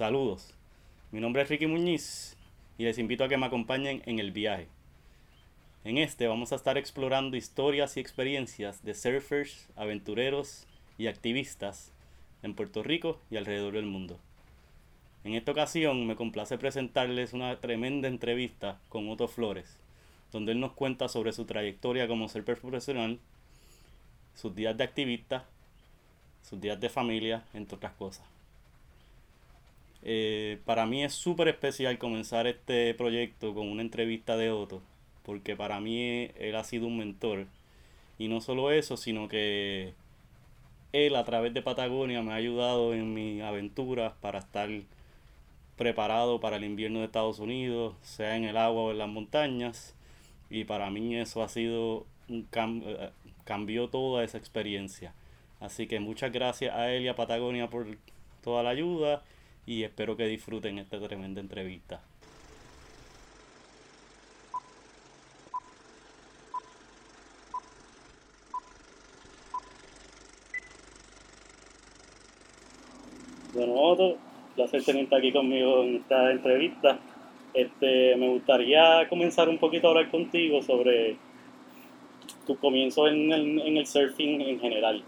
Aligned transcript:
Saludos, 0.00 0.54
mi 1.12 1.20
nombre 1.20 1.42
es 1.42 1.50
Ricky 1.50 1.66
Muñiz 1.66 2.34
y 2.78 2.84
les 2.84 2.96
invito 2.96 3.22
a 3.22 3.28
que 3.28 3.36
me 3.36 3.44
acompañen 3.44 4.02
en 4.06 4.18
el 4.18 4.32
viaje. 4.32 4.66
En 5.84 5.98
este 5.98 6.26
vamos 6.26 6.52
a 6.52 6.54
estar 6.54 6.78
explorando 6.78 7.36
historias 7.36 7.98
y 7.98 8.00
experiencias 8.00 8.82
de 8.82 8.94
surfers, 8.94 9.68
aventureros 9.76 10.66
y 10.96 11.08
activistas 11.08 11.92
en 12.42 12.54
Puerto 12.54 12.82
Rico 12.82 13.20
y 13.30 13.36
alrededor 13.36 13.74
del 13.74 13.84
mundo. 13.84 14.18
En 15.22 15.34
esta 15.34 15.52
ocasión 15.52 16.06
me 16.06 16.16
complace 16.16 16.56
presentarles 16.56 17.34
una 17.34 17.60
tremenda 17.60 18.08
entrevista 18.08 18.78
con 18.88 19.06
Otto 19.10 19.28
Flores, 19.28 19.76
donde 20.32 20.52
él 20.52 20.60
nos 20.60 20.72
cuenta 20.72 21.08
sobre 21.08 21.34
su 21.34 21.44
trayectoria 21.44 22.08
como 22.08 22.30
surfer 22.30 22.58
profesional, 22.58 23.18
sus 24.34 24.54
días 24.54 24.74
de 24.78 24.84
activista, 24.84 25.44
sus 26.42 26.58
días 26.58 26.80
de 26.80 26.88
familia, 26.88 27.44
entre 27.52 27.76
otras 27.76 27.92
cosas. 27.92 28.39
Eh, 30.02 30.58
para 30.64 30.86
mí 30.86 31.04
es 31.04 31.12
súper 31.12 31.48
especial 31.48 31.98
comenzar 31.98 32.46
este 32.46 32.94
proyecto 32.94 33.54
con 33.54 33.68
una 33.68 33.82
entrevista 33.82 34.36
de 34.36 34.50
Otto, 34.50 34.80
porque 35.24 35.56
para 35.56 35.80
mí 35.80 36.30
él 36.38 36.56
ha 36.56 36.64
sido 36.64 36.86
un 36.86 36.98
mentor. 36.98 37.46
Y 38.18 38.28
no 38.28 38.40
solo 38.40 38.70
eso, 38.70 38.96
sino 38.96 39.28
que 39.28 39.94
él 40.92 41.16
a 41.16 41.24
través 41.24 41.54
de 41.54 41.62
Patagonia 41.62 42.22
me 42.22 42.32
ha 42.32 42.36
ayudado 42.36 42.94
en 42.94 43.14
mis 43.14 43.42
aventuras 43.42 44.12
para 44.20 44.40
estar 44.40 44.68
preparado 45.76 46.40
para 46.40 46.56
el 46.56 46.64
invierno 46.64 46.98
de 47.00 47.06
Estados 47.06 47.38
Unidos, 47.38 47.94
sea 48.02 48.36
en 48.36 48.44
el 48.44 48.56
agua 48.56 48.82
o 48.82 48.90
en 48.90 48.98
las 48.98 49.08
montañas. 49.08 49.94
Y 50.50 50.64
para 50.64 50.90
mí 50.90 51.16
eso 51.16 51.42
ha 51.42 51.48
sido 51.48 52.06
un 52.28 52.42
cambio, 52.44 52.90
eh, 52.90 53.10
cambió 53.44 53.88
toda 53.88 54.24
esa 54.24 54.38
experiencia. 54.38 55.14
Así 55.60 55.86
que 55.86 56.00
muchas 56.00 56.32
gracias 56.32 56.74
a 56.74 56.90
él 56.92 57.04
y 57.04 57.08
a 57.08 57.16
Patagonia 57.16 57.68
por 57.70 57.86
toda 58.42 58.62
la 58.62 58.70
ayuda 58.70 59.22
y 59.70 59.84
espero 59.84 60.16
que 60.16 60.26
disfruten 60.26 60.80
esta 60.80 60.98
tremenda 60.98 61.40
entrevista. 61.40 62.00
Bueno, 73.54 73.74
Otto, 73.74 74.18
placer 74.56 74.82
tenerte 74.82 75.14
aquí 75.14 75.30
conmigo 75.30 75.84
en 75.84 75.96
esta 75.98 76.32
entrevista. 76.32 76.98
Este, 77.54 78.16
me 78.16 78.28
gustaría 78.28 79.08
comenzar 79.08 79.48
un 79.48 79.58
poquito 79.58 79.86
a 79.86 79.90
hablar 79.90 80.10
contigo 80.10 80.62
sobre 80.62 81.16
tu 82.44 82.56
comienzo 82.56 83.06
en 83.06 83.30
el, 83.30 83.60
en 83.60 83.76
el 83.76 83.86
surfing 83.86 84.40
en 84.40 84.58
general. 84.58 85.04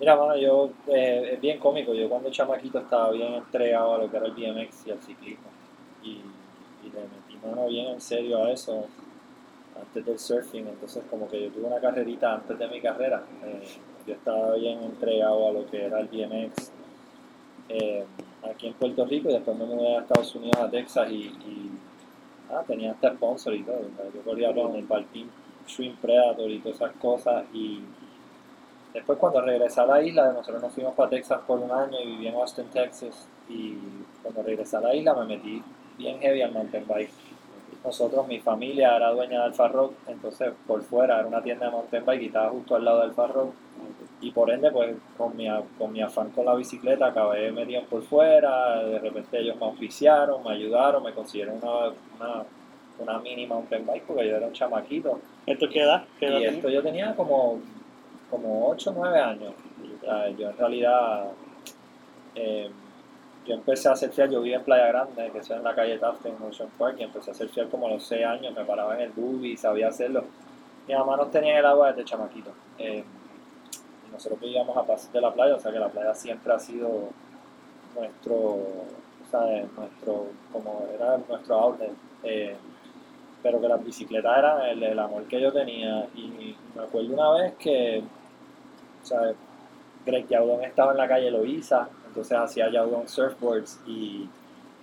Mira, 0.00 0.16
mano, 0.16 0.34
yo, 0.36 0.70
eh, 0.88 1.32
es 1.34 1.40
bien 1.40 1.58
cómico. 1.58 1.92
Yo 1.92 2.08
cuando 2.08 2.30
chamaquito 2.30 2.78
estaba 2.78 3.10
bien 3.10 3.34
entregado 3.34 3.94
a 3.94 3.98
lo 3.98 4.10
que 4.10 4.16
era 4.16 4.26
el 4.26 4.32
BMX 4.32 4.86
y 4.86 4.90
al 4.92 5.00
ciclismo. 5.02 5.50
Y, 6.02 6.08
y 6.08 6.90
le 6.90 7.02
metí 7.02 7.46
mano 7.46 7.68
bien 7.68 7.88
en 7.88 8.00
serio 8.00 8.42
a 8.42 8.50
eso 8.50 8.86
antes 9.78 10.06
del 10.06 10.18
surfing. 10.18 10.66
Entonces, 10.66 11.04
como 11.10 11.28
que 11.28 11.42
yo 11.42 11.50
tuve 11.50 11.66
una 11.66 11.80
carrerita 11.80 12.34
antes 12.34 12.58
de 12.58 12.68
mi 12.68 12.80
carrera. 12.80 13.22
Eh, 13.44 13.62
yo 14.06 14.14
estaba 14.14 14.54
bien 14.54 14.82
entregado 14.82 15.48
a 15.48 15.52
lo 15.52 15.70
que 15.70 15.84
era 15.84 16.00
el 16.00 16.06
BMX 16.08 16.72
eh, 17.68 18.04
aquí 18.50 18.68
en 18.68 18.74
Puerto 18.74 19.04
Rico 19.04 19.28
y 19.28 19.34
después 19.34 19.56
me 19.56 19.66
mudé 19.66 19.96
a 19.96 20.00
Estados 20.00 20.34
Unidos, 20.34 20.56
a 20.56 20.70
Texas 20.70 21.10
y, 21.10 21.24
y 21.24 21.70
ah, 22.50 22.64
tenía 22.66 22.92
hasta 22.92 23.12
sponsor 23.14 23.54
y 23.54 23.62
todo. 23.62 23.82
Yo 24.14 24.22
corría 24.22 24.54
con 24.54 24.74
el 24.74 24.86
Team 24.86 25.28
Stream 25.68 25.94
Predator 25.96 26.50
y 26.50 26.58
todas 26.60 26.76
esas 26.76 26.92
cosas. 26.96 27.44
Y 27.52 27.80
después, 28.92 29.18
cuando 29.18 29.40
regresé 29.40 29.80
a 29.80 29.86
la 29.86 30.02
isla, 30.02 30.32
nosotros 30.32 30.62
nos 30.62 30.72
fuimos 30.72 30.94
para 30.94 31.10
Texas 31.10 31.40
por 31.46 31.58
un 31.58 31.70
año 31.70 32.00
y 32.00 32.06
viví 32.06 32.26
en 32.28 32.34
Austin, 32.34 32.66
Texas. 32.66 33.28
Y 33.48 33.76
cuando 34.22 34.42
regresé 34.42 34.76
a 34.76 34.80
la 34.80 34.94
isla, 34.94 35.14
me 35.14 35.24
metí 35.24 35.62
bien 35.98 36.18
heavy 36.20 36.42
al 36.42 36.52
mountain 36.52 36.86
bike. 36.86 37.10
Nosotros, 37.84 38.26
mi 38.28 38.40
familia 38.40 38.96
era 38.96 39.10
dueña 39.10 39.38
de 39.38 39.44
Alfa 39.46 39.68
Rock, 39.68 39.94
entonces 40.06 40.52
por 40.66 40.82
fuera 40.82 41.18
era 41.18 41.26
una 41.26 41.42
tienda 41.42 41.66
de 41.66 41.72
mountain 41.72 42.04
bike 42.04 42.22
y 42.22 42.26
estaba 42.26 42.50
justo 42.50 42.76
al 42.76 42.84
lado 42.84 43.00
del 43.00 43.10
Alfa 43.10 43.26
Rock 43.28 43.54
y 44.22 44.30
por 44.32 44.50
ende, 44.50 44.70
pues 44.70 44.94
con 45.16 45.34
mi, 45.36 45.48
con 45.78 45.92
mi 45.92 46.02
afán 46.02 46.30
con 46.30 46.44
la 46.44 46.54
bicicleta 46.54 47.06
acabé 47.06 47.50
metido 47.52 47.82
por 47.84 48.02
fuera, 48.02 48.82
de 48.84 48.98
repente 48.98 49.40
ellos 49.40 49.56
me 49.56 49.66
oficiaron, 49.66 50.44
me 50.44 50.52
ayudaron, 50.52 51.02
me 51.02 51.12
consiguieron 51.12 51.56
una, 51.62 51.88
una, 52.18 52.44
una 52.98 53.18
mini 53.20 53.46
mountain 53.46 53.86
bike 53.86 54.04
porque 54.06 54.28
yo 54.28 54.36
era 54.36 54.46
un 54.46 54.52
chamaquito. 54.52 55.20
¿Esto 55.46 55.68
qué 55.70 55.80
edad? 55.80 56.04
¿Qué 56.18 56.26
edad 56.26 56.38
y 56.38 56.44
esto 56.44 56.68
yo 56.68 56.82
tenía 56.82 57.14
como, 57.16 57.60
como 58.30 58.68
8 58.70 58.90
o 58.90 58.94
9 58.94 59.18
años. 59.18 59.54
Yo 60.38 60.50
en 60.50 60.56
realidad, 60.56 61.26
eh, 62.34 62.70
yo 63.46 63.54
empecé 63.54 63.88
a 63.88 63.96
surfear, 63.96 64.30
yo 64.30 64.40
vivía 64.40 64.58
en 64.58 64.64
Playa 64.64 64.88
Grande, 64.88 65.30
que 65.30 65.38
es 65.38 65.50
en 65.50 65.62
la 65.62 65.74
calle 65.74 65.98
Taft 65.98 66.24
en 66.26 66.36
Ocean 66.42 66.68
Park, 66.78 66.96
y 66.98 67.02
empecé 67.02 67.30
a 67.30 67.34
surfear 67.34 67.68
como 67.68 67.86
a 67.86 67.90
los 67.90 68.04
6 68.04 68.24
años, 68.24 68.54
me 68.54 68.64
paraba 68.64 68.94
en 68.94 69.02
el 69.02 69.10
buggy, 69.10 69.56
sabía 69.56 69.88
hacerlo. 69.88 70.24
Mi 70.86 70.94
mamá 70.94 71.16
no 71.16 71.26
tenía 71.26 71.58
el 71.58 71.66
agua 71.66 71.92
desde 71.92 72.04
chamaquito. 72.04 72.50
Eh, 72.78 73.04
nosotros 74.12 74.40
vivíamos 74.40 74.76
a 74.76 74.84
paso 74.84 75.10
de 75.12 75.20
la 75.20 75.32
playa, 75.32 75.54
o 75.54 75.60
sea 75.60 75.72
que 75.72 75.78
la 75.78 75.88
playa 75.88 76.14
siempre 76.14 76.52
ha 76.52 76.58
sido 76.58 77.08
nuestro, 77.94 78.34
o 78.36 78.86
nuestro, 79.76 80.26
como 80.52 80.86
era 80.94 81.18
nuestro 81.28 81.54
outlet. 81.56 81.92
Eh, 82.24 82.56
pero 83.42 83.60
que 83.60 83.68
las 83.68 83.82
bicicletas 83.82 84.38
eran 84.38 84.60
el, 84.62 84.82
el, 84.82 84.98
amor 84.98 85.24
que 85.24 85.40
yo 85.40 85.52
tenía. 85.52 86.06
Y 86.14 86.54
me 86.74 86.82
acuerdo 86.82 87.14
una 87.14 87.30
vez 87.32 87.54
que, 87.54 88.02
o 89.02 89.06
sea, 89.06 89.20
Greg 90.04 90.26
Yaudon 90.28 90.64
estaba 90.64 90.92
en 90.92 90.98
la 90.98 91.08
calle 91.08 91.30
Loiza, 91.30 91.88
entonces 92.06 92.36
hacía 92.36 92.70
Yaudon 92.70 93.08
surfboards 93.08 93.80
y 93.86 94.28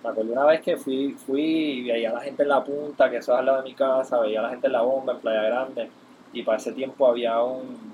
me 0.03 0.09
acuerdo 0.09 0.33
una 0.33 0.45
vez 0.45 0.61
que 0.61 0.77
fui, 0.77 1.13
fui 1.13 1.41
y 1.41 1.83
veía 1.83 2.11
a 2.11 2.13
la 2.13 2.21
gente 2.21 2.43
en 2.43 2.49
la 2.49 2.63
punta, 2.63 3.09
que 3.09 3.17
eso 3.17 3.33
es 3.33 3.39
al 3.39 3.45
lado 3.45 3.57
de 3.63 3.69
mi 3.69 3.73
casa, 3.73 4.19
veía 4.19 4.39
a 4.39 4.43
la 4.43 4.49
gente 4.49 4.67
en 4.67 4.73
la 4.73 4.81
bomba, 4.81 5.13
en 5.13 5.19
Playa 5.19 5.41
Grande, 5.43 5.89
y 6.33 6.43
para 6.43 6.57
ese 6.57 6.71
tiempo 6.71 7.07
había 7.07 7.41
un, 7.41 7.93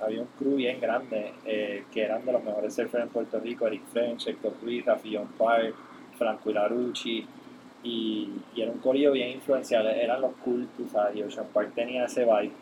había 0.00 0.22
un 0.22 0.28
crew 0.38 0.56
bien 0.56 0.80
grande 0.80 1.34
eh, 1.44 1.84
que 1.92 2.02
eran 2.02 2.24
de 2.24 2.32
los 2.32 2.42
mejores 2.42 2.74
surfers 2.74 3.04
en 3.04 3.10
Puerto 3.10 3.38
Rico, 3.40 3.66
Eric 3.66 3.84
French, 3.92 4.26
Héctor 4.26 4.54
Ruiz, 4.62 4.84
Rafi 4.84 5.18
Park, 5.38 5.74
Franco 6.18 6.50
Ilarucci, 6.50 7.26
y, 7.82 8.30
y, 8.54 8.60
era 8.60 8.72
un 8.72 8.78
corillo 8.78 9.12
bien 9.12 9.30
influencial, 9.30 9.86
eran 9.86 10.20
los 10.20 10.32
cool, 10.44 10.66
tú 10.76 10.88
sabes, 10.88 11.14
y 11.16 11.22
Ocean 11.22 11.46
Park 11.52 11.72
tenía 11.74 12.06
ese 12.06 12.24
vibe. 12.24 12.52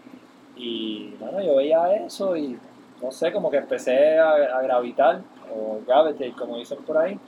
Y 0.57 1.15
bueno, 1.19 1.43
yo 1.43 1.57
veía 1.57 1.95
eso 1.95 2.37
y 2.37 2.59
no 3.03 3.11
sé, 3.11 3.33
como 3.33 3.51
que 3.51 3.59
empecé 3.59 4.19
a, 4.19 4.33
a 4.33 4.63
gravitar, 4.63 5.21
o 5.55 5.81
gravitate, 5.87 6.33
como 6.33 6.57
dicen 6.57 6.79
por 6.87 6.99
ahí, 6.99 7.19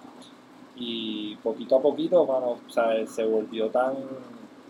y 0.76 1.36
poquito 1.36 1.76
a 1.76 1.82
poquito, 1.82 2.24
mano, 2.26 2.58
o 2.66 2.70
sea, 2.70 3.06
se 3.06 3.24
volvió 3.24 3.68
tan, 3.68 3.94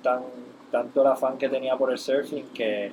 tan, 0.02 0.22
tanto 0.70 1.02
el 1.02 1.08
afán 1.08 1.36
que 1.38 1.48
tenía 1.48 1.76
por 1.76 1.90
el 1.90 1.98
surfing 1.98 2.48
que 2.54 2.92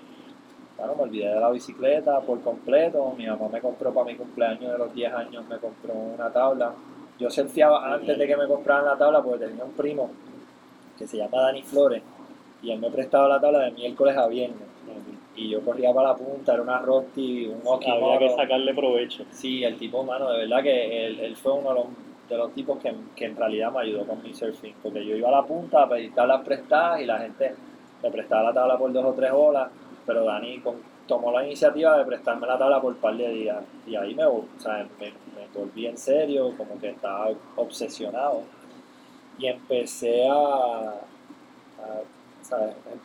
bueno, 0.78 0.96
me 0.96 1.04
olvidé 1.04 1.30
de 1.30 1.40
la 1.40 1.50
bicicleta 1.52 2.20
por 2.22 2.42
completo. 2.42 3.14
Mi 3.18 3.28
mamá 3.28 3.48
me 3.48 3.62
compró 3.62 3.94
para 3.94 4.08
mi 4.08 4.16
cumpleaños 4.16 4.72
de 4.72 4.78
los 4.78 4.94
10 4.94 5.14
años, 5.14 5.46
me 5.48 5.58
compró 5.58 5.94
una 5.94 6.32
tabla. 6.32 6.74
Yo 7.20 7.30
surfeaba 7.30 7.94
antes 7.94 8.18
de 8.18 8.28
que 8.28 8.36
me 8.36 8.48
compraran 8.48 8.86
la 8.86 8.98
tabla 8.98 9.22
porque 9.22 9.46
tenía 9.46 9.64
un 9.64 9.74
primo 9.74 10.10
que 10.98 11.08
se 11.08 11.18
llama 11.18 11.42
Dani 11.42 11.62
Flores 11.62 12.02
y 12.62 12.72
él 12.72 12.80
me 12.80 12.90
prestaba 12.90 13.28
la 13.28 13.40
tabla 13.40 13.60
de 13.60 13.72
miércoles 13.72 14.18
a 14.18 14.28
viernes. 14.28 14.73
Y 15.36 15.50
yo 15.50 15.62
corría 15.62 15.94
para 15.94 16.10
la 16.10 16.16
punta, 16.16 16.54
era 16.54 16.62
una 16.62 16.80
Rosti, 16.80 17.48
un 17.48 17.62
Okimoto. 17.66 18.14
Había 18.14 18.20
que 18.20 18.36
sacarle 18.36 18.74
provecho. 18.74 19.26
Sí, 19.32 19.64
el 19.64 19.78
tipo, 19.78 20.04
mano, 20.04 20.32
de 20.32 20.40
verdad 20.40 20.62
que 20.62 21.08
él, 21.08 21.20
él 21.20 21.36
fue 21.36 21.54
uno 21.54 21.70
de 21.70 21.76
los, 21.76 21.86
de 22.30 22.38
los 22.38 22.54
tipos 22.54 22.78
que, 22.80 22.94
que, 23.16 23.26
en 23.26 23.36
realidad 23.36 23.72
me 23.72 23.82
ayudó 23.82 24.06
con 24.06 24.22
mi 24.22 24.34
surfing. 24.34 24.76
Porque 24.84 25.06
yo 25.06 25.16
iba 25.16 25.30
a 25.30 25.32
la 25.32 25.44
punta 25.44 25.84
a 25.84 25.90
pedir 25.90 26.14
tablas 26.14 26.42
prestadas 26.44 27.02
y 27.02 27.06
la 27.06 27.20
gente 27.20 27.56
me 28.04 28.12
prestaba 28.12 28.44
la 28.44 28.54
tabla 28.54 28.78
por 28.78 28.94
dos 28.94 29.06
o 29.06 29.14
tres 29.14 29.32
horas 29.32 29.70
pero 30.06 30.26
Dani 30.26 30.62
tomó 31.08 31.32
la 31.32 31.46
iniciativa 31.46 31.98
de 31.98 32.06
prestarme 32.06 32.48
la 32.48 32.58
tabla 32.58 32.82
por 32.82 32.94
un 32.94 33.00
par 33.00 33.16
de 33.16 33.30
días 33.30 33.64
y 33.86 33.96
ahí 33.96 34.16
me, 34.16 34.26
o 34.26 34.46
sea, 34.58 34.88
me, 35.00 35.08
me 35.08 35.48
volví 35.54 35.86
en 35.88 35.98
serio, 35.98 36.54
como 36.58 36.80
que 36.80 36.90
estaba 36.90 37.30
obsesionado 37.56 38.44
y 39.38 39.48
empecé 39.48 40.28
a, 40.28 40.34
a 40.34 42.02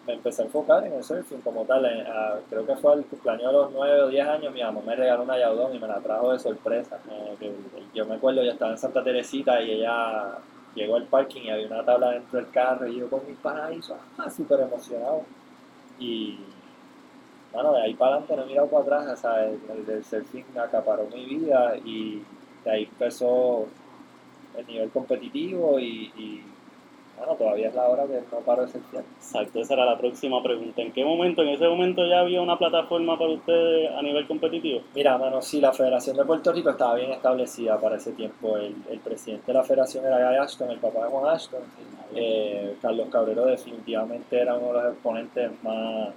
me 0.07 0.15
empecé 0.15 0.43
a 0.43 0.45
enfocar 0.47 0.87
en 0.87 0.95
el 0.95 1.05
surfing 1.05 1.41
como 1.41 1.65
tal. 1.65 1.85
A, 1.87 2.41
creo 2.49 2.67
que 2.67 2.77
fue 2.77 2.95
el 2.95 3.05
cumpleaños 3.05 3.47
de 3.47 3.53
los 3.53 3.73
9 3.73 4.03
o 4.03 4.09
10 4.09 4.29
años, 4.29 4.53
mi 4.53 4.63
mamá 4.63 4.81
me 4.85 4.97
regaló 4.97 5.23
una 5.23 5.39
yaudón 5.39 5.75
y 5.75 5.79
me 5.79 5.87
la 5.87 6.01
trajo 6.01 6.33
de 6.33 6.39
sorpresa. 6.39 6.99
Eh, 7.41 7.53
yo 7.95 8.07
me 8.07 8.17
acuerdo, 8.17 8.43
yo 8.43 8.53
estaba 8.53 8.73
en 8.73 8.79
Santa 8.79 9.03
Teresita 9.03 9.61
y 9.61 9.73
ella 9.73 10.39
llegó 10.75 10.97
al 10.97 11.05
parking 11.05 11.43
y 11.43 11.51
había 11.51 11.67
una 11.67 11.85
tabla 11.85 12.11
dentro 12.11 12.39
del 12.39 12.51
carro 12.51 12.87
y 12.87 12.99
yo 12.99 13.09
con 13.09 13.27
mi 13.27 13.35
paraíso, 13.35 13.97
ah, 14.19 14.31
súper 14.31 14.61
emocionado. 14.61 15.23
Y 15.99 16.39
bueno, 17.53 17.73
de 17.73 17.83
ahí 17.83 17.95
para 17.95 18.17
adelante 18.17 18.37
no 18.37 18.43
he 18.43 18.47
mirado 18.47 18.69
para 18.69 18.83
atrás, 18.83 19.21
sea, 19.21 19.45
el, 19.45 19.59
el, 19.89 20.05
surfing 20.05 20.45
acaparó 20.59 21.07
mi 21.13 21.25
vida 21.25 21.77
y 21.85 22.23
de 22.65 22.71
ahí 22.71 22.85
empezó 22.85 23.67
el 24.57 24.67
nivel 24.67 24.91
competitivo 24.91 25.79
y, 25.79 26.13
y 26.17 26.45
bueno, 27.19 27.35
todavía 27.35 27.69
es 27.69 27.75
la 27.75 27.89
hora 27.89 28.07
que 28.07 28.21
no 28.33 28.39
paro 28.41 28.67
surfear. 28.69 29.05
Exacto, 29.17 29.61
esa 29.61 29.75
era 29.75 29.85
la 29.85 29.99
próxima 29.99 30.43
pregunta. 30.43 30.83
¿En 30.83 30.93
qué 30.93 31.05
momento, 31.05 31.43
en 31.43 31.49
ese 31.49 31.69
momento 31.69 32.07
ya 32.07 32.21
había 32.21 32.41
una 32.41 32.57
plataforma 32.59 33.19
para 33.19 33.31
ustedes 33.31 33.91
a 33.91 34.03
nivel 34.03 34.27
competitivo? 34.27 34.83
Mira, 34.95 35.19
mano, 35.19 35.43
sí, 35.43 35.61
la 35.61 35.73
Federación 35.73 36.17
de 36.17 36.25
Puerto 36.25 36.53
Rico 36.53 36.71
estaba 36.71 36.95
bien 36.95 37.11
establecida 37.11 37.79
para 37.81 37.97
ese 37.97 38.13
tiempo. 38.13 38.57
El, 38.57 38.77
el 38.91 39.01
presidente 39.01 39.47
de 39.47 39.55
la 39.55 39.65
federación 39.65 40.05
era 40.05 40.29
Guy 40.29 40.39
Ashton, 40.39 40.71
el 40.71 40.79
papá 40.79 41.05
de 41.05 41.11
Juan 41.11 41.35
Ashton. 41.35 41.63
Eh, 42.15 42.77
Carlos 42.81 43.09
Cabrero 43.11 43.45
definitivamente 43.47 44.41
era 44.41 44.55
uno 44.55 44.69
de 44.69 44.73
los 44.85 44.93
exponentes 44.93 45.51
más 45.63 46.09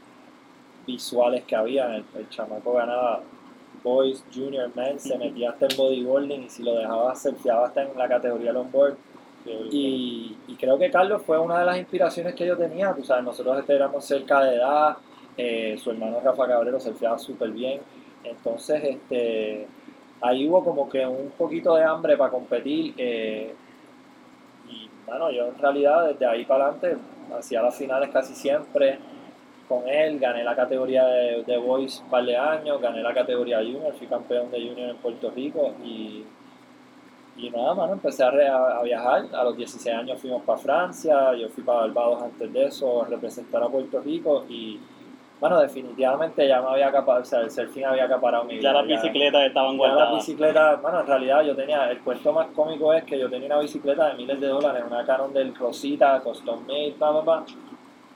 visuales 0.88 1.44
que 1.44 1.56
había. 1.56 1.96
El, 1.96 2.06
el 2.16 2.30
chamaco 2.30 2.74
ganaba 2.74 3.22
Boys, 3.84 4.24
Junior, 4.34 4.70
Men, 4.76 5.00
se 5.00 5.18
metía 5.18 5.50
hasta 5.50 5.66
en 5.66 5.76
bodyboarding 5.76 6.44
y 6.44 6.50
si 6.50 6.64
lo 6.64 6.76
dejaba 6.76 7.16
surfeaba 7.16 7.68
hasta 7.68 7.84
en 7.84 7.98
la 7.98 8.08
categoría 8.08 8.54
longboard. 8.54 8.96
Y, 9.46 10.38
creo 10.60 10.78
que 10.78 10.92
Carlos 10.92 11.24
fue 11.26 11.40
una 11.40 11.60
de 11.60 11.66
las 11.66 11.78
inspiraciones 11.78 12.36
que 12.36 12.46
yo 12.46 12.56
tenía. 12.56 12.94
Tú 12.94 13.04
sabes, 13.04 13.24
nosotros 13.24 13.60
este 13.60 13.76
éramos 13.76 14.06
cerca 14.06 14.44
de 14.44 14.56
edad, 14.58 14.98
eh, 15.38 15.76
su 15.82 15.90
hermano 15.90 16.20
Rafa 16.24 16.48
Cabrero 16.48 16.80
surfeaba 16.80 17.18
súper 17.18 17.50
bien. 17.52 17.82
Entonces, 18.24 18.84
este, 18.84 19.66
ahí 20.22 20.48
hubo 20.48 20.64
como 20.64 20.88
que 20.88 21.06
un 21.06 21.32
poquito 21.32 21.76
de 21.76 21.84
hambre 21.84 22.16
para 22.18 22.30
competir. 22.30 22.94
eh, 22.98 23.56
y 24.70 24.90
bueno, 25.06 25.32
yo 25.32 25.48
en 25.48 25.58
realidad 25.58 26.08
desde 26.10 26.26
ahí 26.26 26.46
para 26.46 26.68
adelante 26.68 26.98
hacía 27.38 27.62
las 27.62 27.76
finales 27.76 28.10
casi 28.12 28.34
siempre 28.36 29.00
con 29.68 29.88
él, 29.88 30.20
gané 30.20 30.44
la 30.44 30.56
categoría 30.56 31.06
de, 31.06 31.44
de 31.44 31.58
Boys 31.58 32.02
un 32.04 32.10
par 32.10 32.26
de 32.26 32.36
años, 32.36 32.82
gané 32.82 33.02
la 33.02 33.14
categoría 33.14 33.60
Junior, 33.60 33.94
fui 33.94 34.08
campeón 34.08 34.52
de 34.52 34.60
Junior 34.60 34.90
en 34.90 34.98
Puerto 34.98 35.32
Rico 35.32 35.74
y, 35.84 36.26
y 37.38 37.50
nada, 37.50 37.74
mano, 37.74 37.94
empecé 37.94 38.24
a, 38.24 38.30
a- 38.30 38.84
viajar, 38.84 39.26
a 39.34 39.44
los 39.44 39.56
16 39.58 39.96
años 39.96 40.20
fuimos 40.20 40.44
para 40.44 40.58
Francia, 40.60 41.34
yo 41.36 41.48
fui 41.50 41.64
para 41.64 41.82
Barbados 41.82 42.22
antes 42.24 42.52
de 42.54 42.66
eso, 42.66 43.04
a 43.04 43.08
representar 43.08 43.64
a 43.64 43.68
Puerto 43.70 44.00
Rico 44.02 44.46
y 44.50 44.80
bueno, 45.40 45.60
definitivamente 45.60 46.48
ya 46.48 46.62
me 46.62 46.68
había 46.70 46.90
acaparado, 46.90 47.24
o 47.24 47.26
sea, 47.26 47.40
el 47.40 47.50
surfing 47.50 47.86
había 47.86 48.04
acaparado 48.04 48.44
mi 48.44 48.58
vida. 48.60 48.62
Ya 48.62 48.74
las 48.74 48.86
bicicletas 48.86 49.44
estaban 49.48 49.72
Ya 49.76 49.88
las 49.88 49.96
guardadas. 49.96 50.14
bicicletas, 50.18 50.82
bueno, 50.84 51.00
en 51.00 51.08
realidad 51.08 51.42
yo 51.44 51.56
tenía, 51.56 51.90
el 51.90 52.00
cuento 52.02 52.32
más 52.32 52.48
cómico 52.50 52.94
es 52.94 53.04
que 53.06 53.18
yo 53.18 53.28
tenía 53.28 53.48
una 53.48 53.58
bicicleta 53.60 54.10
de 54.10 54.14
miles 54.16 54.40
de 54.40 54.48
dólares, 54.48 54.84
una 54.86 55.04
Canon 55.04 55.34
del 55.34 55.56
Rosita, 55.56 56.20
custom 56.20 56.60
made, 56.68 56.94
bla, 56.96 57.10
bla, 57.10 57.22
bla. 57.22 57.44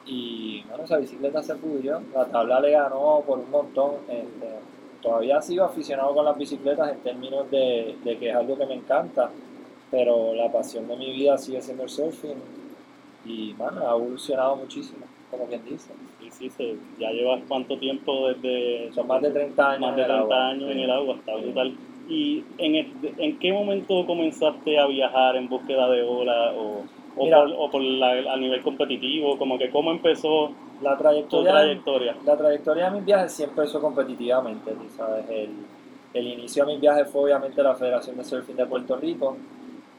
Y 0.06 0.62
bueno, 0.70 0.84
esa 0.84 0.98
bicicleta 0.98 1.42
se 1.42 1.56
pudrió, 1.56 2.00
la 2.14 2.26
tabla 2.26 2.60
le 2.60 2.70
ganó 2.72 3.24
por 3.26 3.40
un 3.40 3.50
montón. 3.50 3.94
este, 4.08 4.60
todavía 5.06 5.42
sigo 5.42 5.64
aficionado 5.66 6.14
con 6.16 6.26
las 6.26 6.38
bicicletas 6.38 6.92
en 6.92 7.00
términos 7.00 7.50
de, 7.52 7.96
de 8.04 8.18
que 8.18 8.30
es 8.30 8.36
algo 8.36 8.58
que 8.58 8.66
me 8.66 8.74
encanta, 8.74 9.30
pero 9.92 10.34
la 10.34 10.52
pasión 10.52 10.88
de 10.88 10.96
mi 10.98 11.12
vida 11.14 11.38
sigue 11.38 11.62
siendo 11.62 11.84
el 11.84 11.90
surfing 11.90 12.36
y 13.26 13.54
bueno, 13.54 13.88
ha 13.88 13.92
evolucionado 13.96 14.56
muchísimo, 14.56 15.06
como 15.32 15.46
quien 15.46 15.64
dice. 15.66 15.94
Sí, 16.20 16.30
sí, 16.32 16.50
se- 16.50 16.76
ya 17.00 17.12
llevas 17.12 17.42
cuánto 17.48 17.78
tiempo 17.78 18.30
desde... 18.30 18.92
Son 18.94 19.08
más 19.08 19.22
de 19.22 19.32
30 19.32 19.70
años. 19.72 19.82
más 19.82 19.96
de 19.96 20.04
en 20.04 20.12
el 20.12 20.16
30 20.18 20.24
agua. 20.36 20.48
años 20.50 20.70
en 20.72 20.78
Sí. 20.78 20.84
el 20.84 20.92
agua, 20.92 21.16
está 21.16 21.36
Sí. 21.38 21.42
brutal. 21.44 21.76
¿Y 22.10 22.44
en, 22.58 22.76
el- 22.76 22.94
en 23.18 23.40
qué 23.40 23.54
momento 23.54 24.06
comenzaste 24.06 24.78
a 24.80 24.88
viajar 24.88 25.36
en 25.38 25.50
búsqueda 25.50 25.90
de 25.90 26.02
ola 26.04 26.54
o, 26.54 26.84
o 27.16 27.24
Mira. 27.26 27.42
por, 27.44 27.54
o 27.58 27.70
por 27.72 27.82
la- 27.82 28.34
a 28.34 28.38
nivel 28.38 28.62
competitivo? 28.64 29.38
Como 29.38 29.58
que 29.58 29.70
cómo 29.70 29.92
empezó 29.92 30.52
La 30.82 30.96
tu 30.96 31.04
trayectoria, 31.04 31.52
trayectoria. 31.52 32.16
la 32.26 32.38
trayectoria 32.38 32.86
de 32.86 32.92
mis 32.92 33.06
viajes 33.06 33.32
siempre 33.32 33.64
empezó 33.64 33.82
competitivamente, 33.82 34.72
tú 34.72 34.86
sabes. 34.96 35.26
El, 35.30 35.52
el 36.14 36.28
inicio 36.28 36.66
de 36.66 36.74
mis 36.74 36.82
viajes 36.82 37.10
fue 37.10 37.24
obviamente 37.24 37.62
la 37.64 37.76
Federación 37.76 38.18
de 38.18 38.24
Surfing 38.24 38.56
de 38.56 38.66
Puerto 38.66 38.96
Rico, 38.98 39.38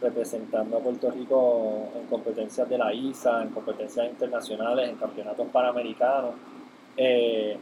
representando 0.01 0.77
a 0.77 0.81
Puerto 0.81 1.11
Rico 1.11 1.89
en 1.99 2.07
competencias 2.07 2.69
de 2.69 2.79
la 2.79 2.93
ISA, 2.93 3.43
en 3.43 3.51
competencias 3.51 4.09
internacionales, 4.09 4.89
en 4.89 4.97
campeonatos 4.97 5.47
panamericanos. 5.49 6.35
Eh, 6.97 7.57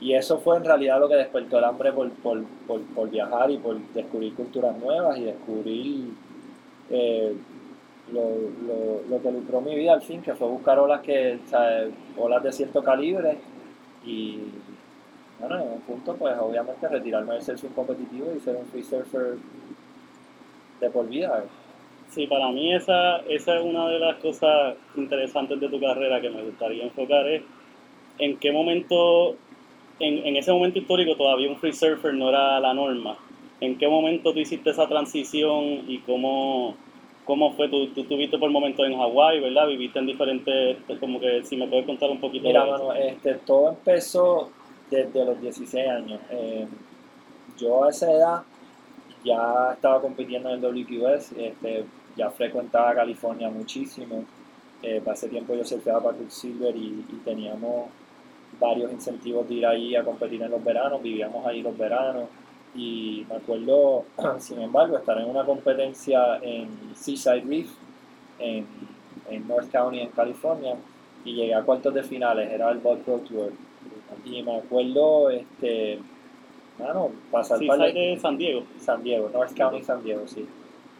y 0.00 0.14
eso 0.14 0.38
fue 0.38 0.56
en 0.56 0.64
realidad 0.64 0.98
lo 0.98 1.08
que 1.08 1.16
despertó 1.16 1.58
el 1.58 1.64
hambre 1.64 1.92
por, 1.92 2.10
por, 2.10 2.42
por, 2.66 2.80
por 2.80 3.10
viajar 3.10 3.50
y 3.50 3.58
por 3.58 3.78
descubrir 3.92 4.34
culturas 4.34 4.76
nuevas 4.78 5.18
y 5.18 5.24
descubrir 5.24 6.10
eh, 6.88 7.36
lo, 8.12 8.22
lo, 8.66 9.02
lo 9.08 9.22
que 9.22 9.30
lucró 9.30 9.60
mi 9.60 9.74
vida 9.74 9.92
al 9.92 10.02
fin, 10.02 10.22
que 10.22 10.34
fue 10.34 10.48
buscar 10.48 10.78
olas 10.78 11.00
que, 11.00 11.38
sea, 11.46 11.86
olas 12.16 12.42
de 12.42 12.52
cierto 12.52 12.82
calibre 12.82 13.38
y 14.04 14.38
bueno, 15.38 15.56
en 15.56 15.72
un 15.72 15.80
punto 15.80 16.14
pues 16.16 16.36
obviamente 16.38 16.86
retirarme 16.88 17.34
del 17.34 17.42
surfing 17.42 17.70
competitivo 17.70 18.26
y 18.36 18.40
ser 18.40 18.56
un 18.56 18.66
free 18.66 18.82
surfer 18.82 19.36
de 20.80 20.90
por 20.90 21.08
vida. 21.08 21.44
Sí, 22.10 22.26
para 22.26 22.50
mí 22.50 22.74
esa, 22.74 23.18
esa 23.28 23.56
es 23.56 23.64
una 23.64 23.88
de 23.88 23.98
las 23.98 24.16
cosas 24.16 24.76
interesantes 24.96 25.60
de 25.60 25.68
tu 25.68 25.80
carrera 25.80 26.20
que 26.20 26.28
me 26.28 26.42
gustaría 26.42 26.84
enfocar 26.84 27.26
es 27.28 27.42
en 28.18 28.36
qué 28.38 28.52
momento, 28.52 29.36
en, 29.98 30.26
en 30.26 30.36
ese 30.36 30.52
momento 30.52 30.78
histórico 30.78 31.16
todavía 31.16 31.48
un 31.48 31.56
free 31.56 31.72
surfer 31.72 32.12
no 32.14 32.28
era 32.28 32.60
la 32.60 32.74
norma. 32.74 33.16
¿En 33.60 33.78
qué 33.78 33.88
momento 33.88 34.32
tú 34.32 34.40
hiciste 34.40 34.70
esa 34.70 34.88
transición 34.88 35.84
y 35.86 35.98
cómo, 36.06 36.74
cómo 37.30 37.52
fue? 37.52 37.68
Tú, 37.68 37.86
tú 37.94 38.00
estuviste 38.00 38.38
por 38.38 38.50
momentos 38.50 38.84
en 38.84 38.98
Hawái, 38.98 39.38
¿verdad? 39.38 39.68
Viviste 39.68 40.00
en 40.00 40.06
diferentes, 40.06 40.78
como 40.98 41.20
que 41.20 41.44
si 41.44 41.56
me 41.56 41.68
puedes 41.68 41.86
contar 41.86 42.10
un 42.10 42.18
poquito 42.20 42.48
Mira, 42.48 42.64
de 42.64 42.70
eso. 42.70 42.88
mano, 42.88 42.94
este, 42.94 43.34
todo 43.34 43.68
empezó 43.68 44.50
desde 44.90 45.24
los 45.24 45.40
16 45.40 45.88
años. 45.88 46.20
Eh, 46.30 46.66
yo 47.56 47.84
a 47.84 47.90
esa 47.90 48.10
edad 48.10 48.42
ya 49.24 49.70
estaba 49.74 50.00
compitiendo 50.00 50.50
en 50.50 50.56
el 50.56 50.60
WQS, 50.60 51.32
este, 51.38 51.84
ya 52.16 52.30
frecuentaba 52.30 52.96
California 52.96 53.48
muchísimo. 53.48 54.24
Eh, 54.82 55.00
ese 55.06 55.28
tiempo 55.28 55.54
yo 55.54 55.64
surfeaba 55.64 56.02
para 56.02 56.18
Quicksilver 56.18 56.74
y, 56.74 57.04
y 57.08 57.20
teníamos 57.24 57.90
varios 58.58 58.90
incentivos 58.90 59.48
de 59.48 59.54
ir 59.54 59.66
ahí 59.66 59.94
a 59.94 60.02
competir 60.02 60.42
en 60.42 60.50
los 60.50 60.64
veranos, 60.64 61.00
vivíamos 61.00 61.46
ahí 61.46 61.62
los 61.62 61.78
veranos. 61.78 62.24
Y 62.74 63.26
me 63.28 63.36
acuerdo, 63.36 64.04
sin 64.38 64.60
embargo, 64.60 64.96
estar 64.96 65.18
en 65.18 65.28
una 65.28 65.44
competencia 65.44 66.38
en 66.42 66.68
Seaside 66.94 67.42
Reef, 67.42 67.70
en, 68.38 68.66
en 69.28 69.48
North 69.48 69.70
County, 69.70 70.00
en 70.00 70.10
California, 70.10 70.76
y 71.24 71.34
llegué 71.34 71.54
a 71.54 71.62
cuartos 71.62 71.92
de 71.92 72.02
finales, 72.02 72.50
era 72.50 72.70
el 72.70 72.78
Bud 72.78 72.98
Pro 72.98 73.18
Tour. 73.18 73.52
Y 74.24 74.42
me 74.42 74.56
acuerdo, 74.56 75.30
este, 75.30 75.98
bueno, 76.78 77.10
pasar 77.30 77.58
Sí, 77.58 77.66
par 77.66 77.78
de 77.78 78.18
San 78.20 78.38
Diego. 78.38 78.62
San 78.78 79.02
Diego, 79.02 79.30
North 79.32 79.54
County, 79.54 79.82
San 79.82 80.02
Diego, 80.02 80.26
sí. 80.26 80.46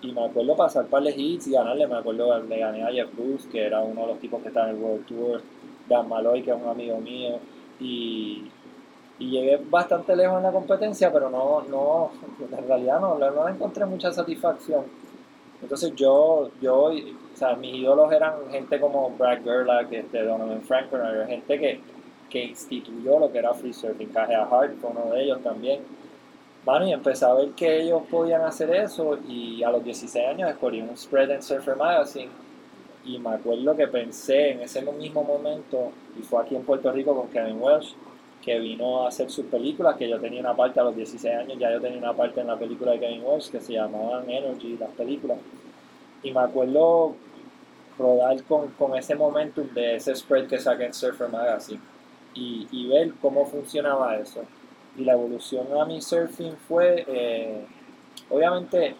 Y 0.02 0.12
me 0.12 0.24
acuerdo 0.24 0.56
pasar 0.56 0.86
par 0.86 1.02
de 1.02 1.10
hits 1.10 1.48
y 1.48 1.52
ganarle, 1.52 1.86
me 1.86 1.96
acuerdo 1.96 2.38
le 2.42 2.58
gané 2.58 2.82
a 2.82 2.90
Jeff 2.90 3.14
Bruce, 3.14 3.48
que 3.48 3.64
era 3.64 3.80
uno 3.80 4.02
de 4.02 4.06
los 4.08 4.18
tipos 4.18 4.40
que 4.42 4.48
está 4.48 4.64
en 4.64 4.76
el 4.76 4.82
World 4.82 5.06
Tour, 5.06 5.42
Dan 5.88 6.08
Maloy, 6.08 6.42
que 6.42 6.50
es 6.50 6.56
un 6.56 6.68
amigo 6.68 6.98
mío, 7.00 7.38
y, 7.78 8.44
y 9.20 9.30
llegué 9.30 9.60
bastante 9.68 10.16
lejos 10.16 10.38
en 10.38 10.42
la 10.42 10.50
competencia, 10.50 11.12
pero 11.12 11.28
no, 11.28 11.62
no, 11.68 12.10
en 12.40 12.66
realidad 12.66 12.98
no, 12.98 13.18
no 13.18 13.48
encontré 13.48 13.84
mucha 13.84 14.10
satisfacción. 14.10 14.84
Entonces 15.62 15.94
yo, 15.94 16.50
yo, 16.60 16.84
o 16.84 16.92
sea, 17.36 17.54
mis 17.54 17.74
ídolos 17.74 18.10
eran 18.12 18.50
gente 18.50 18.80
como 18.80 19.10
Brad 19.10 19.42
Gerlach, 19.44 19.92
este, 19.92 20.24
Donovan 20.24 20.62
Franklin, 20.62 21.02
gente 21.28 21.58
que, 21.58 21.80
que 22.30 22.44
instituyó 22.44 23.18
lo 23.18 23.30
que 23.30 23.38
era 23.38 23.52
free 23.52 23.74
surfing, 23.74 24.08
Cajea 24.08 24.48
Hart 24.50 24.72
fue 24.80 24.90
uno 24.90 25.12
de 25.12 25.24
ellos 25.24 25.42
también. 25.42 25.82
Mano, 26.64 26.86
y 26.86 26.92
empecé 26.92 27.26
a 27.26 27.34
ver 27.34 27.50
que 27.50 27.82
ellos 27.82 28.02
podían 28.10 28.42
hacer 28.42 28.74
eso 28.74 29.18
y 29.28 29.62
a 29.62 29.70
los 29.70 29.84
16 29.84 30.26
años 30.26 30.50
escogí 30.50 30.80
un 30.80 30.96
spread 30.96 31.30
en 31.30 31.42
Surfer 31.42 31.76
Magazine 31.76 32.30
y 33.04 33.18
me 33.18 33.30
acuerdo 33.30 33.76
que 33.76 33.86
pensé 33.86 34.50
en 34.52 34.60
ese 34.60 34.82
mismo 34.82 35.24
momento, 35.24 35.90
y 36.18 36.22
fue 36.22 36.42
aquí 36.42 36.54
en 36.54 36.62
Puerto 36.62 36.92
Rico 36.92 37.14
con 37.14 37.28
Kevin 37.28 37.56
Welsh, 37.60 37.94
que 38.42 38.58
vino 38.58 39.04
a 39.04 39.08
hacer 39.08 39.30
sus 39.30 39.46
películas, 39.46 39.96
que 39.96 40.08
yo 40.08 40.18
tenía 40.18 40.40
una 40.40 40.56
parte 40.56 40.80
a 40.80 40.84
los 40.84 40.96
16 40.96 41.34
años, 41.34 41.58
ya 41.58 41.70
yo 41.72 41.80
tenía 41.80 41.98
una 41.98 42.14
parte 42.14 42.40
en 42.40 42.46
la 42.46 42.58
película 42.58 42.92
de 42.92 43.00
Kevin 43.00 43.22
Welsh 43.24 43.50
que 43.50 43.60
se 43.60 43.74
llamaban 43.74 44.28
Energy, 44.28 44.76
las 44.78 44.90
películas. 44.90 45.38
Y 46.22 46.32
me 46.32 46.40
acuerdo 46.40 47.14
rodar 47.98 48.42
con, 48.44 48.68
con 48.72 48.96
ese 48.96 49.14
momentum 49.14 49.68
de 49.74 49.96
ese 49.96 50.14
spread 50.14 50.46
que 50.46 50.58
saqué 50.58 50.86
en 50.86 50.94
Surfer 50.94 51.28
Magazine 51.28 51.80
y, 52.34 52.66
y 52.70 52.88
ver 52.88 53.12
cómo 53.20 53.44
funcionaba 53.46 54.16
eso. 54.16 54.42
Y 54.96 55.04
la 55.04 55.12
evolución 55.12 55.66
a 55.78 55.84
mi 55.84 56.00
surfing 56.00 56.56
fue, 56.56 57.04
eh, 57.06 57.64
obviamente, 58.30 58.96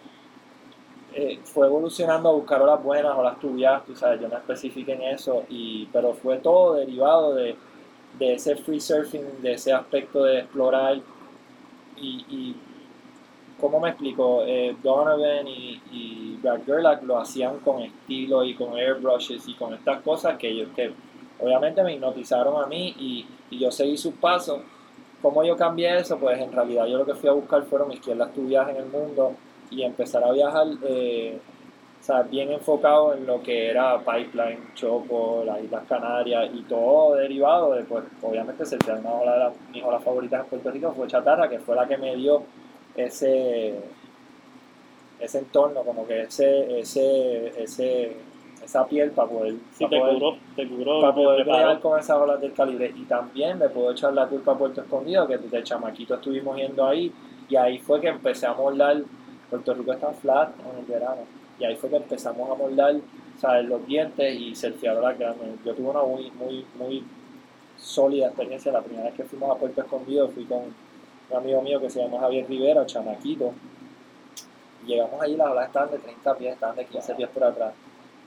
eh, 1.13 1.41
fue 1.43 1.67
evolucionando 1.67 2.29
a 2.29 2.33
buscar 2.33 2.63
olas 2.63 2.83
buenas, 2.83 3.17
olas 3.17 3.41
tubias, 3.41 3.85
tú 3.85 3.97
sabes, 3.97 4.21
yo 4.21 4.29
no 4.29 4.37
especifique 4.37 4.93
en 4.93 5.03
eso, 5.03 5.45
y, 5.49 5.87
pero 5.87 6.15
fue 6.15 6.39
todo 6.39 6.75
derivado 6.75 7.35
de, 7.35 7.57
de 8.19 8.35
ese 8.35 8.57
free 8.57 8.81
surfing, 8.81 9.43
de 9.43 9.53
ese 9.53 9.73
aspecto 9.73 10.25
de 10.25 10.41
explorar 10.41 11.01
y, 11.97 12.25
y 12.29 12.57
¿cómo 13.61 13.81
me 13.81 13.91
explico? 13.91 14.43
Eh, 14.47 14.77
Donovan 14.83 15.47
y, 15.47 15.81
y 15.93 16.39
Brad 16.43 16.61
Gerlach 16.65 17.03
lo 17.03 17.19
hacían 17.19 17.59
con 17.61 17.83
estilo 17.83 18.45
y 18.45 18.55
con 18.55 18.77
airbrushes 18.77 19.47
y 19.49 19.55
con 19.55 19.75
estas 19.75 20.03
cosas 20.03 20.39
que, 20.39 20.57
yo, 20.57 20.73
que 20.75 20.93
obviamente 21.39 21.83
me 21.83 21.95
hipnotizaron 21.95 22.63
a 22.63 22.67
mí 22.67 22.95
y, 22.99 23.27
y 23.51 23.59
yo 23.59 23.71
seguí 23.71 23.97
sus 23.97 24.15
pasos. 24.15 24.61
¿Cómo 25.23 25.45
yo 25.45 25.57
cambié 25.57 25.99
eso? 25.99 26.19
Pues 26.19 26.41
en 26.41 26.51
realidad 26.51 26.87
yo 26.87 26.97
lo 26.97 27.05
que 27.05 27.15
fui 27.15 27.29
a 27.29 27.33
buscar 27.33 27.63
fueron 27.65 27.89
mis 27.89 27.99
izquierdas 27.99 28.33
tubias 28.33 28.69
en 28.71 28.77
el 28.77 28.87
mundo 28.87 29.35
y 29.71 29.83
empezar 29.83 30.25
a 30.25 30.33
viajar 30.33 30.67
eh, 30.85 31.39
o 32.01 32.03
sea, 32.03 32.23
bien 32.23 32.51
enfocado 32.51 33.13
en 33.13 33.27
lo 33.27 33.43
que 33.43 33.69
era 33.69 33.99
Pipeline, 33.99 34.73
Choco, 34.75 35.43
las 35.45 35.63
Islas 35.63 35.85
Canarias 35.87 36.51
y 36.55 36.63
todo 36.63 37.15
derivado 37.15 37.75
de, 37.75 37.85
pues, 37.85 38.05
obviamente, 38.23 38.65
se 38.65 38.79
una 38.91 39.13
ola 39.13 39.33
de 39.35 39.39
las, 39.39 39.53
mis 39.71 39.85
olas 39.85 40.03
favoritas 40.03 40.41
en 40.41 40.47
Puerto 40.47 40.71
Rico 40.71 40.95
fue 40.97 41.07
Chatarra, 41.09 41.49
que 41.49 41.59
fue 41.59 41.77
la 41.77 41.87
que 41.87 41.99
me 41.99 42.17
dio 42.17 42.43
ese, 42.97 43.75
ese 45.21 45.39
entorno, 45.39 45.83
como 45.83 46.07
que 46.07 46.23
ese, 46.23 46.81
ese, 46.81 47.63
ese, 47.63 48.17
esa 48.65 48.87
piel 48.87 49.11
para 49.11 49.29
poder, 49.29 49.57
sí, 49.73 49.85
para 49.85 49.91
te 49.91 50.15
curó, 50.15 50.37
te 50.57 50.69
curó, 50.69 51.01
para 51.03 51.15
poder 51.15 51.45
bregar 51.45 51.81
con 51.81 52.01
esas 52.01 52.17
olas 52.17 52.41
del 52.41 52.55
calibre. 52.55 52.95
Y 52.97 53.05
también 53.05 53.59
le 53.59 53.69
puedo 53.69 53.93
echar 53.93 54.15
la 54.15 54.27
culpa 54.27 54.53
a 54.53 54.59
Puerto 54.59 54.81
Escondido, 54.81 55.27
que 55.27 55.37
desde 55.37 55.63
chamaquito 55.65 56.15
estuvimos 56.15 56.57
yendo 56.57 56.87
ahí, 56.87 57.13
y 57.47 57.57
ahí 57.57 57.79
fue 57.79 58.01
que 58.01 58.09
empecé 58.09 58.47
a 58.47 58.55
moldar. 58.55 58.97
Puerto 59.51 59.75
Rico 59.75 59.93
está 59.93 60.13
flat 60.13 60.53
en 60.61 60.79
el 60.79 60.85
verano 60.87 61.41
y 61.61 61.65
ahí 61.65 61.77
fue 61.77 61.91
que 61.91 61.97
empezamos 61.97 62.51
a 62.51 62.55
moldar 62.55 62.97
¿sabes? 63.39 63.67
los 63.67 63.87
dientes 63.87 64.35
y 64.35 64.55
las 64.55 65.19
grandes. 65.19 65.49
Yo 65.65 65.75
tuve 65.75 65.91
una 65.91 66.03
muy, 66.03 66.31
muy, 66.31 66.65
muy 66.79 67.05
sólida 67.77 68.29
experiencia. 68.29 68.73
La 68.73 68.81
primera 68.81 69.05
vez 69.05 69.15
que 69.15 69.25
fuimos 69.25 69.55
a 69.55 69.59
Puerto 69.59 69.83
Escondido 69.83 70.29
fui 70.31 70.45
con 70.47 70.63
un 71.31 71.37
amigo 71.37 71.61
mío 71.61 71.79
que 71.79 71.91
se 71.91 72.03
llama 72.03 72.19
Javier 72.21 72.49
Rivera, 72.49 72.87
chamaquito. 72.87 73.53
Y 74.85 74.89
llegamos 74.89 75.21
allí, 75.21 75.37
las 75.37 75.49
olas 75.49 75.67
estaban 75.67 75.91
de 75.91 75.99
30 75.99 76.35
pies, 76.39 76.55
estaban 76.55 76.77
de 76.77 76.87
15 76.87 77.15
pies 77.15 77.29
por 77.29 77.45
atrás. 77.45 77.75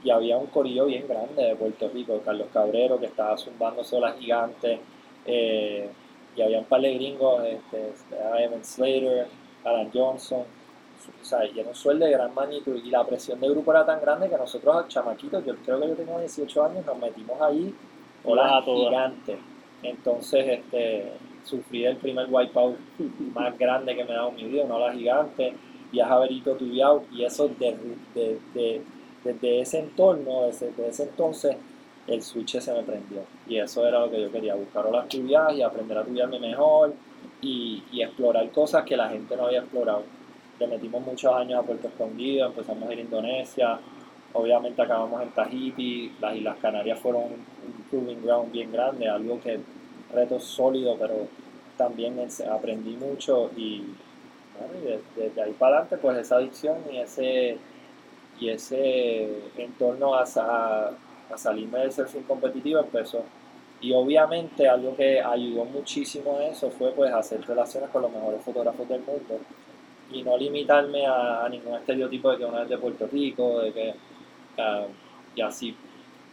Y 0.04 0.12
había 0.12 0.38
un 0.38 0.48
corillo 0.48 0.86
bien 0.86 1.08
grande 1.08 1.44
de 1.44 1.56
Puerto 1.56 1.90
Rico, 1.90 2.22
Carlos 2.24 2.48
Cabrero, 2.54 3.00
que 3.00 3.08
estaba 3.08 3.36
zumbando 3.36 3.82
olas 3.94 4.16
gigantes. 4.20 4.80
Eh, 5.26 5.90
y 6.36 6.42
había 6.42 6.60
un 6.60 6.66
par 6.66 6.82
de 6.82 6.94
gringos, 6.94 7.44
este, 7.46 7.94
Evan 8.38 8.64
Slater, 8.64 9.28
Alan 9.64 9.90
Johnson 9.92 10.44
o 11.22 11.26
sea, 11.26 11.46
y 11.46 11.60
era 11.60 11.70
un 11.70 11.76
sueldo 11.76 12.06
de 12.06 12.12
gran 12.12 12.34
magnitud 12.34 12.76
y 12.84 12.90
la 12.90 13.06
presión 13.06 13.40
de 13.40 13.50
grupo 13.50 13.72
era 13.72 13.86
tan 13.86 14.00
grande 14.02 14.30
que 14.30 14.38
nosotros, 14.38 14.88
chamaquitos, 14.88 15.46
yo 15.46 15.56
creo 15.58 15.80
que 15.80 15.88
yo 15.88 15.96
tenía 15.96 16.20
18 16.20 16.64
años, 16.64 16.86
nos 16.86 16.98
metimos 16.98 17.40
ahí, 17.42 17.74
olas 18.24 18.64
gigantes. 18.64 19.38
Entonces, 19.82 20.46
este, 20.48 21.12
sufrí 21.44 21.86
el 21.86 21.98
primer 21.98 22.28
wipeout 22.30 22.78
más 23.34 23.58
grande 23.58 23.96
que 23.96 24.04
me 24.06 24.14
ha 24.14 24.18
dado 24.18 24.32
mi 24.32 24.46
vida, 24.46 24.64
una 24.64 24.76
ola 24.76 24.94
gigante, 24.94 25.54
viaja 25.92 26.16
a 26.16 26.20
Berito 26.20 26.56
Tubiao, 26.56 27.04
y 27.12 27.24
eso 27.24 27.50
desde, 27.60 28.82
desde, 29.24 29.62
ese 29.62 29.80
entorno, 29.80 30.44
desde, 30.44 30.72
ese 30.88 31.04
entonces, 31.04 31.58
el 32.08 32.22
switch 32.22 32.60
se 32.60 32.74
me 32.74 32.84
prendió. 32.84 33.22
Y 33.48 33.58
eso 33.58 33.86
era 33.86 34.00
lo 34.00 34.10
que 34.10 34.22
yo 34.22 34.32
quería, 34.32 34.56
buscar 34.56 34.86
olas 34.86 35.08
tubiadas 35.08 35.56
y 35.56 35.62
aprender 35.62 35.98
a 35.98 36.04
tubiarme 36.04 36.40
mejor 36.40 36.94
y, 37.42 37.84
y 37.92 38.02
explorar 38.02 38.50
cosas 38.52 38.84
que 38.84 38.98
la 38.98 39.10
gente 39.10 39.36
no 39.36 39.46
había 39.46 39.60
explorado 39.60 40.04
le 40.64 40.76
metimos 40.76 41.06
muchos 41.06 41.34
años 41.34 41.60
a 41.60 41.64
Puerto 41.64 41.88
Escondido, 41.88 42.48
empezamos 42.48 42.90
a 42.90 42.94
ir 42.94 43.00
a 43.00 43.02
Indonesia, 43.02 43.80
obviamente 44.32 44.82
acabamos 44.82 45.22
en 45.22 45.30
Tahiti, 45.32 46.14
las 46.22 46.36
Islas 46.36 46.58
Canarias 46.62 47.00
fueron 47.00 47.24
un 47.24 47.84
proving 47.90 48.24
ground 48.24 48.52
bien 48.52 48.72
grande, 48.72 49.10
algo 49.10 49.40
que 49.42 49.60
reto 50.14 50.40
sólido, 50.40 50.96
pero 50.98 51.28
también 51.78 52.18
aprendí 52.50 52.96
mucho 52.96 53.52
y, 53.58 53.84
desde, 55.16 55.42
ahí 55.42 55.52
para 55.52 55.80
adelante 55.80 55.98
pues 55.98 56.18
esa 56.18 56.38
adicción 56.38 56.78
y 56.92 56.98
ese, 56.98 57.58
y 58.40 58.50
ese 58.50 59.28
entorno 59.58 60.16
a, 60.16 60.24
a, 60.24 60.92
a 61.30 61.38
salirme 61.38 61.80
del 61.80 61.92
surfing 61.92 62.24
competitivo 62.24 62.80
empezó. 62.80 63.24
Y 63.82 63.92
obviamente 63.92 64.66
algo 64.70 64.96
que 64.96 65.20
ayudó 65.20 65.66
muchísimo 65.66 66.38
a 66.38 66.46
eso 66.46 66.70
fue 66.72 66.92
pues 66.92 67.12
hacer 67.12 67.46
relaciones 67.46 67.90
con 67.90 68.04
los 68.04 68.12
mejores 68.14 68.42
fotógrafos 68.42 68.88
del 68.88 69.02
mundo 69.02 69.40
y 70.14 70.24
no 70.24 70.38
limitarme 70.38 71.06
a, 71.06 71.48
ningún 71.50 71.76
estereotipo 71.76 72.32
de 72.32 72.38
que 72.38 72.46
uno 72.46 72.62
es 72.62 72.70
de 72.70 72.78
Puerto 72.78 73.08
Rico, 73.08 73.62
de 73.62 73.74
que 73.74 73.94
y 75.36 75.42
así 75.42 75.76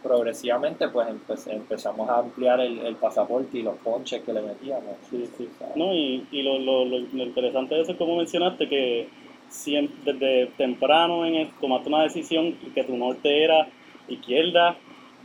progresivamente 0.03 0.87
pues 0.89 1.47
empezamos 1.47 2.09
a 2.09 2.19
ampliar 2.19 2.59
el, 2.59 2.95
pasaporte 2.95 3.59
y 3.59 3.61
los 3.61 3.77
ponches 3.77 4.21
que 4.23 4.33
le 4.33 4.41
metíamos. 4.41 4.95
Sí, 5.09 5.29
sí. 5.37 5.47
No, 5.75 5.93
y, 5.93 6.25
y 6.31 6.41
lo, 6.41 6.57
lo, 6.59 6.85
lo, 6.85 7.23
interesante 7.23 7.75
de 7.75 7.81
eso 7.81 7.91
es 7.91 7.97
como 7.97 8.17
mencionaste 8.17 8.67
que 8.67 9.09
siempre, 9.47 10.13
desde 10.13 10.47
temprano 10.57 11.25
en 11.25 11.35
el, 11.35 11.49
tomaste 11.59 11.89
una 11.89 12.03
decisión 12.03 12.53
que 12.73 12.83
tu 12.83 12.97
norte 12.97 13.43
era 13.43 13.67
izquierda, 14.07 14.75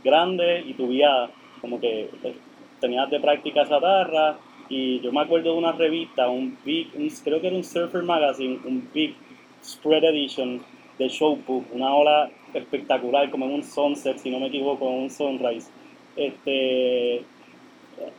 grande 0.03 0.63
y 0.65 0.73
tu 0.73 0.87
vía 0.87 1.29
como 1.59 1.79
que 1.79 2.09
eh, 2.23 2.35
tenías 2.79 3.09
de 3.09 3.19
práctica 3.19 3.63
esa 3.63 3.79
tarra 3.79 4.37
y 4.69 4.99
yo 5.01 5.11
me 5.11 5.21
acuerdo 5.21 5.53
de 5.53 5.57
una 5.57 5.71
revista, 5.71 6.29
un 6.29 6.57
big, 6.63 6.89
creo 7.23 7.41
que 7.41 7.47
era 7.47 7.55
un 7.55 7.63
Surfer 7.63 8.03
Magazine, 8.03 8.59
un 8.65 8.89
big 8.93 9.15
spread 9.63 10.03
edition 10.03 10.61
de 10.97 11.07
Showbook, 11.07 11.73
una 11.73 11.93
ola 11.93 12.29
espectacular, 12.53 13.29
como 13.29 13.45
en 13.45 13.53
un 13.55 13.63
sunset, 13.63 14.17
si 14.17 14.29
no 14.29 14.39
me 14.39 14.47
equivoco, 14.47 14.87
en 14.87 15.03
un 15.03 15.09
sunrise. 15.09 15.69
Este, 16.15 17.17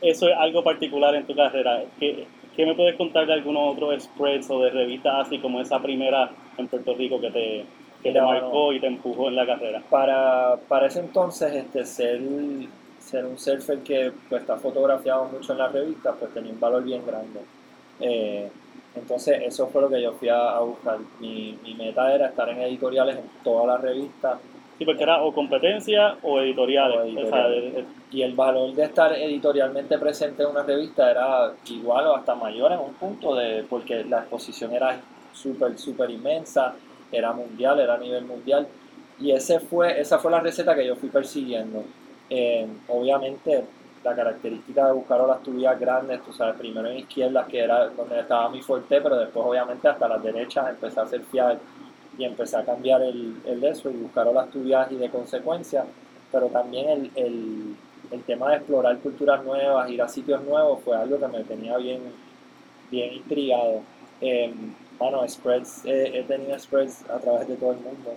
eso 0.01 0.29
es 0.29 0.37
algo 0.37 0.63
particular 0.63 1.13
en 1.15 1.25
tu 1.25 1.35
carrera. 1.35 1.83
¿Qué, 1.99 2.25
qué 2.55 2.65
me 2.65 2.75
puedes 2.75 2.95
contar 2.95 3.25
de 3.27 3.33
algunos 3.33 3.73
otros 3.73 4.03
spreads 4.03 4.49
o 4.49 4.61
de 4.61 4.69
revistas 4.69 5.27
así 5.27 5.39
como 5.39 5.61
esa 5.61 5.81
primera 5.81 6.31
en 6.57 6.67
Puerto 6.67 6.93
Rico 6.95 7.19
que 7.19 7.31
te, 7.31 7.65
que 8.01 8.11
te 8.11 8.21
marcó 8.21 8.73
y 8.73 8.79
te 8.79 8.87
empujó 8.87 9.27
en 9.27 9.35
la 9.35 9.45
carrera? 9.45 9.81
Para, 9.89 10.57
para 10.67 10.87
ese 10.87 11.01
entonces, 11.01 11.53
este, 11.53 11.85
ser 11.85 12.21
ser 13.09 13.25
un 13.25 13.39
surfer 13.39 13.79
que 13.79 14.11
pues, 14.29 14.41
está 14.41 14.57
fotografiado 14.57 15.25
mucho 15.25 15.53
en 15.53 15.57
las 15.57 15.71
revistas, 15.71 16.15
pues 16.19 16.33
tenía 16.33 16.51
un 16.51 16.59
valor 16.59 16.83
bien 16.83 17.05
grande. 17.05 17.39
Eh, 17.99 18.49
entonces 18.95 19.41
eso 19.45 19.67
fue 19.67 19.81
lo 19.81 19.89
que 19.89 20.01
yo 20.01 20.13
fui 20.13 20.29
a, 20.29 20.59
buscar. 20.59 20.97
Mi, 21.19 21.57
mi, 21.63 21.73
meta 21.73 22.13
era 22.13 22.27
estar 22.27 22.49
en 22.49 22.59
editoriales 22.61 23.17
en 23.17 23.25
todas 23.43 23.67
las 23.67 23.81
revistas. 23.81 24.39
Sí, 24.77 24.85
porque 24.85 25.03
era 25.03 25.21
o 25.21 25.33
competencia 25.33 26.17
o 26.23 26.39
editoriales. 26.39 27.13
y 28.11 28.21
el 28.21 28.33
valor 28.33 28.73
de 28.73 28.83
estar 28.83 29.11
editorialmente 29.13 29.97
presente 29.97 30.43
en 30.43 30.49
una 30.49 30.63
revista 30.63 31.09
era 31.11 31.51
igual 31.67 32.07
o 32.07 32.15
hasta 32.15 32.33
mayor 32.35 32.71
en 32.71 32.79
un 32.79 32.93
punto, 32.93 33.35
de 33.35 33.65
porque 33.69 34.03
la 34.05 34.19
exposición 34.19 34.73
era 34.73 35.01
súper, 35.33 35.77
súper 35.77 36.09
inmensa, 36.09 36.75
era 37.11 37.33
mundial, 37.33 37.79
era 37.79 37.95
a 37.95 37.97
nivel 37.97 38.25
mundial. 38.25 38.67
Y 39.19 39.31
ese 39.31 39.59
fue, 39.59 39.99
esa 39.99 40.17
fue 40.17 40.31
la 40.31 40.39
receta 40.39 40.73
que 40.75 40.87
yo 40.87 40.95
fui 40.95 41.09
persiguiendo. 41.09 41.83
Eh, 42.29 42.67
obviamente, 42.87 43.63
la 44.03 44.15
característica 44.15 44.87
de 44.87 44.93
buscar 44.93 45.19
olas 45.21 45.43
tubias 45.43 45.79
grandes, 45.79 46.21
tú 46.23 46.31
sabes, 46.31 46.55
primero 46.55 46.87
en 46.87 46.99
izquierdas, 46.99 47.47
que 47.47 47.59
era 47.59 47.87
donde 47.89 48.19
estaba 48.19 48.49
mi 48.49 48.61
fuerte, 48.61 49.01
pero 49.01 49.17
después, 49.17 49.45
obviamente, 49.45 49.87
hasta 49.87 50.07
las 50.07 50.23
derechas 50.23 50.69
empecé 50.69 50.99
a 50.99 51.03
hacer 51.03 51.21
fiar 51.23 51.59
y 52.17 52.23
empecé 52.23 52.57
a 52.57 52.65
cambiar 52.65 53.01
el, 53.01 53.41
el 53.45 53.63
eso 53.63 53.89
y 53.89 53.97
buscar 53.97 54.27
olas 54.27 54.49
tubias 54.51 54.91
y 54.91 54.95
de 54.95 55.09
consecuencia, 55.09 55.85
pero 56.31 56.47
también 56.47 56.89
el, 56.89 57.11
el, 57.15 57.75
el, 58.11 58.23
tema 58.23 58.51
de 58.51 58.57
explorar 58.57 58.97
culturas 58.99 59.43
nuevas, 59.43 59.89
ir 59.89 60.01
a 60.01 60.07
sitios 60.07 60.43
nuevos, 60.43 60.81
fue 60.83 60.95
algo 60.95 61.19
que 61.19 61.27
me 61.27 61.43
tenía 61.43 61.77
bien, 61.77 62.01
bien 62.91 63.13
intrigado. 63.13 63.81
Eh, 64.21 64.53
bueno, 64.97 65.27
spreads, 65.27 65.85
he 65.85 66.23
tenido 66.27 66.59
spreads 66.59 67.09
a 67.09 67.19
través 67.19 67.47
de 67.47 67.55
todo 67.55 67.71
el 67.71 67.77
mundo. 67.77 68.15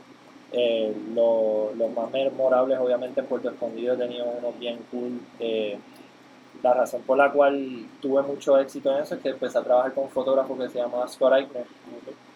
Eh, 0.52 0.94
los 1.14 1.90
más 1.94 2.10
memorables, 2.10 2.78
obviamente, 2.78 3.20
en 3.20 3.26
Puerto 3.26 3.50
Escondido 3.50 3.94
he 3.94 3.96
tenido 3.96 4.26
unos 4.26 4.58
bien 4.58 4.78
cool. 4.90 5.20
Eh, 5.40 5.78
la 6.62 6.74
razón 6.74 7.02
por 7.02 7.16
la 7.16 7.32
cual 7.32 7.86
tuve 8.00 8.22
mucho 8.22 8.58
éxito 8.58 8.94
en 8.94 9.02
eso 9.02 9.14
es 9.14 9.20
que 9.20 9.30
empecé 9.30 9.58
a 9.58 9.64
trabajar 9.64 9.94
con 9.94 10.04
un 10.04 10.10
fotógrafo 10.10 10.56
que 10.56 10.68
se 10.68 10.78
llama 10.78 11.08
Scott 11.08 11.32
Eichner, 11.34 11.64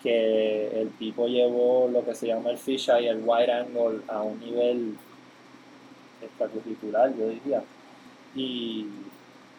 que 0.02 0.80
el 0.80 0.90
tipo 0.98 1.26
llevó 1.26 1.88
lo 1.92 2.04
que 2.04 2.14
se 2.14 2.26
llama 2.26 2.50
el 2.50 2.58
fisheye 2.58 3.02
y 3.02 3.08
el 3.08 3.22
wide 3.24 3.52
angle 3.52 4.00
a 4.08 4.22
un 4.22 4.40
nivel 4.40 4.96
extracurricular, 6.22 7.14
yo 7.16 7.28
diría. 7.28 7.62
Y, 8.34 8.86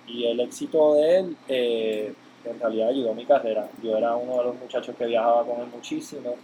y 0.07 0.25
el 0.25 0.39
éxito 0.39 0.95
de 0.95 1.19
él 1.19 1.37
eh, 1.47 2.13
en 2.43 2.59
realidad 2.59 2.89
ayudó 2.89 3.11
a 3.11 3.15
mi 3.15 3.25
carrera. 3.25 3.69
Yo 3.83 3.97
era 3.97 4.15
uno 4.15 4.37
de 4.37 4.43
los 4.45 4.55
muchachos 4.55 4.95
que 4.97 5.05
viajaba 5.05 5.45
con 5.45 5.61
él 5.61 5.67
muchísimo 5.73 6.35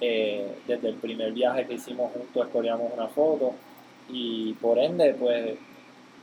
eh, 0.00 0.56
desde 0.66 0.88
el 0.88 0.94
primer 0.96 1.32
viaje 1.32 1.66
que 1.66 1.74
hicimos 1.74 2.12
juntos 2.12 2.46
escogíamos 2.46 2.92
una 2.92 3.08
foto 3.08 3.54
y 4.08 4.52
por 4.54 4.78
ende 4.78 5.14
pues 5.14 5.56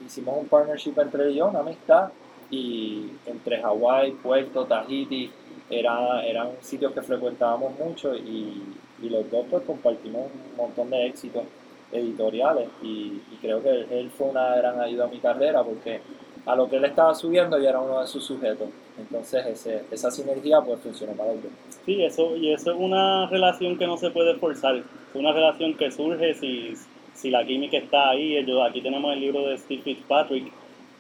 hicimos 0.06 0.38
un 0.38 0.48
partnership 0.48 0.94
entre 0.98 1.34
yo, 1.34 1.48
una 1.48 1.60
amistad 1.60 2.10
y 2.50 3.10
entre 3.25 3.62
Hawái, 3.62 4.12
Puerto, 4.12 4.65
Tahiti 4.65 5.32
era, 5.70 6.24
eran 6.24 6.50
sitios 6.62 6.94
que 6.94 7.01
frecuentábamos 7.01 7.77
mucho 7.80 8.15
y, 8.15 8.75
y, 9.01 9.10
los 9.10 9.30
dos 9.32 9.46
pues 9.50 9.63
compartimos 9.63 10.30
un 10.32 10.56
montón 10.56 10.89
de 10.92 11.08
éxitos 11.08 11.44
editoriales 11.92 12.70
y, 12.82 13.22
creo 13.42 13.62
que 13.62 13.88
él 14.00 14.10
fue 14.10 14.27
una 14.27 14.56
gran 14.56 14.80
ayuda 14.80 15.06
a 15.06 15.08
mi 15.08 15.20
carrera 15.20 15.63
porque 15.63 16.01
a 16.46 16.56
lo 16.56 16.70
que 16.70 16.77
él 16.77 16.86
estaba 16.86 17.13
subiendo 17.13 17.60
y 17.60 17.65
era 17.65 17.80
uno 17.80 18.01
de 18.01 18.08
sus 18.08 18.24
sujetos. 18.24 18.70
Entonces 18.98 19.68
esa 19.92 20.12
sinergia 20.12 20.62
pues 20.62 20.80
funcionó 20.80 21.13
para 21.13 21.32
él. 21.32 21.39
Sí, 21.86 22.02
eso, 22.02 22.36
y 22.38 22.54
eso 22.54 22.72
es 22.72 22.78
una 22.80 23.28
relación 23.28 23.78
que 23.78 23.88
no 23.88 23.98
se 23.98 24.10
puede 24.10 24.36
forzar. 24.36 24.78
Es 24.78 25.16
una 25.16 25.34
relación 25.34 25.74
que 25.75 25.92
surge 25.92 26.34
si, 26.34 26.74
si 27.13 27.30
la 27.30 27.46
química 27.46 27.78
está 27.78 28.10
ahí. 28.10 28.38
aquí 28.66 28.82
tenemos 28.82 29.13
el 29.13 29.20
libro 29.20 29.48
de 29.48 29.58
Steve 29.58 29.82
Fitzpatrick, 29.82 30.52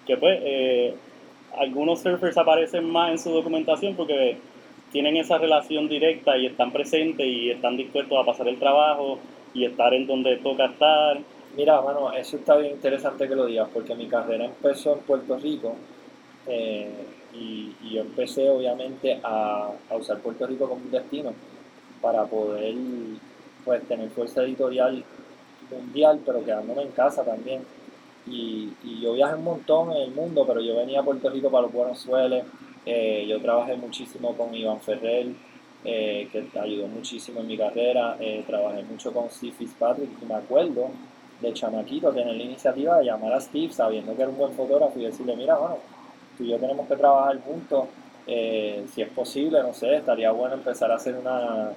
que 0.05 0.17
pues 0.17 0.39
eh, 0.43 0.93
algunos 1.57 2.01
surfers 2.01 2.37
aparecen 2.37 2.89
más 2.89 3.11
en 3.11 3.17
su 3.17 3.31
documentación 3.31 3.95
porque 3.95 4.37
tienen 4.91 5.17
esa 5.17 5.37
relación 5.37 5.87
directa 5.87 6.37
y 6.37 6.47
están 6.47 6.71
presentes 6.71 7.25
y 7.25 7.49
están 7.49 7.77
dispuestos 7.77 8.17
a 8.19 8.25
pasar 8.25 8.47
el 8.47 8.59
trabajo 8.59 9.19
y 9.53 9.65
estar 9.65 9.93
en 9.93 10.05
donde 10.05 10.37
toca 10.37 10.65
estar. 10.65 11.17
Mira, 11.55 11.79
bueno, 11.79 12.11
eso 12.11 12.37
está 12.37 12.57
bien 12.57 12.73
interesante 12.73 13.27
que 13.27 13.35
lo 13.35 13.45
digas, 13.45 13.69
porque 13.73 13.95
mi 13.95 14.07
carrera 14.07 14.45
empezó 14.45 14.93
en 14.93 14.99
Puerto 14.99 15.37
Rico 15.37 15.75
eh, 16.47 16.89
y, 17.33 17.73
yo 17.93 18.01
empecé 18.01 18.49
obviamente 18.49 19.19
a, 19.23 19.71
usar 19.91 20.19
Puerto 20.19 20.47
Rico 20.47 20.67
como 20.67 20.81
un 20.81 20.91
destino 20.91 21.33
para 22.01 22.25
poder 22.25 22.73
pues 23.63 23.83
tener 23.87 24.09
fuerza 24.09 24.43
editorial 24.43 25.03
mundial, 25.69 26.19
pero 26.25 26.43
quedándome 26.43 26.83
en 26.83 26.91
casa 26.91 27.23
también. 27.23 27.61
Y, 28.27 28.73
yo 29.01 29.13
viajé 29.13 29.35
un 29.35 29.43
montón 29.43 29.91
en 29.91 30.03
el 30.03 30.11
mundo, 30.11 30.45
pero 30.47 30.61
yo 30.61 30.75
venía 30.77 31.01
a 31.01 31.03
Puerto 31.03 31.29
Rico 31.29 31.49
para 31.49 31.63
los 31.63 31.73
buenos 31.73 31.99
sueles. 31.99 32.45
Eh, 32.85 33.25
yo 33.27 33.39
trabajé 33.41 33.75
muchísimo 33.75 34.35
con 34.35 34.53
Iván 34.53 34.81
Ferrer, 34.81 35.27
eh, 35.85 36.27
que 36.31 36.59
ayudó 36.59 36.87
muchísimo 36.87 37.41
en 37.41 37.47
mi 37.47 37.57
carrera. 37.57 38.17
trabajé 38.47 38.83
mucho 38.83 39.13
con 39.13 39.29
Steve 39.29 39.53
Fitzpatrick 39.53 40.09
y 40.21 40.25
me 40.25 40.35
acuerdo 40.35 40.89
de 41.43 41.53
chamaquito 41.53 42.11
tener 42.11 42.35
la 42.35 42.43
iniciativa 42.43 42.97
de 42.97 43.05
llamar 43.05 43.33
a 43.33 43.41
Steve 43.41 43.71
sabiendo 43.71 44.15
que 44.15 44.21
era 44.21 44.31
un 44.31 44.37
buen 44.37 44.53
fotógrafo 44.53 44.97
y 44.99 45.03
decirle, 45.03 45.35
mira, 45.35 45.55
bueno, 45.57 45.77
tú 46.37 46.43
y 46.43 46.49
yo 46.49 46.57
tenemos 46.57 46.87
que 46.87 46.95
trabajar 46.95 47.39
juntos, 47.43 47.85
eh, 48.27 48.85
si 48.93 49.01
es 49.01 49.09
posible, 49.09 49.61
no 49.61 49.73
sé, 49.73 49.95
estaría 49.97 50.31
bueno 50.31 50.55
empezar 50.55 50.91
a 50.91 50.95
hacer 50.95 51.15
una, 51.15 51.71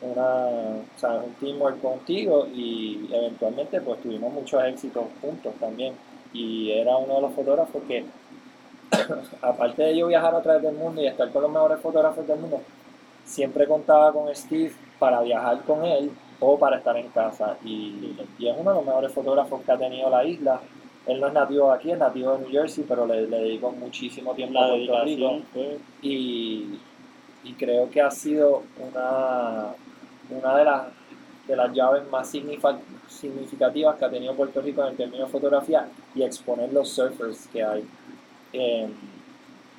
una 0.00 0.46
o 0.46 0.98
sea, 0.98 1.10
un 1.14 1.32
teamwork 1.34 1.80
contigo 1.80 2.46
y 2.46 3.08
eventualmente 3.12 3.80
pues 3.80 4.00
tuvimos 4.02 4.32
muchos 4.32 4.62
éxitos 4.64 5.04
juntos 5.20 5.54
también 5.60 5.94
y 6.32 6.70
era 6.72 6.96
uno 6.96 7.16
de 7.16 7.20
los 7.22 7.32
fotógrafos 7.32 7.82
que 7.86 8.04
aparte 9.42 9.82
de 9.82 9.96
yo 9.96 10.06
viajar 10.06 10.34
a 10.34 10.42
través 10.42 10.62
del 10.62 10.74
mundo 10.74 11.02
y 11.02 11.06
estar 11.06 11.30
con 11.30 11.42
los 11.42 11.50
mejores 11.50 11.80
fotógrafos 11.80 12.26
del 12.26 12.38
mundo, 12.38 12.60
siempre 13.24 13.66
contaba 13.66 14.12
con 14.12 14.34
Steve 14.34 14.72
para 14.98 15.20
viajar 15.20 15.62
con 15.62 15.84
él 15.84 16.10
o 16.40 16.58
para 16.58 16.78
estar 16.78 16.96
en 16.96 17.08
casa. 17.08 17.56
Y, 17.64 18.16
es 18.40 18.54
uno 18.56 18.70
de 18.70 18.76
los 18.76 18.86
mejores 18.86 19.12
fotógrafos 19.12 19.62
que 19.62 19.72
ha 19.72 19.78
tenido 19.78 20.08
la 20.10 20.24
isla. 20.24 20.60
Él 21.08 21.20
no 21.20 21.26
es 21.26 21.32
nativo 21.32 21.70
de 21.70 21.74
aquí, 21.74 21.90
es 21.90 21.98
nativo 21.98 22.32
de 22.32 22.40
New 22.40 22.50
Jersey, 22.50 22.84
pero 22.86 23.06
le, 23.06 23.26
le 23.26 23.38
dedicó 23.38 23.72
muchísimo 23.72 24.34
tiempo 24.34 24.60
a 24.60 24.68
Puerto 24.68 25.04
Rico. 25.04 25.40
Y, 26.02 26.78
y, 27.44 27.52
creo 27.54 27.90
que 27.90 28.02
ha 28.02 28.10
sido 28.10 28.62
una, 28.78 29.68
una 30.30 30.56
de, 30.58 30.64
las, 30.64 30.82
de 31.46 31.56
las 31.56 31.72
llaves 31.72 32.02
más 32.10 32.30
significativas 33.08 33.96
que 33.96 34.04
ha 34.04 34.10
tenido 34.10 34.34
Puerto 34.34 34.60
Rico 34.60 34.82
en 34.82 34.88
el 34.88 34.96
término 34.96 35.24
de 35.24 35.30
fotografía 35.30 35.88
y 36.14 36.22
exponer 36.22 36.70
los 36.74 36.90
surfers 36.90 37.48
que 37.48 37.64
hay. 37.64 37.84
Eh, 38.52 38.88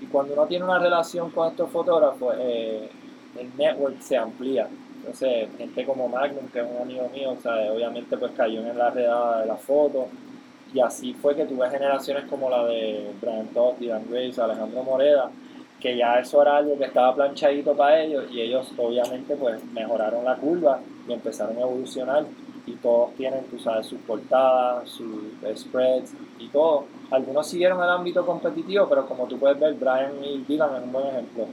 y 0.02 0.06
cuando 0.08 0.34
uno 0.34 0.48
tiene 0.48 0.66
una 0.66 0.80
relación 0.80 1.30
con 1.30 1.50
estos 1.50 1.70
fotógrafos, 1.70 2.34
eh, 2.40 2.90
el 3.38 3.56
network 3.56 4.02
se 4.02 4.18
amplía. 4.18 4.68
Entonces, 4.98 5.48
gente 5.60 5.86
como 5.86 6.08
Magnum, 6.08 6.48
que 6.50 6.60
es 6.60 6.66
un 6.66 6.82
amigo 6.82 7.08
mío, 7.14 7.32
o 7.38 7.42
sea, 7.42 7.72
obviamente 7.72 8.18
pues 8.18 8.32
cayó 8.32 8.62
en 8.62 8.78
la 8.78 8.90
redada 8.90 9.42
de 9.42 9.46
la 9.46 9.58
foto. 9.58 10.08
Y 10.74 10.80
así 10.80 11.14
fue 11.14 11.36
que 11.36 11.46
tuve 11.46 11.70
generaciones 11.70 12.26
como 12.26 12.50
la 12.50 12.66
de 12.66 13.12
Brian 13.22 13.48
Todd, 13.48 13.76
Dylan 13.80 14.06
Grace, 14.10 14.40
Alejandro 14.40 14.84
Moreda, 14.84 15.32
que 15.80 15.98
ya 15.98 16.20
eso 16.20 16.42
era 16.42 16.58
algo 16.58 16.78
que 16.78 16.86
estaba 16.86 17.16
planchadito 17.16 17.76
para 17.76 18.02
ellos 18.02 18.26
y 18.32 18.42
ellos 18.42 18.72
obviamente 18.78 19.36
pues 19.36 19.64
mejoraron 19.74 20.26
la 20.26 20.36
curva 20.36 20.80
y 21.08 21.14
empezaron 21.14 21.58
a 21.58 21.62
evolucionar. 21.62 22.26
Y 22.68 22.74
todos 22.74 23.16
tienen, 23.16 23.46
tú 23.46 23.58
sabes, 23.58 23.88
sus 23.88 24.00
portadas, 24.02 24.88
sus 24.90 25.34
spreads 25.56 26.14
y 26.38 26.50
todo. 26.50 26.86
Algunos 27.10 27.48
siguieron 27.48 27.82
el 27.82 27.90
ámbito 27.90 28.24
competitivo, 28.24 28.88
pero 28.88 29.08
como 29.08 29.26
tú 29.26 29.40
puedes 29.40 29.60
ver, 29.60 29.74
Brian 29.74 30.24
y 30.24 30.44
Dylan 30.48 30.76
es 30.76 30.84
un 30.84 30.92
buen 30.92 31.08
ejemplo. 31.08 31.46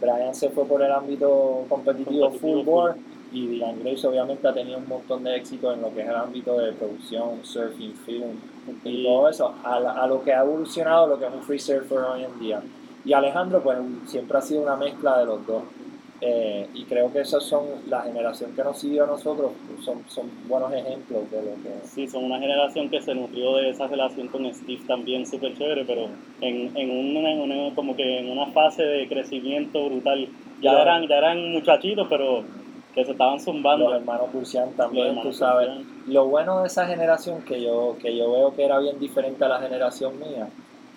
Brian 0.00 0.34
se 0.34 0.48
fue 0.48 0.64
por 0.64 0.82
el 0.82 0.90
ámbito 0.90 1.64
competitivo, 1.68 2.28
full 2.32 2.64
board 2.64 2.96
y 3.30 3.46
Dylan 3.46 3.84
Grace 3.84 4.04
obviamente 4.04 4.48
ha 4.48 4.52
tenido 4.52 4.78
un 4.78 4.88
montón 4.88 5.22
de 5.22 5.36
éxito 5.36 5.72
en 5.72 5.80
lo 5.80 5.94
que 5.94 6.00
es 6.00 6.08
el 6.08 6.16
ámbito 6.16 6.58
de 6.58 6.72
producción, 6.72 7.44
surfing, 7.44 7.94
film 7.94 8.36
y 8.84 9.02
todo 9.02 9.28
eso, 9.28 9.54
a, 9.64 10.06
lo 10.06 10.22
que 10.22 10.32
ha 10.32 10.40
evolucionado 10.40 11.06
lo 11.06 11.18
que 11.18 11.26
es 11.26 11.32
un 11.32 11.42
free 11.42 11.58
surfer 11.58 11.98
hoy 11.98 12.24
en 12.24 12.38
día. 12.38 12.62
Y 13.04 13.12
Alejandro 13.12 13.62
pues 13.62 13.78
siempre 14.06 14.38
ha 14.38 14.40
sido 14.40 14.62
una 14.62 14.76
mezcla 14.76 15.18
de 15.18 15.26
los 15.26 15.46
dos. 15.46 15.62
Eh, 16.20 16.68
y 16.72 16.84
creo 16.84 17.12
que 17.12 17.20
esas 17.20 17.42
son 17.42 17.64
la 17.88 18.00
generación 18.02 18.54
que 18.54 18.64
nos 18.64 18.78
siguió 18.78 19.04
a 19.04 19.06
nosotros, 19.06 19.50
son, 19.84 20.04
son 20.08 20.30
buenos 20.48 20.72
ejemplos 20.72 21.30
de 21.30 21.36
lo 21.36 21.50
que... 21.62 21.86
Sí, 21.86 22.08
son 22.08 22.24
una 22.24 22.38
generación 22.38 22.88
que 22.88 23.02
se 23.02 23.14
nutrió 23.14 23.56
de 23.56 23.70
esa 23.70 23.88
relación 23.88 24.28
con 24.28 24.46
Steve 24.54 24.80
también 24.86 25.26
súper 25.26 25.54
chévere, 25.58 25.84
pero 25.84 26.08
en, 26.40 26.74
en, 26.76 27.16
una, 27.16 27.74
como 27.74 27.94
que 27.94 28.20
en 28.20 28.30
una 28.30 28.46
fase 28.52 28.84
de 28.84 29.06
crecimiento 29.06 29.84
brutal. 29.86 30.28
Ya, 30.62 30.80
eran, 30.80 31.06
ya 31.08 31.18
eran 31.18 31.52
muchachitos, 31.52 32.06
pero 32.08 32.42
que 32.94 33.04
se 33.04 33.12
estaban 33.12 33.40
zumbando. 33.40 33.90
Los 33.90 34.00
hermanos 34.00 34.32
Burcian 34.32 34.70
también, 34.72 35.20
tú 35.22 35.32
sabes. 35.32 35.68
Lo 36.06 36.26
bueno 36.26 36.60
de 36.60 36.68
esa 36.68 36.86
generación 36.86 37.42
que 37.42 37.60
yo, 37.60 37.96
que 38.00 38.16
yo 38.16 38.32
veo 38.32 38.54
que 38.54 38.64
era 38.64 38.78
bien 38.78 38.98
diferente 38.98 39.44
a 39.44 39.48
la 39.48 39.60
generación 39.60 40.18
mía, 40.18 40.48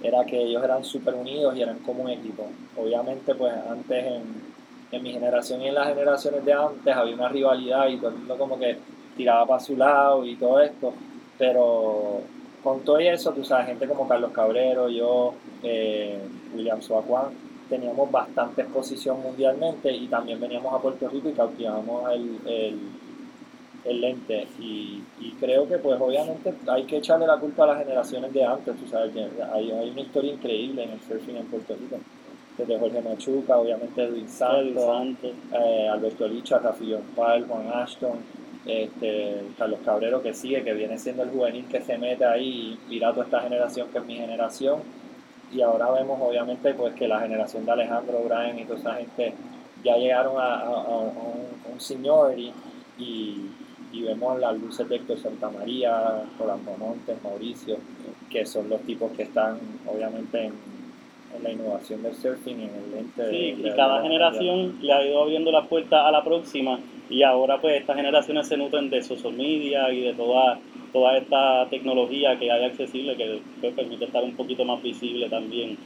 era 0.01 0.25
que 0.25 0.41
ellos 0.43 0.63
eran 0.63 0.83
súper 0.83 1.15
unidos 1.15 1.55
y 1.57 1.61
eran 1.61 1.79
como 1.79 2.03
un 2.03 2.09
equipo. 2.09 2.47
Obviamente, 2.77 3.33
pues 3.33 3.53
antes 3.69 4.05
en 4.05 4.57
en 4.91 5.03
mi 5.03 5.11
generación 5.11 5.61
y 5.61 5.67
en 5.67 5.75
las 5.75 5.87
generaciones 5.87 6.45
de 6.45 6.53
antes 6.53 6.95
había 6.95 7.15
una 7.15 7.29
rivalidad 7.29 7.87
y 7.87 7.97
todo 7.97 8.09
el 8.09 8.17
mundo 8.17 8.37
como 8.37 8.59
que 8.59 8.77
tiraba 9.15 9.45
para 9.45 9.59
su 9.59 9.75
lado 9.75 10.25
y 10.25 10.35
todo 10.35 10.61
esto, 10.61 10.93
pero 11.37 12.21
con 12.63 12.81
todo 12.81 12.99
eso, 12.99 13.31
tú 13.31 13.43
sabes, 13.43 13.67
gente 13.67 13.87
como 13.87 14.07
Carlos 14.07 14.31
Cabrero, 14.31 14.89
yo, 14.89 15.33
eh, 15.63 16.19
William 16.55 16.81
Suacuán, 16.81 17.27
teníamos 17.69 18.11
bastante 18.11 18.61
exposición 18.61 19.21
mundialmente 19.21 19.91
y 19.91 20.07
también 20.07 20.39
veníamos 20.39 20.73
a 20.73 20.81
Puerto 20.81 21.07
Rico 21.09 21.29
y 21.29 21.33
cautivamos 21.33 22.11
el, 22.11 22.37
el, 22.45 22.79
el 23.85 24.01
lente. 24.01 24.47
Y, 24.59 25.01
y, 25.19 25.31
creo 25.39 25.67
que 25.67 25.77
pues 25.77 25.99
obviamente 25.99 26.53
hay 26.67 26.83
que 26.83 26.97
echarle 26.97 27.27
la 27.27 27.37
culpa 27.37 27.63
a 27.63 27.67
las 27.67 27.79
generaciones 27.79 28.33
de 28.33 28.43
antes, 28.43 28.75
tú 28.77 28.87
sabes 28.87 29.13
que 29.13 29.27
hay, 29.43 29.71
hay 29.71 29.89
una 29.89 30.01
historia 30.01 30.33
increíble 30.33 30.83
en 30.83 30.91
el 30.91 31.01
surfing 31.01 31.37
en 31.37 31.45
Puerto 31.45 31.75
Rico. 31.75 31.97
Desde 32.57 32.79
Jorge 32.79 33.01
Machuca, 33.01 33.57
obviamente 33.57 34.03
Edwin 34.03 34.27
Santos, 34.27 34.83
eh, 35.53 35.87
Alberto 35.91 36.27
Licha, 36.27 36.57
Rafi 36.57 36.95
Juan 37.15 37.71
Ashton, 37.71 38.17
este, 38.67 39.43
Carlos 39.57 39.79
Cabrero 39.85 40.21
que 40.21 40.33
sigue, 40.33 40.63
que 40.63 40.73
viene 40.73 40.97
siendo 40.97 41.23
el 41.23 41.29
juvenil 41.29 41.65
que 41.67 41.81
se 41.81 41.97
mete 41.97 42.25
ahí 42.25 42.77
y 42.89 43.01
a 43.01 43.11
toda 43.11 43.25
esta 43.25 43.41
generación 43.41 43.87
que 43.89 43.99
es 43.99 44.05
mi 44.05 44.15
generación. 44.15 44.81
Y 45.53 45.61
ahora 45.61 45.91
vemos 45.91 46.19
obviamente 46.21 46.73
pues 46.73 46.93
que 46.95 47.07
la 47.07 47.21
generación 47.21 47.65
de 47.65 47.71
Alejandro 47.71 48.21
Brian 48.27 48.59
y 48.59 48.65
toda 48.65 48.79
esa 48.79 48.95
gente 48.95 49.33
ya 49.83 49.95
llegaron 49.95 50.35
a, 50.37 50.63
un, 50.69 51.73
un 51.73 51.79
seniority 51.79 52.51
y, 52.97 53.45
y, 53.93 54.01
vemos 54.01 54.39
las 54.39 54.59
luces 54.59 54.89
de 54.89 54.97
Héctor 54.97 55.19
Santa 55.19 55.49
María, 55.49 56.23
Rolando 56.39 56.75
Montes, 56.77 57.23
Mauricio, 57.23 57.77
que 58.29 58.45
son 58.45 58.69
los 58.69 58.81
tipos 58.81 59.11
que 59.11 59.23
están 59.23 59.59
obviamente 59.85 60.45
en 61.35 61.43
la 61.43 61.51
innovación 61.51 62.01
del 62.03 62.15
surfing 62.15 62.59
en 62.59 62.69
el 62.75 62.91
lente. 62.91 63.29
Sí, 63.29 63.55
y 63.63 63.71
cada 63.75 64.01
generación 64.01 64.79
le 64.81 64.93
ha 64.93 65.05
ido 65.05 65.21
abriendo 65.21 65.51
la 65.51 65.63
puerta 65.63 66.07
a 66.07 66.11
la 66.11 66.23
próxima 66.23 66.79
y 67.09 67.23
ahora 67.23 67.59
pues 67.61 67.79
estas 67.79 67.95
generaciones 67.95 68.47
se 68.47 68.57
nutren 68.57 68.89
de 68.89 69.01
social 69.01 69.33
media 69.33 69.91
y 69.91 70.01
de 70.01 70.13
toda, 70.13 70.59
toda 70.91 71.17
esta 71.17 71.67
tecnología 71.69 72.37
que 72.39 72.51
hay 72.51 72.65
accesible 72.65 73.15
que, 73.15 73.41
permite 73.71 74.05
estar 74.05 74.23
un 74.23 74.35
poquito 74.35 74.65
más 74.65 74.81
visible 74.81 75.29
también. 75.29 75.77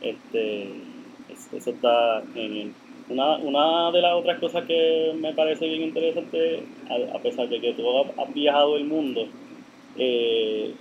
Este, 0.00 0.68
eso 1.52 1.70
está 1.70 2.22
en 2.34 2.74
Una, 3.08 3.36
una 3.36 3.90
de 3.90 4.00
las 4.00 4.14
otras 4.14 4.38
cosas 4.38 4.64
que 4.64 5.12
me 5.18 5.32
parece 5.32 5.66
bien 5.66 5.82
interesante, 5.82 6.62
a, 7.14 7.18
pesar 7.18 7.48
de 7.48 7.60
que 7.60 7.72
tú 7.72 7.84
has 7.98 8.34
viajado 8.34 8.76
el 8.76 8.84
mundo, 8.84 9.26
eh, 9.96 10.72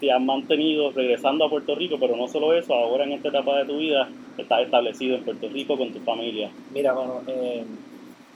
te 0.00 0.12
has 0.12 0.20
mantenido 0.20 0.90
regresando 0.90 1.44
a 1.44 1.50
Puerto 1.50 1.74
Rico, 1.74 1.96
pero 1.98 2.16
no 2.16 2.28
solo 2.28 2.52
eso, 2.52 2.74
ahora 2.74 3.04
en 3.04 3.12
esta 3.12 3.28
etapa 3.28 3.58
de 3.58 3.64
tu 3.64 3.78
vida 3.78 4.08
estás 4.36 4.62
establecido 4.62 5.16
en 5.16 5.24
Puerto 5.24 5.48
Rico 5.48 5.76
con 5.76 5.92
tu 5.92 6.00
familia. 6.00 6.50
Mira, 6.72 6.92
bueno, 6.92 7.22
eh, 7.26 7.64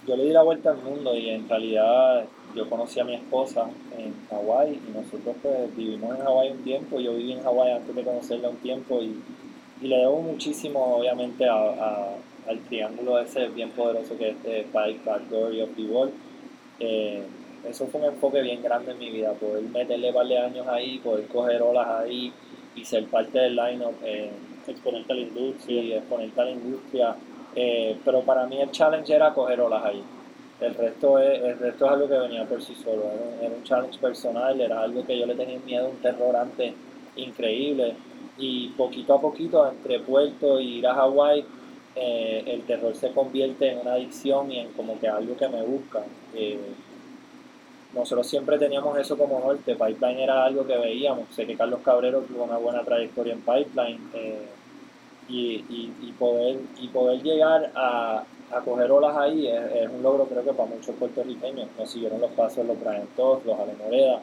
yo 0.07 0.17
le 0.17 0.25
di 0.25 0.31
la 0.33 0.43
vuelta 0.43 0.71
al 0.71 0.83
mundo 0.83 1.17
y 1.17 1.29
en 1.29 1.49
realidad 1.49 2.25
yo 2.55 2.69
conocí 2.69 3.01
a 3.01 3.05
mi 3.05 3.15
esposa 3.15 3.69
en 3.97 4.15
Hawái 4.29 4.81
y 4.89 4.91
nosotros 4.97 5.37
pues 5.43 5.77
vivimos 5.77 6.19
en 6.19 6.25
Hawái 6.25 6.51
un 6.51 6.63
tiempo, 6.65 7.01
yo 7.01 7.15
viví 7.15 7.33
en 7.33 7.43
Hawái 7.43 7.73
antes 7.73 7.95
de 7.95 8.03
conocerla 8.03 8.49
un 8.49 8.57
tiempo 8.57 9.01
y, 9.03 9.21
y 9.81 9.89
le 9.89 9.97
debo 9.97 10.21
muchísimo 10.23 10.97
obviamente 10.97 11.49
a, 11.49 12.17
al 12.49 12.59
triángulo 12.69 13.19
ese 13.19 13.49
bien 13.49 13.71
poderoso 13.71 14.17
que 14.17 14.31
es 14.31 14.37
este 14.37 14.67
Bike, 14.73 15.05
Backdoor 15.05 15.55
y. 15.55 15.65
Eh, 16.81 17.23
eso 17.69 17.87
fue 17.87 18.01
un 18.01 18.07
enfoque 18.07 18.41
bien 18.41 18.63
grande 18.63 18.93
en 18.93 18.99
mi 18.99 19.11
vida, 19.11 19.33
poder 19.35 19.63
meterle 19.65 20.13
par 20.13 20.27
de 20.27 20.39
años 20.39 20.67
ahí, 20.67 20.99
poder 20.99 21.27
coger 21.27 21.61
olas 21.61 21.87
ahí 21.87 22.33
y 22.75 22.85
ser 22.85 23.05
parte 23.07 23.39
del 23.39 23.55
line-up. 23.55 23.95
Eh, 24.03 24.31
exponerte 24.67 25.13
a 25.13 25.17
la 25.17 25.23
industria. 25.23 25.83
Sí, 25.83 25.93
exponerte 25.93 26.41
a 26.41 26.45
la 26.45 26.51
industria. 26.51 27.17
Eh, 27.55 27.97
pero 28.05 28.21
para 28.23 28.47
mí 28.47 28.61
el 28.61 28.71
challenge 28.71 29.13
era 29.13 29.35
coger 29.35 29.61
olas 29.61 29.85
ahí. 29.85 30.03
El 30.61 30.75
resto 30.75 31.19
es, 31.19 31.43
el 31.43 31.59
resto 31.59 31.87
es 31.87 31.93
algo 31.93 32.09
que 32.09 32.19
venía 32.19 32.45
por 32.45 32.63
sí 32.63 32.75
solo. 32.75 33.05
Era 33.41 33.55
un, 33.55 33.65
challenge 33.65 33.99
personal, 33.99 34.61
era 34.61 34.83
algo 34.83 35.05
que 35.07 35.19
yo 35.19 35.27
le 35.27 35.35
tenía 35.35 35.59
miedo, 35.61 35.89
un 35.89 35.97
terror 35.97 36.37
antes 36.37 36.75
increíble. 37.17 37.95
Y 38.37 38.69
poquito 38.71 39.15
a 39.15 39.21
poquito, 39.21 39.67
entre 39.69 40.01
Puerto 40.01 40.61
y 40.61 40.79
ir 40.79 40.87
a 40.87 40.95
Hawái, 40.95 41.45
eh, 41.97 42.45
el 42.47 42.63
terror 42.63 42.95
se 42.95 43.11
convierte 43.13 43.71
en 43.71 43.79
una 43.79 43.95
adicción 43.95 44.53
y 44.53 44.59
en 44.61 44.73
como 44.73 44.99
que 45.01 45.09
algo 45.09 45.37
que 45.37 45.49
me 45.49 45.63
busca. 45.63 46.03
nosotros 47.95 48.27
siempre 48.27 48.59
teníamos 48.59 48.97
eso 48.99 49.19
como 49.19 49.41
norte, 49.41 49.75
pipeline 49.75 50.21
era 50.21 50.45
algo 50.45 50.67
que 50.67 50.77
veíamos, 50.77 51.29
sé 51.35 51.47
que 51.47 51.57
Carlos 51.57 51.81
Cabrero 51.85 52.21
tuvo 52.21 52.45
una 52.45 52.59
buena 52.59 52.85
trayectoria 52.85 53.33
en 53.33 53.41
pipeline 53.41 54.01
eh, 54.15 54.47
y, 55.29 55.65
y, 56.01 56.15
poder, 56.19 56.59
y 56.81 56.89
poder 56.89 57.23
llegar 57.23 57.73
a, 57.75 58.25
a 58.53 58.61
coger 58.61 58.91
olas 58.91 59.17
ahí 59.17 59.47
es, 59.47 59.89
un 59.91 60.03
logro 60.03 60.25
creo 60.25 60.45
que 60.45 60.53
para 60.53 60.69
muchos 60.69 60.95
puertorriqueños, 60.97 61.69
nos 61.79 61.91
siguieron 61.91 62.21
los 62.21 62.31
pasos 62.33 62.67
los 62.67 62.79
Brian 62.81 63.07
los 63.17 63.59
Ale 63.59 63.75
Moreda, 63.79 64.21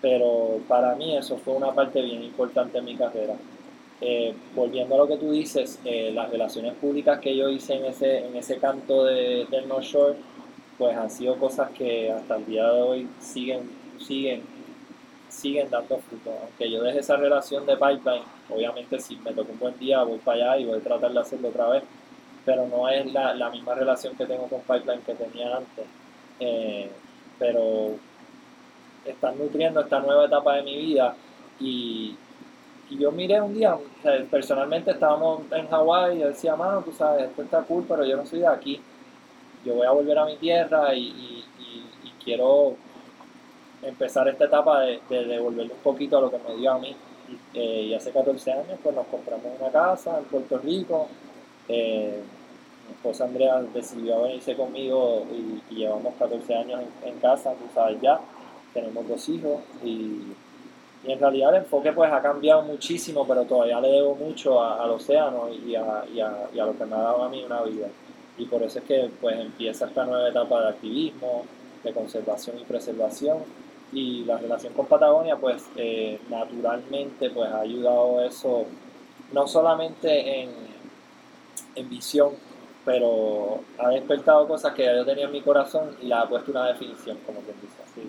pero 0.00 0.58
para 0.68 0.94
mí 0.94 1.16
eso 1.16 1.36
fue 1.38 1.54
una 1.54 1.72
parte 1.72 2.00
bien 2.02 2.22
importante 2.22 2.78
en 2.78 2.84
mi 2.84 2.96
carrera. 2.96 3.34
Eh, 4.00 4.32
volviendo 4.54 4.94
a 4.94 4.98
lo 4.98 5.08
que 5.08 5.16
tú 5.16 5.32
dices, 5.32 5.80
eh, 5.84 6.12
las 6.14 6.30
relaciones 6.30 6.74
públicas 6.74 7.18
que 7.18 7.36
yo 7.36 7.48
hice 7.48 7.74
en 7.74 7.84
ese, 7.86 8.26
en 8.26 8.36
ese 8.36 8.58
canto 8.58 9.04
de, 9.04 9.46
del 9.50 9.66
North 9.66 9.84
Shore, 9.84 10.16
pues 10.78 10.96
han 10.96 11.10
sido 11.10 11.36
cosas 11.36 11.70
que 11.70 12.12
hasta 12.12 12.36
el 12.36 12.46
día 12.46 12.64
de 12.70 12.80
hoy 12.80 13.08
siguen, 13.18 13.68
siguen, 13.98 14.42
siguen 15.28 15.68
dando 15.68 15.98
fruto. 15.98 16.32
Aunque 16.42 16.70
yo 16.70 16.80
deje 16.82 17.00
esa 17.00 17.16
relación 17.16 17.66
de 17.66 17.74
pipeline, 17.74 18.22
obviamente 18.48 19.00
si 19.00 19.16
me 19.16 19.32
toca 19.32 19.50
un 19.50 19.58
buen 19.58 19.78
día 19.80 20.04
voy 20.04 20.18
para 20.18 20.52
allá 20.52 20.58
y 20.58 20.66
voy 20.66 20.78
a 20.78 20.82
tratar 20.82 21.12
de 21.12 21.18
hacerlo 21.18 21.48
otra 21.48 21.68
vez, 21.68 21.82
pero 22.48 22.66
no 22.66 22.88
es 22.88 23.12
la, 23.12 23.34
la 23.34 23.50
misma 23.50 23.74
relación 23.74 24.16
que 24.16 24.24
tengo 24.24 24.46
con 24.46 24.62
pipeline 24.62 25.02
que 25.02 25.12
tenía 25.12 25.54
antes. 25.54 25.84
Eh, 26.40 26.90
pero 27.38 27.90
están 29.04 29.36
nutriendo 29.36 29.80
esta 29.80 30.00
nueva 30.00 30.24
etapa 30.24 30.54
de 30.54 30.62
mi 30.62 30.78
vida 30.78 31.14
y, 31.60 32.16
y 32.88 32.98
yo 32.98 33.12
miré 33.12 33.38
un 33.42 33.52
día, 33.52 33.76
personalmente 34.30 34.92
estábamos 34.92 35.42
en 35.52 35.68
Hawái 35.68 36.16
y 36.16 36.20
yo 36.20 36.28
decía, 36.28 36.56
mano, 36.56 36.80
tú 36.80 36.90
sabes, 36.90 37.24
esto 37.24 37.42
está 37.42 37.60
cool, 37.64 37.84
pero 37.86 38.06
yo 38.06 38.16
no 38.16 38.24
soy 38.24 38.38
de 38.38 38.46
aquí. 38.46 38.80
Yo 39.62 39.74
voy 39.74 39.86
a 39.86 39.90
volver 39.90 40.16
a 40.16 40.24
mi 40.24 40.36
tierra 40.36 40.94
y, 40.94 41.04
y, 41.04 41.44
quiero 42.24 42.76
empezar 43.82 44.26
esta 44.28 44.46
etapa 44.46 44.80
de, 44.80 45.00
de, 45.10 45.24
devolverle 45.24 45.74
un 45.74 45.80
poquito 45.80 46.16
a 46.16 46.22
lo 46.22 46.30
que 46.30 46.38
me 46.38 46.56
dio 46.56 46.72
a 46.72 46.78
mí. 46.78 46.96
Eh, 47.52 47.88
y 47.90 47.94
hace 47.94 48.10
14 48.10 48.52
años 48.52 48.78
pues 48.82 48.94
nos 48.94 49.06
compramos 49.06 49.46
una 49.60 49.70
casa 49.70 50.16
en 50.16 50.24
Puerto 50.24 50.56
Rico. 50.58 51.08
Eh, 51.68 52.22
mi 52.88 52.94
esposa 52.94 53.24
Andrea 53.24 53.62
decidió 53.74 54.22
venirse 54.22 54.56
conmigo 54.56 55.24
y, 55.30 55.74
llevamos 55.74 56.14
14 56.18 56.54
años 56.54 56.80
en, 57.04 57.18
casa, 57.20 57.52
tú 57.52 57.64
sabes 57.72 58.00
ya. 58.00 58.18
Tenemos 58.74 59.06
dos 59.06 59.28
hijos 59.28 59.60
y 59.84 60.22
y 61.04 61.12
en 61.12 61.20
realidad 61.20 61.54
el 61.54 61.62
enfoque 61.62 61.92
pues 61.92 62.12
ha 62.12 62.20
cambiado 62.20 62.62
muchísimo, 62.62 63.26
pero 63.26 63.44
todavía 63.44 63.80
le 63.80 63.88
debo 63.88 64.14
mucho 64.16 64.62
al 64.62 64.90
océano 64.90 65.48
y 65.48 65.74
a, 65.74 66.04
lo 66.54 66.76
que 66.76 66.84
me 66.84 66.96
ha 66.96 66.98
dado 66.98 67.22
a 67.24 67.28
mí 67.28 67.44
una 67.44 67.62
vida. 67.62 67.86
Y 68.36 68.46
por 68.46 68.62
eso 68.62 68.80
es 68.80 68.84
que 68.84 69.10
pues 69.20 69.38
empieza 69.38 69.86
esta 69.86 70.04
nueva 70.04 70.28
etapa 70.28 70.60
de 70.60 70.68
activismo, 70.68 71.44
de 71.84 71.92
conservación 71.92 72.58
y 72.58 72.64
preservación. 72.64 73.38
Y 73.92 74.24
la 74.24 74.38
relación 74.38 74.72
con 74.74 74.86
Patagonia 74.86 75.36
pues 75.36 75.64
eh, 75.76 76.20
naturalmente 76.28 77.30
pues 77.30 77.50
ha 77.50 77.60
ayudado 77.60 78.22
eso, 78.22 78.64
no 79.32 79.46
solamente 79.46 80.42
en, 80.42 80.50
en 81.76 81.88
visión, 81.88 82.32
pero 82.88 83.60
ha 83.76 83.90
despertado 83.90 84.48
cosas 84.48 84.72
que 84.72 84.82
yo 84.82 85.04
tenía 85.04 85.26
en 85.26 85.32
mi 85.32 85.42
corazón 85.42 85.90
y 86.00 86.06
la 86.06 86.22
ha 86.22 86.28
puesto 86.28 86.52
una 86.52 86.68
definición, 86.68 87.18
como 87.26 87.40
quien 87.40 87.54
dice. 87.60 87.82
así 87.84 88.00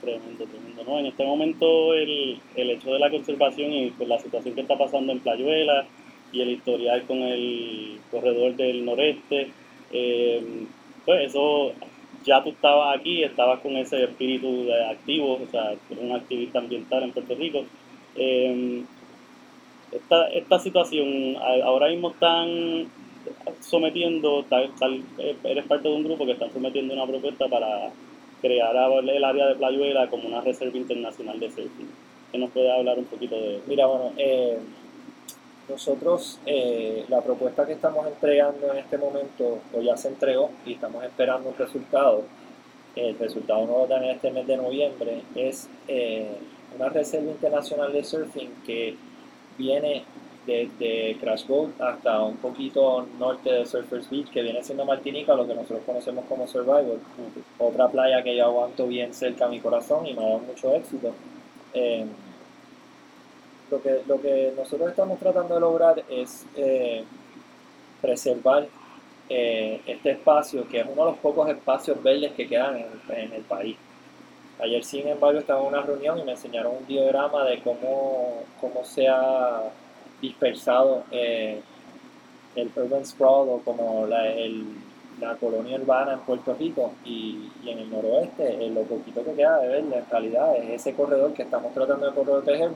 Tremendo, 0.00 0.46
tremendo. 0.46 0.84
¿no? 0.84 1.00
En 1.00 1.06
este 1.06 1.22
momento 1.22 1.92
el, 1.92 2.40
el 2.56 2.70
hecho 2.70 2.94
de 2.94 2.98
la 2.98 3.10
conservación 3.10 3.70
y 3.72 3.90
pues, 3.90 4.08
la 4.08 4.18
situación 4.18 4.54
que 4.54 4.62
está 4.62 4.78
pasando 4.78 5.12
en 5.12 5.20
Playuela 5.20 5.84
y 6.32 6.40
el 6.40 6.52
historial 6.52 7.02
con 7.02 7.18
el 7.18 8.00
corredor 8.10 8.56
del 8.56 8.86
noreste, 8.86 9.50
eh, 9.92 10.42
pues 11.04 11.26
eso 11.26 11.72
ya 12.24 12.42
tú 12.42 12.50
estabas 12.50 12.98
aquí, 12.98 13.22
estabas 13.22 13.60
con 13.60 13.76
ese 13.76 14.02
espíritu 14.02 14.64
de 14.64 14.82
activo, 14.82 15.34
o 15.34 15.46
sea, 15.50 15.74
un 16.00 16.12
activista 16.12 16.58
ambiental 16.58 17.02
en 17.02 17.12
Puerto 17.12 17.34
Rico. 17.34 17.66
Eh, 18.16 18.82
esta, 19.92 20.28
esta 20.28 20.58
situación, 20.58 21.36
ahora 21.36 21.88
mismo 21.88 22.12
están 22.12 22.88
sometiendo, 23.60 24.44
tal, 24.44 24.70
tal, 24.78 25.02
eres 25.44 25.66
parte 25.66 25.88
de 25.88 25.94
un 25.94 26.04
grupo 26.04 26.26
que 26.26 26.32
está 26.32 26.50
sometiendo 26.50 26.94
una 26.94 27.06
propuesta 27.06 27.48
para 27.48 27.90
crear 28.40 28.76
el 28.76 29.24
área 29.24 29.46
de 29.46 29.54
Playuela 29.54 30.08
como 30.10 30.28
una 30.28 30.40
reserva 30.40 30.76
internacional 30.76 31.40
de 31.40 31.50
surfing. 31.50 31.90
¿Qué 32.30 32.38
nos 32.38 32.50
puede 32.50 32.70
hablar 32.70 32.98
un 32.98 33.06
poquito 33.06 33.36
de 33.36 33.56
eso? 33.56 33.64
Mira, 33.66 33.86
bueno, 33.86 34.12
eh, 34.18 34.58
nosotros 35.68 36.38
eh, 36.44 37.04
la 37.08 37.22
propuesta 37.22 37.66
que 37.66 37.72
estamos 37.72 38.06
entregando 38.06 38.70
en 38.72 38.78
este 38.78 38.98
momento, 38.98 39.60
o 39.72 39.80
ya 39.80 39.96
se 39.96 40.08
entregó 40.08 40.50
y 40.66 40.74
estamos 40.74 41.02
esperando 41.04 41.48
un 41.48 41.56
resultado, 41.56 42.22
el 42.96 43.18
resultado 43.18 43.66
no 43.66 43.78
lo 43.78 43.86
dan 43.86 44.04
este 44.04 44.30
mes 44.30 44.46
de 44.46 44.56
noviembre, 44.56 45.22
es 45.34 45.68
eh, 45.88 46.36
una 46.76 46.90
reserva 46.90 47.30
internacional 47.30 47.92
de 47.92 48.04
surfing 48.04 48.50
que 48.66 48.94
viene 49.56 50.04
desde 50.46 51.16
Crash 51.20 51.46
Boat 51.46 51.80
hasta 51.80 52.22
un 52.22 52.36
poquito 52.36 53.06
norte 53.18 53.50
de 53.50 53.66
Surfers 53.66 54.08
Beach, 54.10 54.30
que 54.30 54.42
viene 54.42 54.62
siendo 54.62 54.84
Martinica, 54.84 55.34
lo 55.34 55.46
que 55.46 55.54
nosotros 55.54 55.82
conocemos 55.86 56.24
como 56.26 56.46
Survivor. 56.46 56.98
Otra 57.58 57.88
playa 57.88 58.22
que 58.22 58.36
yo 58.36 58.44
aguanto 58.46 58.86
bien 58.86 59.14
cerca 59.14 59.46
a 59.46 59.48
mi 59.48 59.60
corazón 59.60 60.06
y 60.06 60.14
me 60.14 60.22
ha 60.22 60.28
dado 60.28 60.38
mucho 60.40 60.74
éxito. 60.74 61.12
Eh, 61.72 62.04
lo, 63.70 63.82
que, 63.82 64.00
lo 64.06 64.20
que 64.20 64.52
nosotros 64.56 64.90
estamos 64.90 65.18
tratando 65.18 65.54
de 65.54 65.60
lograr 65.60 66.04
es 66.08 66.46
eh, 66.56 67.04
preservar 68.00 68.66
eh, 69.28 69.80
este 69.86 70.10
espacio, 70.10 70.68
que 70.68 70.80
es 70.80 70.86
uno 70.86 71.06
de 71.06 71.10
los 71.12 71.18
pocos 71.20 71.48
espacios 71.48 72.02
verdes 72.02 72.32
que 72.32 72.46
quedan 72.46 72.76
en, 72.76 73.16
en 73.16 73.32
el 73.32 73.42
país. 73.42 73.76
Ayer, 74.60 74.84
sin 74.84 75.08
embargo, 75.08 75.40
estaba 75.40 75.60
en 75.60 75.66
una 75.66 75.82
reunión 75.82 76.18
y 76.18 76.22
me 76.22 76.32
enseñaron 76.32 76.76
un 76.76 76.86
diagrama 76.86 77.44
de 77.44 77.60
cómo, 77.60 78.44
cómo 78.60 78.84
se 78.84 79.08
ha 79.08 79.62
dispersado 80.24 81.04
eh, 81.10 81.60
el 82.56 82.70
urban 82.74 83.04
sprawl 83.04 83.48
o 83.48 83.58
como 83.64 84.06
la, 84.06 84.24
la, 85.20 85.34
colonia 85.36 85.76
urbana 85.76 86.14
en 86.14 86.20
Puerto 86.20 86.54
Rico 86.54 86.92
y, 87.04 87.50
en 87.66 87.78
el 87.78 87.90
noroeste, 87.90 88.68
lo 88.70 88.82
poquito 88.82 89.24
que 89.24 89.32
queda 89.32 89.58
de 89.60 89.68
verla 89.68 89.98
en 89.98 90.10
realidad 90.10 90.56
es 90.56 90.80
ese 90.80 90.94
corredor 90.94 91.32
que 91.34 91.42
estamos 91.42 91.72
tratando 91.72 92.06
de 92.06 92.12
proteger, 92.12 92.70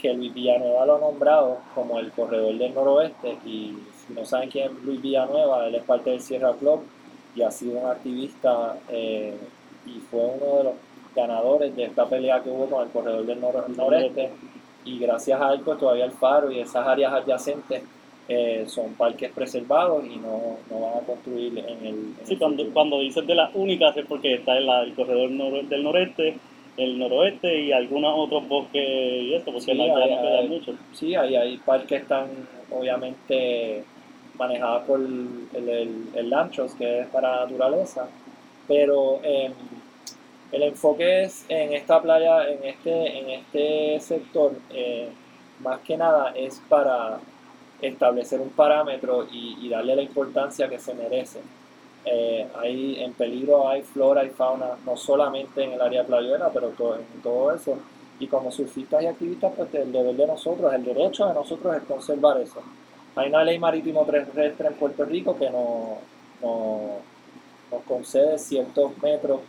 que 0.00 0.12
Luis 0.12 0.34
Villanueva 0.34 0.86
lo 0.86 0.96
ha 0.96 1.00
nombrado 1.00 1.58
como 1.74 1.98
el 1.98 2.10
corredor 2.12 2.56
del 2.56 2.74
noroeste 2.74 3.38
y 3.44 3.78
si 4.06 4.12
no 4.12 4.24
saben 4.24 4.50
quién 4.50 4.72
es 4.72 4.82
Luis 4.82 5.00
Villanueva, 5.00 5.66
él 5.66 5.74
es 5.74 5.84
parte 5.84 6.10
del 6.10 6.20
Sierra 6.20 6.52
Club 6.54 6.80
y 7.34 7.42
ha 7.42 7.50
sido 7.50 7.78
un 7.78 7.86
activista 7.86 8.76
eh, 8.88 9.36
y 9.86 10.00
fue 10.10 10.20
uno 10.20 10.58
de 10.58 10.64
los 10.64 10.74
ganadores 11.14 11.74
de 11.74 11.84
esta 11.84 12.06
pelea 12.06 12.42
que 12.42 12.50
hubo 12.50 12.66
con 12.66 12.84
el 12.84 12.90
corredor 12.90 13.24
del 13.24 13.40
noreste 13.40 14.30
y 14.86 14.98
gracias 14.98 15.40
a 15.40 15.52
él 15.52 15.60
pues 15.64 15.78
todavía 15.78 16.04
el 16.04 16.12
faro 16.12 16.50
y 16.50 16.60
esas 16.60 16.86
áreas 16.86 17.12
adyacentes 17.12 17.82
eh, 18.28 18.64
son 18.66 18.94
parques 18.94 19.30
preservados 19.32 20.04
y 20.04 20.16
no, 20.16 20.56
no, 20.70 20.80
van 20.80 21.02
a 21.02 21.06
construir 21.06 21.58
en 21.58 21.86
el... 21.86 22.14
sí, 22.24 22.36
cuando, 22.36 22.64
cuando 22.72 23.00
dices 23.00 23.26
de 23.26 23.34
las 23.34 23.54
únicas 23.54 23.96
es 23.96 24.06
porque 24.06 24.34
está 24.34 24.56
el, 24.56 24.68
el 24.68 24.94
corredor 24.94 25.30
del 25.30 25.84
noreste, 25.84 26.36
el 26.76 26.98
noroeste 26.98 27.60
y 27.62 27.72
algunos 27.72 28.14
otros 28.16 28.48
bosques 28.48 28.82
y 28.82 29.34
esto, 29.34 29.52
porque 29.52 29.72
sí, 29.72 29.74
no 29.74 29.96
hay, 29.96 30.48
mucho. 30.48 30.74
Sí, 30.92 31.14
hay, 31.14 31.36
hay 31.36 31.56
parques 31.58 31.88
que 31.88 31.96
están 31.96 32.26
obviamente 32.70 33.84
manejados 34.38 34.82
por 34.84 35.00
el, 35.00 35.48
el, 35.54 36.06
el 36.14 36.30
Lanchos, 36.30 36.74
que 36.74 37.00
es 37.00 37.06
para 37.08 37.40
naturaleza, 37.40 38.08
pero... 38.68 39.20
Eh, 39.22 39.50
el 40.56 40.62
enfoque 40.62 41.24
es 41.24 41.44
en 41.50 41.74
esta 41.74 42.00
playa, 42.00 42.48
en 42.48 42.64
este, 42.64 43.18
en 43.18 43.28
este 43.28 44.00
sector, 44.00 44.52
eh, 44.70 45.10
más 45.60 45.80
que 45.80 45.98
nada 45.98 46.32
es 46.34 46.62
para 46.66 47.18
establecer 47.82 48.40
un 48.40 48.48
parámetro 48.48 49.26
y, 49.30 49.68
darle 49.68 49.96
la 49.96 50.02
importancia 50.02 50.66
que 50.66 50.78
se 50.78 50.94
merece. 50.94 51.40
Eh, 52.06 52.46
hay, 52.58 53.02
en 53.02 53.12
peligro 53.12 53.68
hay 53.68 53.82
flora 53.82 54.24
y 54.24 54.30
fauna, 54.30 54.78
no 54.86 54.96
solamente 54.96 55.62
en 55.62 55.72
el 55.72 55.80
área 55.80 56.06
playera, 56.06 56.48
pero 56.48 56.68
todo, 56.70 56.96
en 56.96 57.22
todo 57.22 57.54
eso. 57.54 57.76
Y 58.18 58.26
como 58.26 58.50
surfistas 58.50 59.02
y 59.02 59.06
activistas, 59.06 59.52
pues 59.54 59.74
el 59.74 59.92
deber 59.92 60.16
de 60.16 60.26
nosotros, 60.26 60.72
el 60.72 60.84
derecho 60.84 61.26
de 61.26 61.34
nosotros 61.34 61.76
es 61.76 61.82
conservar 61.82 62.40
eso. 62.40 62.62
Hay 63.14 63.28
una 63.28 63.44
ley 63.44 63.58
marítimo 63.58 64.06
terrestre 64.06 64.68
en 64.68 64.74
Puerto 64.74 65.04
Rico 65.04 65.36
que 65.36 65.50
no, 65.50 65.98
nos 66.40 67.82
concede 67.86 68.38
ciertos 68.38 68.96
metros 69.02 69.40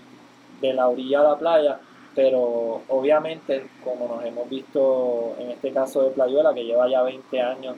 de 0.62 0.74
la 0.74 0.88
orilla 0.88 1.20
a 1.22 1.24
la 1.24 1.38
playa, 1.38 1.80
pero 2.16 2.82
obviamente, 2.88 3.68
como 3.84 4.08
nos 4.08 4.26
hemos 4.26 4.50
visto 4.50 5.36
en 5.40 5.52
este 5.52 5.72
caso 5.72 6.02
de 6.02 6.12
Playuela, 6.12 6.54
que 6.54 6.66
lleva 6.66 6.90
ya 6.90 7.04
20 7.04 7.42
años, 7.42 7.76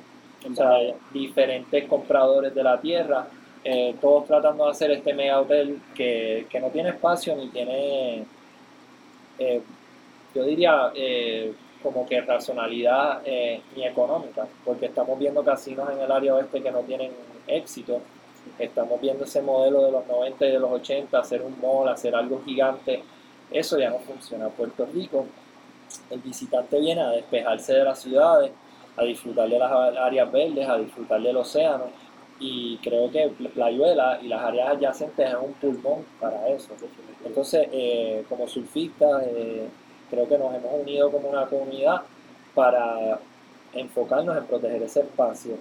o 0.49 0.55
sea, 0.55 0.77
diferentes 1.11 1.85
compradores 1.89 2.55
de 2.55 2.63
la 2.63 2.79
tierra, 2.79 3.27
eh, 3.63 3.95
todos 3.99 4.25
tratando 4.25 4.65
de 4.65 4.71
hacer 4.71 4.91
este 4.91 5.13
mega 5.13 5.41
hotel 5.41 5.81
que, 5.93 6.47
que 6.49 6.59
no 6.61 6.69
tiene 6.69 6.89
espacio 6.89 7.35
ni 7.35 7.49
tiene, 7.49 8.23
eh, 9.37 9.61
yo 10.33 10.43
diría, 10.45 10.91
eh, 10.95 11.53
como 11.83 12.05
que 12.05 12.21
racionalidad 12.21 13.21
ni 13.75 13.85
económica, 13.85 14.47
porque 14.65 14.87
estamos 14.87 15.17
viendo 15.19 15.43
casinos 15.43 15.89
en 15.91 15.99
el 15.99 16.11
área 16.11 16.35
oeste 16.35 16.61
que 16.61 16.71
no 16.71 16.79
tienen 16.79 17.11
éxito 17.47 18.01
Estamos 18.57 18.99
viendo 19.01 19.25
ese 19.25 19.41
modelo 19.41 19.85
de 19.85 19.91
los 19.91 20.07
90 20.07 20.45
y 20.45 20.51
de 20.51 20.59
los 20.59 20.71
80, 20.71 21.19
hacer 21.19 21.41
un 21.41 21.59
mall, 21.61 21.89
hacer 21.89 22.15
algo 22.15 22.41
gigante 22.43 23.03
Eso 23.51 23.77
ya 23.77 23.89
no 23.89 23.99
funciona. 23.99 24.47
Puerto 24.49 24.85
Rico, 24.85 25.25
el 26.09 26.19
visitante 26.19 26.79
viene 26.79 27.01
a 27.01 27.09
despejarse 27.09 27.73
de 27.73 27.83
las 27.83 27.99
ciudades, 27.99 28.51
a 28.95 29.03
disfrutar 29.03 29.49
de 29.49 29.59
las 29.59 29.71
áreas 29.71 30.31
verdes, 30.31 30.67
a 30.67 30.77
disfrutar 30.77 31.21
del 31.21 31.37
océano 31.37 31.85
y 32.39 32.77
creo 32.77 33.11
que 33.11 33.29
Playuela 33.53 34.19
y 34.21 34.27
las 34.27 34.41
áreas 34.41 34.69
adyacentes 34.69 35.29
es 35.29 35.35
un 35.35 35.53
pulmón 35.53 36.05
para 36.19 36.47
eso. 36.47 36.69
Entonces, 37.25 37.67
eh, 37.71 38.23
como 38.29 38.47
surfistas, 38.47 39.23
eh, 39.27 39.67
creo 40.09 40.27
que 40.27 40.37
nos 40.37 40.53
hemos 40.55 40.81
unido 40.81 41.11
como 41.11 41.29
una 41.29 41.45
comunidad 41.47 42.01
para 42.55 43.19
enfocarnos 43.73 44.37
en 44.37 44.45
proteger 44.45 44.81
ese 44.83 45.01
espacio. 45.01 45.57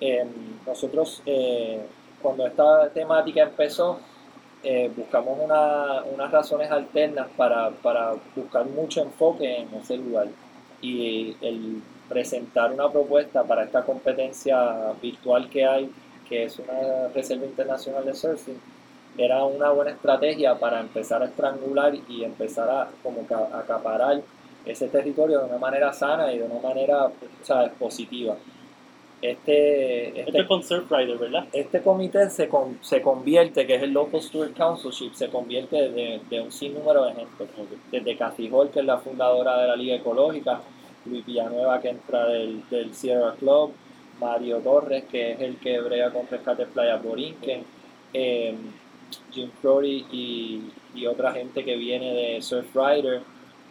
Em, 0.00 0.28
nosotros, 0.66 1.22
eh, 1.26 1.80
cuando 2.22 2.46
esta 2.46 2.88
temática 2.90 3.42
empezó, 3.42 3.98
buscamos 4.96 5.38
unas 5.42 6.30
razones 6.30 6.70
alternas 6.70 7.26
para, 7.36 7.70
para 7.70 8.14
buscar 8.36 8.64
mucho 8.66 9.02
enfoque 9.02 9.58
en 9.58 9.74
ese 9.74 9.96
lugar. 9.96 10.28
Y 10.80 11.36
el 11.40 11.82
presentar 12.08 12.72
una 12.72 12.90
propuesta 12.90 13.42
para 13.42 13.64
esta 13.64 13.82
competencia 13.82 14.92
virtual 15.00 15.48
que 15.48 15.66
hay 15.66 15.90
que 16.32 16.44
es 16.44 16.58
una 16.58 17.08
reserva 17.14 17.44
internacional 17.44 18.06
de 18.06 18.14
surfing, 18.14 18.58
era 19.18 19.44
una 19.44 19.68
buena 19.70 19.90
estrategia 19.90 20.58
para 20.58 20.80
empezar 20.80 21.22
a 21.22 21.26
estrangular 21.26 21.94
y 22.08 22.24
empezar 22.24 22.70
a 22.70 22.88
como 23.02 23.26
acaparar 23.54 24.22
ese 24.64 24.88
territorio 24.88 25.40
de 25.40 25.44
una 25.44 25.58
manera 25.58 25.92
sana 25.92 26.32
y 26.32 26.38
de 26.38 26.44
una 26.44 26.58
manera 26.60 27.10
positiva. 27.78 28.36
Este, 29.22 30.20
este, 30.20 30.46
con 30.48 30.62
¿verdad? 31.20 31.46
Este 31.52 31.80
comité 31.80 32.28
se, 32.28 32.50
se 32.80 33.00
convierte, 33.00 33.64
que 33.68 33.76
es 33.76 33.82
el 33.84 33.92
Local 33.92 34.20
Steward 34.20 34.52
Councilship, 34.52 35.14
se 35.14 35.28
convierte 35.28 35.90
de, 35.90 36.20
de 36.28 36.40
un 36.40 36.50
sinnúmero 36.50 37.04
de 37.04 37.14
gente. 37.14 37.46
Desde 37.92 38.50
Hall, 38.50 38.70
que 38.70 38.80
es 38.80 38.84
la 38.84 38.98
fundadora 38.98 39.62
de 39.62 39.68
la 39.68 39.76
Liga 39.76 39.94
Ecológica, 39.94 40.60
Luis 41.06 41.24
Villanueva, 41.24 41.80
que 41.80 41.90
entra 41.90 42.26
del, 42.26 42.68
del 42.68 42.92
Sierra 42.94 43.34
Club, 43.38 43.72
Mario 44.20 44.58
Torres, 44.58 45.04
que 45.04 45.32
es 45.32 45.40
el 45.40 45.56
que 45.58 45.80
brega 45.80 46.10
con 46.10 46.26
Rescate 46.28 46.66
Playa 46.66 46.96
Borinquen, 46.96 47.62
eh, 48.12 48.56
Jim 49.30 49.50
Crowley 49.60 50.04
y, 50.10 51.06
otra 51.06 51.32
gente 51.32 51.64
que 51.64 51.76
viene 51.76 52.12
de 52.12 52.42
Surfrider, 52.42 53.22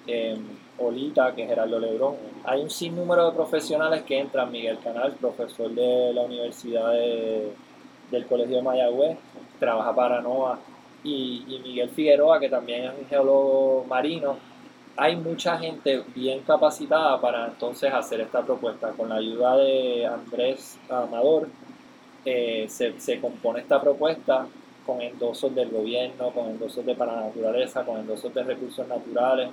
eh, 0.08 0.38
Olita, 0.86 1.34
que 1.34 1.44
es 1.44 1.50
Gerardo 1.50 1.80
Lebrón. 1.80 2.16
Hay 2.44 2.62
un 2.62 2.70
sinnúmero 2.70 3.30
de 3.30 3.36
profesionales 3.36 4.04
que 4.04 4.20
entran, 4.20 4.52
Miguel 4.52 4.80
Canal, 4.80 5.14
profesor 5.14 5.70
de 5.72 6.14
la 6.14 6.22
Universidad 6.22 6.92
del 6.92 8.26
Colegio 8.28 8.58
de 8.58 8.62
Mayagüez, 8.62 9.18
trabaja 9.60 9.96
para 9.96 10.22
NOAA, 10.22 10.60
y, 11.04 11.46
y 11.48 11.60
Miguel 11.60 11.90
Figueroa, 11.90 12.40
que 12.40 12.50
también 12.50 12.86
es 12.86 12.92
un 13.00 13.08
geólogo 13.08 13.86
marino, 13.88 14.38
hay 14.98 15.16
mucha 15.16 15.58
gente 15.58 16.04
bien 16.14 16.42
capacitada 16.42 17.20
para 17.20 17.48
entonces 17.48 17.92
hacer 17.94 18.22
esta 18.22 18.44
propuesta. 18.44 18.92
Con 18.92 19.10
la 19.10 19.16
ayuda 19.16 19.58
de 19.58 20.06
Andrés 20.06 20.78
Amador, 20.90 21.50
eh, 22.26 22.68
se, 22.70 23.20
compone 23.20 23.62
esta 23.62 23.82
propuesta 23.82 24.46
con 24.86 25.02
endosos 25.02 25.54
del 25.56 25.70
gobierno, 25.70 26.32
con 26.32 26.50
endosos 26.50 26.86
de 26.86 26.96
para 26.96 27.16
naturaleza, 27.16 27.84
con 27.86 28.00
endosos 28.00 28.34
de 28.34 28.44
recursos 28.44 28.88
naturales. 28.88 29.50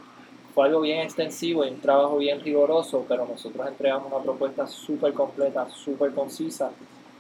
Fue 0.55 0.67
algo 0.67 0.81
bien 0.81 1.01
extensivo 1.01 1.65
y 1.65 1.71
un 1.71 1.81
trabajo 1.81 2.19
bien 2.19 2.41
riguroso, 2.41 3.05
pero 3.09 3.27
nosotros 3.27 3.67
entregamos 3.67 4.13
una 4.13 4.23
propuesta 4.23 4.67
súper 4.67 5.13
completa, 5.13 5.69
súper 5.71 6.13
concisa. 6.13 6.71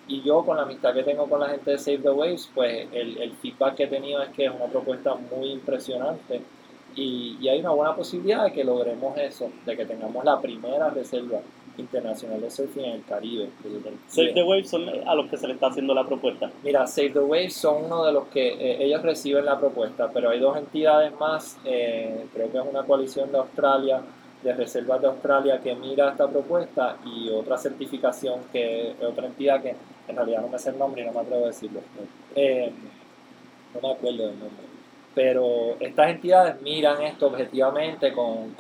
Y 0.09 0.23
yo, 0.23 0.45
con 0.45 0.57
la 0.57 0.63
amistad 0.63 0.95
que 0.95 1.03
tengo 1.03 1.29
con 1.29 1.41
la 1.41 1.51
gente 1.51 1.73
de 1.73 1.79
Save 1.79 1.99
the 1.99 2.11
Waves, 2.11 2.51
pues 2.55 2.89
el, 2.93 3.19
el 3.19 3.33
feedback 3.35 3.75
que 3.77 3.85
he 3.85 3.89
tenido 3.89 4.23
es 4.23 4.31
que 4.31 4.47
es 4.47 4.51
una 4.51 4.67
propuesta 4.67 5.15
muy 5.15 5.51
impresionante 5.51 6.41
y, 6.99 7.49
hay 7.49 7.61
una 7.61 7.71
buena 7.71 7.95
posibilidad 7.95 8.45
de 8.45 8.53
que 8.53 8.65
logremos 8.65 9.17
eso, 9.19 9.51
de 9.65 9.77
que 9.77 9.87
tengamos 9.87 10.25
la 10.25 10.41
primera 10.41 10.91
reserva 10.91 11.41
internacional 11.79 12.41
de 12.41 12.51
surfing 12.51 12.85
en 12.85 12.93
el 12.97 13.05
Caribe. 13.05 13.49
Save 14.09 14.35
the 14.35 14.43
Waves 14.43 14.69
son 14.69 14.89
a 14.89 15.15
los 15.15 15.29
que 15.31 15.37
se 15.37 15.47
le 15.47 15.55
está 15.55 15.69
haciendo 15.69 15.95
la 15.95 16.05
propuesta. 16.05 16.51
Mira, 16.63 16.87
Save 16.87 17.11
the 17.11 17.21
Waves 17.21 17.55
son 17.55 17.85
uno 17.85 18.05
de 18.05 18.13
los 18.13 18.27
que 18.29 18.49
eh, 18.49 18.85
ellos 18.85 19.03
reciben 19.03 19.45
la 19.45 19.59
propuesta, 19.59 20.11
pero 20.13 20.31
hay 20.31 20.41
dos 20.41 20.57
entidades 20.57 21.13
más, 21.19 21.59
eh, 21.65 22.27
creo 22.35 22.51
que 22.51 22.59
es 22.59 22.65
una 22.65 22.85
coalición 22.85 23.31
de 23.33 23.39
Australia, 23.39 24.03
de 24.43 24.55
reservas 24.55 25.01
de 25.01 25.09
Australia 25.09 25.61
que 25.61 25.75
mira 25.75 26.11
esta 26.11 26.29
propuesta 26.29 26.97
y 27.05 27.29
otra 27.31 27.59
certificación 27.59 28.41
que 28.53 28.95
otra 29.03 29.27
entidad 29.27 29.61
que 29.61 29.75
en 30.07 30.17
realidad 30.17 30.43
no 30.43 30.49
me 30.49 30.59
sé 30.59 30.71
el 30.71 30.79
nombre 30.79 31.03
y 31.03 31.07
no 31.07 31.13
me 31.13 31.21
atrevo 31.21 31.45
a 31.45 31.49
decirlo. 31.49 31.81
Eh, 32.37 32.71
no 33.75 33.81
me 33.81 33.95
acuerdo 33.95 34.29
del 34.29 34.39
nombre 34.39 34.69
pero 35.19 35.75
estas 35.81 36.11
entidades 36.11 36.63
miran 36.63 37.03
esto 37.03 37.27
objetivamente 37.27 38.13
con, 38.13 38.55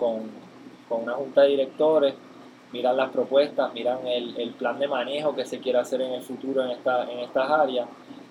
una 0.90 1.12
junta 1.12 1.42
de 1.42 1.50
directores, 1.50 2.14
miran 2.72 2.96
las 2.96 3.11
propuestas, 3.11 3.72
miran 3.72 4.07
el, 4.07 4.54
plan 4.59 4.78
de 4.78 4.88
manejo 4.88 5.35
que 5.35 5.44
se 5.44 5.59
quiere 5.59 5.78
hacer 5.78 6.00
en 6.02 6.12
el 6.12 6.22
futuro 6.22 6.64
en, 6.64 6.70
esta, 6.70 7.11
en 7.11 7.20
estas 7.20 7.50
áreas. 7.50 7.88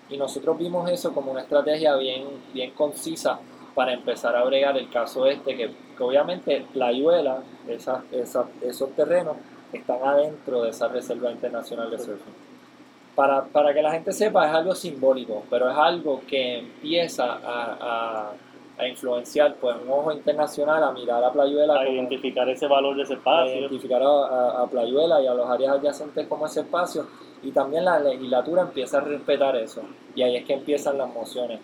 Y 0.10 0.18
nosotros 0.18 0.58
vimos 0.58 0.90
eso 0.90 1.14
como 1.14 1.32
una 1.32 1.42
estrategia 1.42 1.96
bien, 1.96 2.26
bien 2.54 2.72
concisa 2.72 3.40
para 3.76 3.94
empezar 3.94 4.36
a 4.36 4.44
bregar 4.44 4.78
el 4.78 4.90
caso 4.90 5.26
este, 5.28 5.56
que, 5.56 5.72
obviamente 6.00 6.66
la 6.74 6.88
ayuela, 6.88 7.44
esos 7.68 8.90
terrenos, 8.96 9.38
están 9.74 10.02
adentro 10.02 10.64
de 10.64 10.70
esa 10.70 10.88
Reserva 10.88 11.30
Internacional 11.30 11.92
de 11.92 12.00
Surfing 12.00 12.48
para, 13.18 13.46
para, 13.46 13.74
que 13.74 13.82
la 13.82 13.92
gente 13.92 14.12
sepa, 14.12 14.48
es 14.48 14.54
algo 14.54 14.76
simbólico, 14.76 15.44
pero 15.50 15.72
es 15.72 15.76
algo 15.76 16.22
que 16.28 16.60
empieza 16.60 17.26
a, 17.34 17.78
a, 17.82 18.32
influenciar 18.86 19.56
pues, 19.56 19.78
un 19.82 19.90
ojo 19.90 20.12
internacional 20.12 20.84
a 20.84 20.92
mirar 20.92 21.24
a 21.24 21.32
Playuela. 21.32 21.80
A 21.80 21.88
identificar 21.88 22.48
ese 22.50 22.68
valor 22.68 22.98
de 22.98 23.04
ese 23.04 23.14
espacio. 23.14 23.54
A 23.54 23.58
identificar 23.58 24.02
a, 24.04 24.62
a, 24.62 24.68
Playuela 24.68 25.22
y 25.22 25.28
a 25.28 25.34
los 25.34 25.50
áreas 25.50 25.78
adyacentes 25.78 26.28
como 26.28 26.46
ese 26.46 26.62
espacio. 26.62 27.08
Y 27.44 27.52
también 27.52 27.86
la 27.86 28.00
legislatura 28.00 28.64
empieza 28.64 28.98
a 28.98 29.02
respetar 29.02 29.56
eso. 29.56 29.82
Y 30.14 30.24
ahí 30.24 30.36
es 30.36 30.46
que 30.46 30.54
empiezan 30.54 30.98
las 30.98 31.14
mociones. 31.14 31.62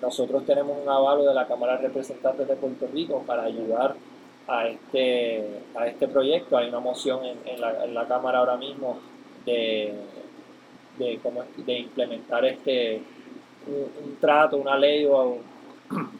Nosotros 0.00 0.46
tenemos 0.46 0.76
un 0.82 0.88
avalo 0.88 1.24
de 1.24 1.34
la 1.34 1.46
Cámara 1.46 1.76
de 1.76 1.88
Representantes 1.88 2.48
de 2.48 2.56
Puerto 2.56 2.86
Rico 2.92 3.22
para 3.26 3.42
ayudar 3.42 3.94
a 4.48 4.66
este, 4.68 5.60
a 5.76 5.86
este 5.86 6.08
proyecto. 6.08 6.56
Hay 6.56 6.68
una 6.68 6.80
moción 6.80 7.24
en, 7.24 7.38
en, 7.44 7.60
la, 7.60 7.84
en 7.84 7.92
la 7.92 8.06
Cámara 8.06 8.38
ahora 8.38 8.56
mismo 8.56 8.98
de 9.44 9.94
de, 10.98 11.18
cómo, 11.22 11.44
de 11.56 11.78
implementar 11.78 12.44
este 12.44 13.00
un, 13.66 14.16
trato, 14.20 14.56
una 14.56 14.78
ley 14.78 15.04
o, 15.04 15.38
un 15.90 16.10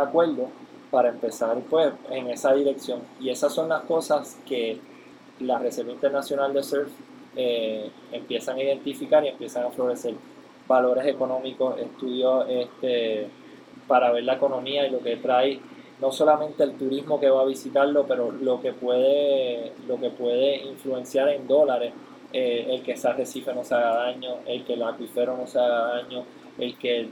acuerdo 0.00 0.48
para 0.90 1.10
empezar 1.10 1.58
pues 1.68 1.92
en 2.10 2.28
esa 2.28 2.54
dirección. 2.54 3.00
Y 3.20 3.30
esas 3.30 3.52
son 3.52 3.68
las 3.68 3.82
cosas 3.82 4.38
que 4.46 4.78
la 5.40 5.58
Reserva 5.58 5.92
Internacional 5.92 6.52
de 6.52 6.62
Surf 6.62 6.90
eh, 7.36 7.90
empiezan 8.12 8.56
a 8.56 8.62
identificar 8.62 9.24
y 9.24 9.28
empiezan 9.28 9.64
a 9.64 9.70
florecer 9.70 10.14
valores 10.66 11.06
económicos, 11.06 11.78
estudios 11.78 12.46
este, 12.48 13.28
para 13.86 14.10
ver 14.12 14.24
la 14.24 14.34
economía 14.34 14.86
y 14.86 14.90
lo 14.90 15.00
que 15.00 15.16
trae 15.16 15.60
no 16.00 16.12
solamente 16.12 16.62
el 16.62 16.76
turismo 16.76 17.18
que 17.18 17.28
va 17.28 17.42
a 17.42 17.46
visitarlo, 17.46 18.06
pero 18.06 18.30
lo 18.30 18.60
que 18.60 18.72
puede, 18.72 19.72
lo 19.88 19.98
que 19.98 20.10
puede 20.10 20.62
influenciar 20.62 21.28
en 21.28 21.48
dólares 21.48 21.92
eh, 22.32 22.66
el 22.68 22.82
que 22.82 22.92
ese 22.92 23.08
arrecife 23.08 23.54
no 23.54 23.64
se 23.64 23.74
haga 23.74 23.94
daño, 23.94 24.36
el 24.46 24.64
que 24.64 24.74
el 24.74 24.82
acuífero 24.82 25.36
no 25.36 25.46
se 25.46 25.58
haga 25.58 25.94
daño, 25.94 26.24
el 26.58 26.76
que 26.76 27.08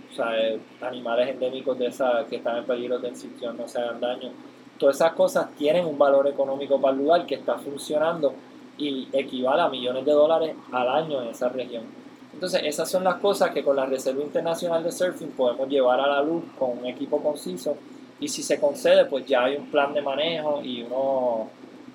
animales 0.81 1.29
endémicos 1.29 1.79
de 1.79 1.87
esa, 1.87 2.25
que 2.29 2.37
están 2.37 2.59
en 2.59 2.65
peligro 2.65 2.99
de 2.99 3.09
extinción 3.09 3.57
no 3.57 3.69
se 3.69 3.79
hagan 3.79 4.01
daño. 4.01 4.31
Todas 4.79 4.97
esas 4.97 5.13
cosas 5.13 5.55
tienen 5.57 5.87
un 5.87 5.97
valor 5.97 6.27
económico 6.29 6.81
para 6.81 6.95
el 6.95 7.01
lugar 7.01 7.27
que 7.27 7.37
está 7.37 7.57
funcionando 7.57 8.35
y 8.77 9.09
equivale 9.13 9.63
a 9.63 9.69
millones 9.69 10.05
de 10.05 10.13
dólares 10.13 10.55
al 10.73 10.89
año 10.89 11.23
en 11.23 11.29
esa 11.29 11.49
región. 11.49 11.85
Entonces, 12.33 12.61
esas 12.65 12.91
son 12.91 13.03
las 13.03 13.15
cosas 13.15 13.51
que 13.51 13.65
con 13.65 13.77
la 13.77 13.87
Reserva 13.87 14.23
Internacional 14.23 14.85
de 14.85 14.93
Surfing 14.93 15.31
podemos 15.31 15.69
llevar 15.69 15.99
a 16.01 16.07
la 16.07 16.23
luz 16.23 16.45
con 16.59 16.79
un 16.79 16.87
equipo 16.87 17.23
conciso 17.23 17.77
y 18.21 18.29
si 18.29 18.43
se 18.43 18.61
concede, 18.61 19.07
pues 19.07 19.27
ya 19.27 19.45
hay 19.45 19.57
un 19.57 19.71
plan 19.71 19.95
de 19.95 20.03
manejo 20.03 20.61
y 20.63 20.83
uno 20.83 21.49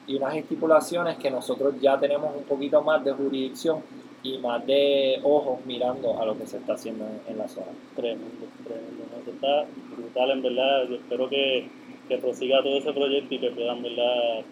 y 0.07 0.15
unas 0.15 0.35
estipulaciones 0.35 1.17
que 1.17 1.29
nosotros 1.29 1.75
ya 1.79 1.99
tenemos 1.99 2.35
un 2.35 2.43
poquito 2.43 2.81
más 2.81 3.03
de 3.03 3.13
jurisdicción 3.13 3.81
y 4.23 4.37
más 4.37 4.65
de 4.65 5.19
ojos 5.23 5.65
mirando 5.65 6.19
a 6.21 6.25
lo 6.25 6.37
que 6.37 6.45
se 6.45 6.57
está 6.57 6.73
haciendo 6.73 7.05
en, 7.27 7.37
la 7.37 7.47
zona. 7.47 7.71
Tremendo, 7.95 8.47
tremendo. 8.63 9.31
Está 9.31 9.65
brutal, 9.95 10.31
en 10.31 10.41
verdad. 10.43 10.87
Yo 10.89 10.95
espero 10.95 11.29
que, 11.29 11.67
que 12.07 12.17
prosiga 12.17 12.61
todo 12.61 12.77
ese 12.77 12.93
proyecto 12.93 13.35
y 13.35 13.39
que 13.39 13.51
puedan, 13.51 13.81
¿verdad? 13.81 14.43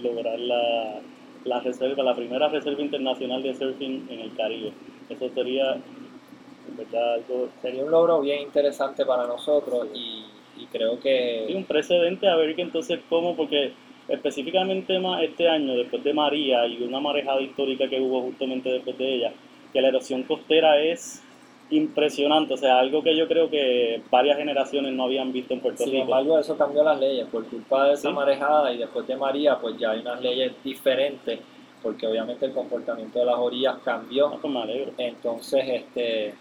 lograr 0.00 0.38
la, 0.38 1.00
la 1.44 1.60
reserva, 1.60 2.02
la 2.02 2.14
primera 2.14 2.48
reserva 2.48 2.80
internacional 2.82 3.42
de 3.42 3.54
surfing 3.54 4.06
en 4.08 4.20
el 4.20 4.34
Caribe. 4.34 4.72
Eso 5.08 5.28
sería, 5.30 5.74
en 5.74 6.76
verdad, 6.76 7.14
algo... 7.14 7.48
Sería 7.60 7.84
un 7.84 7.90
logro 7.90 8.20
bien 8.20 8.42
interesante 8.42 9.04
para 9.04 9.26
nosotros 9.26 9.88
y, 9.94 10.24
y 10.56 10.66
creo 10.66 10.98
que... 11.00 11.44
Sí, 11.48 11.54
un 11.54 11.64
precedente 11.64 12.28
a 12.28 12.36
ver 12.36 12.54
que 12.54 12.62
entonces 12.62 13.00
cómo, 13.08 13.36
porque 13.36 13.72
específicamente 14.08 15.00
este 15.22 15.48
año, 15.48 15.74
después 15.74 16.02
de 16.04 16.12
María 16.12 16.66
y 16.66 16.82
una 16.82 17.00
marejada 17.00 17.40
histórica 17.40 17.88
que 17.88 18.00
hubo 18.00 18.22
justamente 18.22 18.70
después 18.70 18.96
de 18.98 19.14
ella, 19.14 19.32
que 19.72 19.80
la 19.80 19.88
erosión 19.88 20.22
costera 20.24 20.80
es 20.80 21.22
impresionante, 21.70 22.52
o 22.52 22.56
sea, 22.58 22.78
algo 22.78 23.02
que 23.02 23.16
yo 23.16 23.26
creo 23.26 23.48
que 23.48 24.02
varias 24.10 24.36
generaciones 24.36 24.92
no 24.92 25.04
habían 25.04 25.32
visto 25.32 25.54
en 25.54 25.60
Puerto 25.60 25.84
Sin 25.84 25.92
Rico. 25.92 26.04
embargo, 26.04 26.38
eso 26.38 26.56
cambió 26.58 26.82
las 26.84 27.00
leyes 27.00 27.26
por 27.28 27.46
culpa 27.46 27.86
de 27.86 27.94
esa 27.94 28.08
Sí. 28.10 28.14
marejada 28.14 28.72
y 28.72 28.78
después 28.78 29.06
de 29.06 29.16
María, 29.16 29.56
pues 29.58 29.78
ya 29.78 29.92
hay 29.92 30.00
unas 30.00 30.20
leyes 30.20 30.52
diferentes, 30.62 31.40
porque 31.82 32.06
obviamente 32.06 32.44
el 32.44 32.52
comportamiento 32.52 33.18
de 33.18 33.24
las 33.24 33.36
orillas 33.38 33.76
cambió. 33.84 34.26
Ah, 34.28 34.38
pues 34.40 34.52
me 34.52 34.60
alegro. 34.62 34.92
Entonces, 34.98 35.64
este 35.66 36.34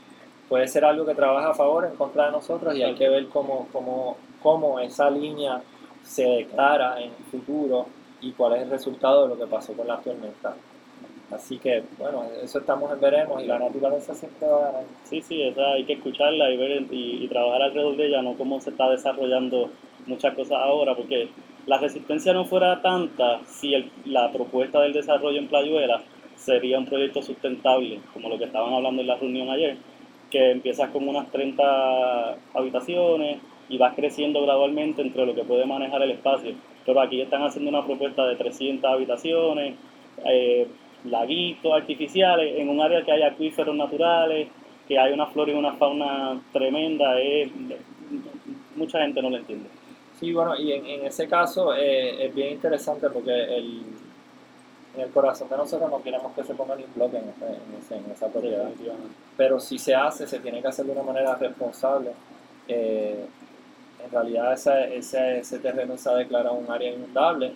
puede 0.49 0.67
ser 0.67 0.83
algo 0.83 1.05
que 1.05 1.15
trabaja 1.15 1.51
a 1.51 1.53
favor, 1.53 1.85
en 1.85 1.95
contra 1.95 2.25
de 2.25 2.33
nosotros, 2.33 2.75
y 2.75 2.83
hay 2.83 2.93
que 2.95 3.07
ver 3.07 3.27
cómo, 3.27 3.69
cómo, 3.71 4.17
cómo 4.43 4.81
esa 4.81 5.09
línea 5.09 5.61
se 6.11 6.23
declara 6.25 6.99
en 7.01 7.09
el 7.11 7.23
futuro 7.31 7.85
y 8.19 8.31
cuál 8.33 8.53
es 8.57 8.63
el 8.63 8.69
resultado 8.69 9.23
de 9.23 9.29
lo 9.29 9.37
que 9.39 9.47
pasó 9.47 9.73
con 9.73 9.87
las 9.87 10.03
tormentas. 10.03 10.55
Así 11.31 11.57
que, 11.57 11.83
bueno, 11.97 12.23
eso 12.43 12.59
estamos 12.59 12.91
en 12.91 12.99
veremos 12.99 13.41
y 13.41 13.47
la 13.47 13.57
naturaleza 13.57 14.13
siempre 14.13 14.45
va 14.47 14.57
a 14.57 14.71
ganar. 14.71 14.83
Sí, 15.05 15.21
sí, 15.21 15.41
esa 15.41 15.71
hay 15.71 15.85
que 15.85 15.93
escucharla 15.93 16.51
y 16.51 16.57
ver 16.57 16.81
y, 16.91 17.23
y 17.23 17.27
trabajar 17.29 17.61
alrededor 17.61 17.95
de 17.95 18.07
ella, 18.07 18.21
no 18.21 18.33
cómo 18.33 18.59
se 18.59 18.71
está 18.71 18.89
desarrollando 18.89 19.69
muchas 20.07 20.33
cosas 20.35 20.57
ahora, 20.57 20.93
porque 20.93 21.29
la 21.67 21.77
resistencia 21.77 22.33
no 22.33 22.43
fuera 22.43 22.81
tanta 22.81 23.39
si 23.45 23.73
el- 23.73 23.89
la 24.05 24.29
propuesta 24.33 24.81
del 24.81 24.91
desarrollo 24.91 25.39
en 25.39 25.47
Playuela 25.47 26.01
sería 26.35 26.77
un 26.77 26.85
proyecto 26.85 27.21
sustentable, 27.21 28.01
como 28.13 28.27
lo 28.27 28.37
que 28.37 28.45
estaban 28.45 28.73
hablando 28.73 29.01
en 29.01 29.07
la 29.07 29.15
reunión 29.15 29.49
ayer, 29.49 29.77
que 30.29 30.51
empiezas 30.51 30.89
con 30.89 31.07
unas 31.07 31.31
30 31.31 32.35
habitaciones 32.53 33.37
y 33.71 33.77
vas 33.77 33.95
creciendo 33.95 34.41
gradualmente 34.43 35.01
entre 35.01 35.25
lo 35.25 35.33
que 35.33 35.43
puede 35.43 35.65
manejar 35.65 36.01
el 36.03 36.11
espacio. 36.11 36.53
Pero 36.85 37.01
aquí 37.01 37.21
están 37.21 37.41
haciendo 37.43 37.69
una 37.69 37.85
propuesta 37.85 38.25
de 38.27 38.35
300 38.35 38.91
habitaciones, 38.91 39.75
eh, 40.25 40.67
laguitos 41.05 41.73
artificiales, 41.73 42.59
en 42.59 42.69
un 42.69 42.81
área 42.81 43.03
que 43.03 43.11
hay 43.11 43.23
acuíferos 43.23 43.75
naturales, 43.75 44.47
que 44.87 44.99
hay 44.99 45.13
una 45.13 45.25
flora 45.27 45.51
y 45.51 45.55
una 45.55 45.73
fauna 45.73 46.39
tremenda, 46.51 47.15
mucha 48.75 49.01
gente 49.01 49.21
no 49.21 49.29
lo 49.29 49.37
entiende. 49.37 49.69
Sí, 50.19 50.33
bueno, 50.33 50.55
y 50.55 50.71
en, 50.73 50.85
en 50.85 51.05
ese 51.05 51.27
caso 51.27 51.73
eh, 51.75 52.25
es 52.25 52.35
bien 52.35 52.53
interesante 52.53 53.09
porque 53.09 53.31
el, 53.31 53.81
en 54.95 55.01
el 55.01 55.09
corazón 55.11 55.49
de 55.49 55.57
nosotros 55.57 55.89
no 55.89 56.03
queremos 56.03 56.31
que 56.33 56.43
se 56.43 56.53
ponga 56.53 56.75
ni 56.75 56.83
un 56.83 56.93
bloque 56.93 57.17
en, 57.17 57.29
ese- 57.29 57.45
en, 57.45 57.79
ese- 57.79 57.95
en 58.05 58.11
esa 58.11 58.27
propiedad. 58.27 58.69
Pero 59.37 59.59
si 59.59 59.79
se 59.79 59.95
hace, 59.95 60.27
se 60.27 60.39
tiene 60.39 60.61
que 60.61 60.67
hacer 60.67 60.85
de 60.85 60.91
una 60.91 61.03
manera 61.03 61.35
responsable. 61.35 62.11
Eh, 62.67 63.25
en 64.03 64.11
realidad 64.11 64.53
ese, 64.53 64.95
ese, 64.95 65.39
ese 65.39 65.59
terreno 65.59 65.97
se 65.97 66.09
ha 66.09 66.15
declarado 66.15 66.55
un 66.55 66.69
área 66.71 66.93
inundable, 66.93 67.53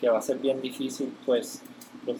que 0.00 0.08
va 0.08 0.18
a 0.18 0.22
ser 0.22 0.38
bien 0.38 0.60
difícil 0.60 1.12
pues 1.26 1.62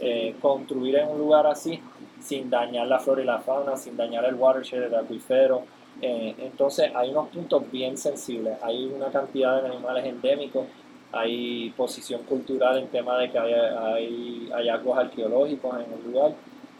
eh, 0.01 0.35
construir 0.41 0.97
en 0.97 1.09
un 1.09 1.19
lugar 1.19 1.47
así 1.47 1.81
sin 2.21 2.51
dañar 2.51 2.87
la 2.89 2.99
flora 2.99 3.23
y 3.23 3.25
la 3.25 3.39
fauna, 3.39 3.77
sin 3.77 3.97
dañar 3.97 4.25
el 4.25 4.35
watershed, 4.35 4.83
el 4.83 4.95
acuífero. 4.95 5.63
Eh, 6.03 6.35
entonces 6.39 6.91
hay 6.95 7.11
unos 7.11 7.29
puntos 7.29 7.71
bien 7.71 7.97
sensibles, 7.97 8.57
hay 8.63 8.87
una 8.87 9.09
cantidad 9.11 9.63
de 9.63 9.69
animales 9.69 10.05
endémicos, 10.05 10.67
hay 11.13 11.71
posición 11.71 12.23
cultural 12.25 12.79
en 12.79 12.89
tema 12.89 13.19
de 13.19 13.31
que 13.31 13.39
hay, 13.39 13.53
hay 13.53 14.51
hallazgos 14.53 14.99
arqueológicos 14.99 15.75
en 15.77 15.93
el 15.93 16.13
lugar. 16.13 16.33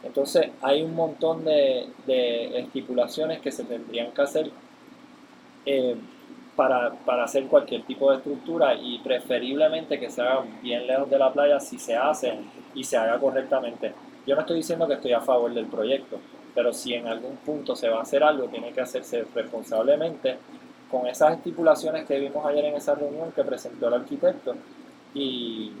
Entonces 0.03 0.49
hay 0.61 0.81
un 0.81 0.95
montón 0.95 1.43
de, 1.43 1.87
de 2.05 2.59
estipulaciones 2.59 3.39
que 3.41 3.51
se 3.51 3.63
tendrían 3.63 4.11
que 4.11 4.21
hacer 4.21 4.51
eh, 5.65 5.95
para, 6.59 6.91
para 7.05 7.23
hacer 7.23 7.45
cualquier 7.47 7.83
tipo 7.83 8.11
de 8.11 8.17
estructura 8.17 8.73
y 8.73 8.99
preferiblemente 8.99 9.97
que 9.97 10.09
se 10.09 10.21
haga 10.21 10.43
bien 10.61 10.85
lejos 10.85 11.09
de 11.09 11.17
la 11.17 11.31
playa 11.31 11.57
si 11.57 11.79
se 11.79 11.95
hace 11.95 12.33
y 12.75 12.83
se 12.83 12.97
haga 12.97 13.17
correctamente. 13.17 13.93
Yo 14.27 14.35
no 14.35 14.41
estoy 14.41 14.57
diciendo 14.57 14.85
que 14.85 14.95
estoy 14.95 15.13
a 15.13 15.21
favor 15.21 15.53
del 15.53 15.67
proyecto, 15.67 16.17
pero 16.53 16.73
si 16.73 16.93
en 16.95 17.07
algún 17.07 17.37
punto 17.37 17.77
se 17.77 17.87
va 17.87 17.99
a 17.99 18.01
hacer 18.01 18.21
algo, 18.25 18.49
tiene 18.49 18.73
que 18.73 18.81
hacerse 18.81 19.23
responsablemente 19.33 20.35
con 20.91 21.07
esas 21.07 21.35
estipulaciones 21.37 22.05
que 22.05 22.19
vimos 22.19 22.45
ayer 22.45 22.65
en 22.65 22.75
esa 22.75 22.93
reunión 22.93 23.31
que 23.31 23.45
presentó 23.45 23.87
el 23.87 23.93
arquitecto 23.93 24.53
y, 25.13 25.71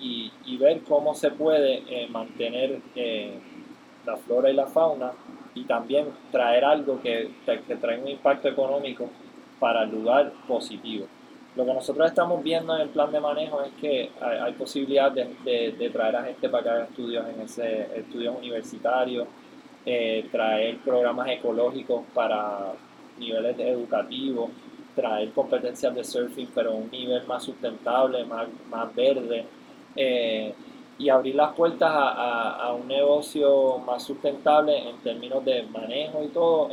y- 0.00 0.32
y 0.46 0.56
ver 0.56 0.80
cómo 0.80 1.14
se 1.14 1.30
puede 1.30 1.84
eh, 1.88 2.08
mantener 2.10 2.80
eh, 2.96 3.38
la 4.04 4.16
flora 4.16 4.50
y 4.50 4.54
la 4.54 4.66
fauna 4.66 5.12
y 5.54 5.62
también 5.62 6.06
traer 6.32 6.64
algo 6.64 7.00
que, 7.00 7.30
que, 7.46 7.60
que 7.60 7.76
trae 7.76 8.00
un 8.00 8.08
impacto 8.08 8.48
económico 8.48 9.08
para 9.64 9.84
el 9.84 9.92
lugar 9.92 10.30
positivo. 10.46 11.06
Lo 11.56 11.64
que 11.64 11.72
nosotros 11.72 12.06
estamos 12.06 12.44
viendo 12.44 12.76
en 12.76 12.82
el 12.82 12.90
plan 12.90 13.10
de 13.10 13.18
manejo 13.18 13.62
es 13.62 13.72
que 13.80 14.10
hay, 14.20 14.36
hay 14.36 14.52
posibilidad 14.52 15.10
de, 15.10 15.90
traer 15.90 16.16
a 16.16 16.24
gente 16.24 16.50
para 16.50 16.62
que 16.62 16.68
haga 16.68 16.84
estudios 16.84 17.24
en 17.26 17.40
estudios 17.98 18.36
universitarios, 18.36 19.26
eh, 19.86 20.28
traer 20.30 20.76
programas 20.84 21.30
ecológicos 21.30 22.02
para 22.12 22.72
niveles 23.18 23.58
educativos, 23.58 24.50
traer 24.94 25.30
competencias 25.30 25.94
de 25.94 26.04
surfing, 26.04 26.50
pero 26.54 26.72
a 26.72 26.74
un 26.74 26.90
nivel 26.90 27.26
más 27.26 27.42
sustentable, 27.42 28.22
más, 28.26 28.46
más 28.68 28.94
verde, 28.94 29.46
eh, 29.96 30.52
y 30.98 31.08
abrir 31.08 31.36
las 31.36 31.54
puertas 31.54 31.90
a, 31.90 32.76
un 32.78 32.86
negocio 32.86 33.78
más 33.78 34.02
sustentable 34.02 34.90
en 34.90 34.98
términos 34.98 35.42
de 35.42 35.62
manejo 35.62 36.22
y 36.22 36.28
todo, 36.28 36.68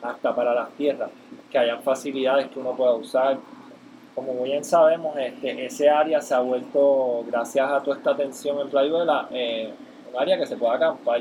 hasta 0.00 0.32
para 0.32 0.54
las 0.54 0.70
tierras, 0.76 1.10
que 1.50 1.58
hayan 1.58 1.82
facilidades 1.82 2.48
que 2.48 2.58
uno 2.58 2.76
pueda 2.76 2.92
usar. 2.94 3.38
Como 4.14 4.42
bien 4.42 4.64
sabemos, 4.64 5.16
este, 5.18 5.66
ese 5.66 5.90
área 5.90 6.20
se 6.20 6.34
ha 6.34 6.40
vuelto, 6.40 7.24
gracias 7.26 7.70
a 7.70 7.82
toda 7.82 7.98
esta 7.98 8.12
atención 8.12 8.58
en 8.60 8.70
Playuela, 8.70 9.28
eh, 9.30 9.70
un 10.10 10.20
área 10.20 10.38
que 10.38 10.46
se 10.46 10.56
puede 10.56 10.74
acampar 10.74 11.20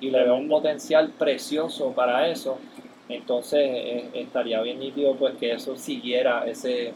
y 0.00 0.10
le 0.10 0.24
veo 0.24 0.34
un 0.34 0.48
potencial 0.48 1.10
precioso 1.16 1.92
para 1.92 2.28
eso. 2.28 2.58
Entonces 3.08 3.60
eh, 3.62 4.10
estaría 4.14 4.60
bien 4.62 4.80
nítido 4.80 5.14
pues 5.14 5.34
que 5.36 5.52
eso 5.52 5.76
siguiera, 5.76 6.44
ese, 6.46 6.94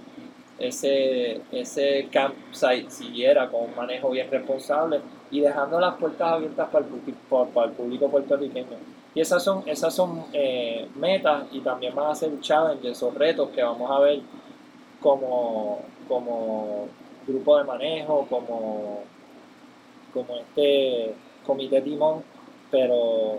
ese, 0.59 1.41
ese 1.53 2.09
campsite 2.11 2.91
siguiera 2.91 3.49
con 3.49 3.65
un 3.65 3.77
manejo 3.77 4.11
bien 4.11 4.31
responsable 4.31 5.01
y 5.31 5.41
dejando 5.41 5.79
las 5.79 5.95
puertas 5.95 6.33
abiertas 6.33 6.69
para 6.71 6.85
el, 6.85 7.15
para 7.53 7.67
el 7.69 7.73
público 7.73 8.11
puertorriqueño. 8.11 8.96
Y 9.17 9.23
esas 9.23 9.43
son, 9.43 9.63
esas 9.67 9.95
son 9.95 10.27
eh, 10.35 10.87
metas 10.95 11.45
y 11.51 11.61
también 11.61 11.95
van 11.95 12.11
a 12.11 12.15
ser 12.15 12.39
challenges 12.41 13.03
o 13.03 13.11
retos 13.11 13.49
que 13.49 13.63
vamos 13.63 13.91
a 13.91 13.99
ver 14.01 14.21
como, 15.01 15.81
como 16.07 16.87
grupo 17.27 17.57
de 17.57 17.65
manejo, 17.65 18.27
como, 18.29 19.05
como 20.13 20.37
este 20.37 21.15
comité 21.47 21.81
timón, 21.81 22.25
pero 22.71 23.39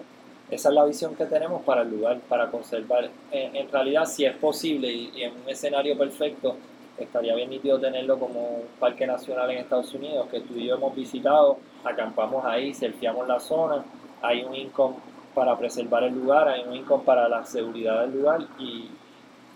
esa 0.49 0.69
es 0.69 0.73
la 0.73 0.83
visión 0.83 1.13
que 1.13 1.25
tenemos 1.25 1.61
para 1.61 1.83
el 1.83 1.91
lugar, 1.91 2.21
para 2.27 2.49
conservar. 2.49 3.11
En, 3.31 3.71
realidad, 3.71 4.05
si 4.05 4.25
es 4.25 4.35
posible 4.35 4.91
y, 4.91 5.11
y 5.15 5.23
en 5.25 5.33
un 5.33 5.47
escenario 5.47 5.95
perfecto, 5.95 6.55
estaría 6.97 7.35
bien 7.35 7.51
nítido 7.51 7.79
tenerlo 7.79 8.17
como 8.17 8.39
un 8.39 8.67
parque 8.79 9.05
nacional 9.05 9.51
en 9.51 9.59
Estados 9.59 9.93
Unidos, 9.93 10.27
que 10.31 10.39
tú 10.39 10.55
y 10.55 10.65
yo 10.65 10.73
hemos 10.73 10.95
visitado, 10.95 11.59
acampamos 11.83 12.43
ahí, 12.45 12.73
surfeamos 12.73 13.27
la 13.27 13.39
zona, 13.39 13.85
hay 14.23 14.43
un 14.43 14.55
income 14.55 14.95
para 15.37 15.55
preservar 15.57 16.03
el 16.03 16.15
lugar, 16.15 16.47
hay 16.49 16.63
un 16.67 16.75
income 16.75 17.03
para 17.05 17.29
la 17.29 17.45
seguridad 17.45 18.01
del 18.01 18.13
lugar 18.19 18.41
y, 18.59 18.89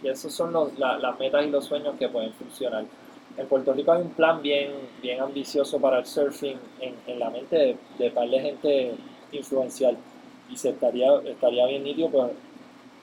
y 0.03 0.07
esos 0.07 0.33
son 0.33 0.53
los, 0.53 0.77
la- 0.79 0.97
las 0.99 1.19
metas 1.19 1.45
y 1.45 1.49
los 1.49 1.65
sueños 1.65 1.95
que 1.97 2.09
pueden 2.09 2.33
funcionar. 2.33 2.85
En 3.37 3.47
Puerto 3.47 3.73
Rico 3.73 3.91
hay 3.93 4.01
un 4.01 4.11
plan 4.11 4.41
bien, 4.43 4.71
bien 5.01 5.21
ambicioso 5.21 5.79
para 5.79 5.99
el 5.99 6.05
surfing 6.05 6.57
en, 6.81 6.95
en 7.07 7.19
la 7.19 7.29
mente 7.31 7.55
de, 7.57 7.77
de 7.97 8.11
par 8.11 8.29
de 8.29 8.39
gente 8.41 8.93
influencial 9.31 9.97
y 10.51 10.57
se 10.57 10.69
estaría, 10.69 11.09
estaría 11.25 11.65
bien 11.67 11.83
nítido 11.83 12.09
pues, 12.11 12.31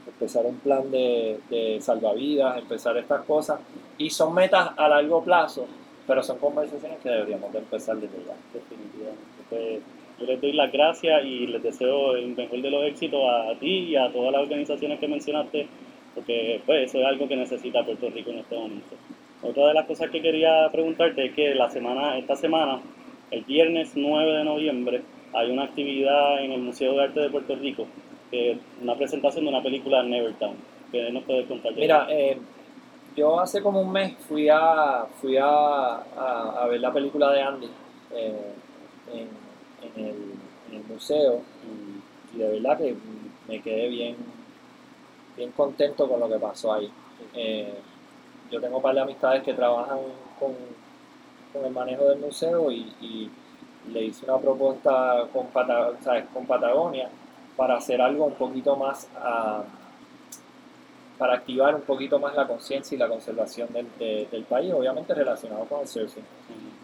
empezar 0.07 0.47
un 0.47 0.59
plan 0.61 0.91
de, 0.91 1.41
de 1.51 1.81
salvavidas, 1.81 2.59
empezar 2.59 2.97
estas 2.97 3.25
cosas 3.25 3.61
y 3.99 4.11
son 4.11 4.35
metas 4.35 4.71
a 4.77 4.89
largo 4.89 5.23
plazo, 5.23 5.67
pero 6.07 6.23
son 6.23 6.39
conversaciones 6.39 6.99
que 7.01 7.11
deberíamos 7.11 7.53
de 7.53 7.59
empezar 7.59 7.97
desde 7.97 8.25
ya. 8.27 8.35
definitivamente. 8.53 9.83
Yo 10.21 10.27
les 10.27 10.41
doy 10.41 10.53
las 10.53 10.73
gracias 10.73 11.25
y 11.25 11.47
les 11.47 11.63
deseo 11.63 12.17
el 12.17 12.29
mejor 12.37 12.61
de 12.61 12.71
los 12.71 12.85
éxitos 12.85 13.21
a 13.25 13.55
ti 13.59 13.69
y 13.91 13.97
a 13.97 14.11
todas 14.11 14.33
las 14.33 14.43
organizaciones 14.43 14.99
que 14.99 15.07
mencionaste, 15.09 15.67
porque 16.15 16.61
pues, 16.67 16.89
eso 16.89 16.99
es 16.99 17.07
algo 17.07 17.29
que 17.29 17.37
necesita 17.37 17.85
Puerto 17.85 18.11
Rico 18.11 18.31
en 18.31 18.39
este 18.39 18.57
momento. 18.57 18.97
Otra 19.43 19.69
de 19.69 19.75
las 19.75 19.87
cosas 19.87 20.11
que 20.11 20.21
quería 20.21 20.69
preguntarte 20.73 21.27
es 21.27 21.33
que 21.35 21.55
la 21.55 21.71
semana, 21.71 22.19
esta 22.19 22.35
semana, 22.35 22.81
el 23.31 23.45
viernes 23.45 23.93
9 23.95 24.33
de 24.39 24.45
noviembre, 24.45 25.03
hay 25.33 25.51
una 25.51 25.65
actividad 25.65 26.43
en 26.43 26.53
el 26.53 26.61
Museo 26.61 26.95
de 26.95 27.05
Arte 27.05 27.21
de 27.21 27.31
Puerto 27.31 27.55
Rico, 27.55 27.87
que 28.31 28.53
es 28.53 28.59
una 28.83 28.97
presentación 28.97 29.45
de 29.45 29.51
una 29.51 29.63
película 29.63 30.03
Nevertown. 30.03 30.57
¿Qué 30.91 31.13
nos 31.13 31.23
puedes 31.25 31.47
contar? 31.47 31.73
Mira, 31.75 32.07
eh, 32.11 32.37
yo 33.17 33.39
hace 33.39 33.63
como 33.63 33.81
un 33.83 33.93
mes 33.93 34.17
fui 34.27 34.49
a 34.51 35.05
fui 35.21 35.37
a, 35.37 35.47
a- 35.47 36.55
a 36.63 36.67
ver 36.67 36.81
la 36.81 36.93
película 36.93 37.31
de 37.33 37.43
Andy 37.43 37.67
eh, 38.15 38.53
en, 39.15 39.48
en 39.83 40.05
el, 40.05 40.85
museo 40.89 41.43
y, 41.65 42.39
de 42.39 42.49
verdad 42.49 42.79
que 42.79 42.95
me 43.47 43.61
quedé 43.61 43.89
bien, 43.89 44.17
bien 45.37 45.51
contento 45.53 46.09
con 46.09 46.21
lo 46.21 46.29
que 46.29 46.39
pasó 46.39 46.73
ahí. 46.73 46.91
Eh, 47.35 47.75
yo 48.51 48.61
tengo 48.61 48.77
un 48.77 48.83
par 48.83 48.95
de 48.95 49.01
amistades 49.01 49.43
que 49.43 49.55
trabajan 49.55 49.99
con, 50.39 50.55
con 51.53 51.65
el 51.65 51.73
manejo 51.73 52.05
del 52.05 52.19
museo 52.19 52.71
y, 52.71 53.31
le 53.93 54.05
hice 54.05 54.27
una 54.27 54.37
propuesta 54.37 55.27
con, 55.33 55.47
Pata- 55.47 55.93
¿sabes? 56.03 56.27
con 56.35 56.45
Patagonia 56.45 57.09
para 57.57 57.79
hacer 57.79 58.03
algo 58.03 58.27
un 58.27 58.35
poquito 58.35 58.77
más 58.77 59.09
a, 59.17 59.63
para 61.17 61.35
activar 61.35 61.75
un 61.75 61.83
poquito 61.83 62.19
más 62.19 62.35
la 62.35 62.47
conciencia 62.47 62.95
y 62.95 62.99
la 62.99 63.09
conservación 63.09 63.69
del, 63.73 63.87
del 64.31 64.45
país, 64.45 64.73
obviamente 64.73 65.15
relacionado 65.15 65.65
con 65.65 65.81
el 65.81 65.89
surfing. 65.89 66.25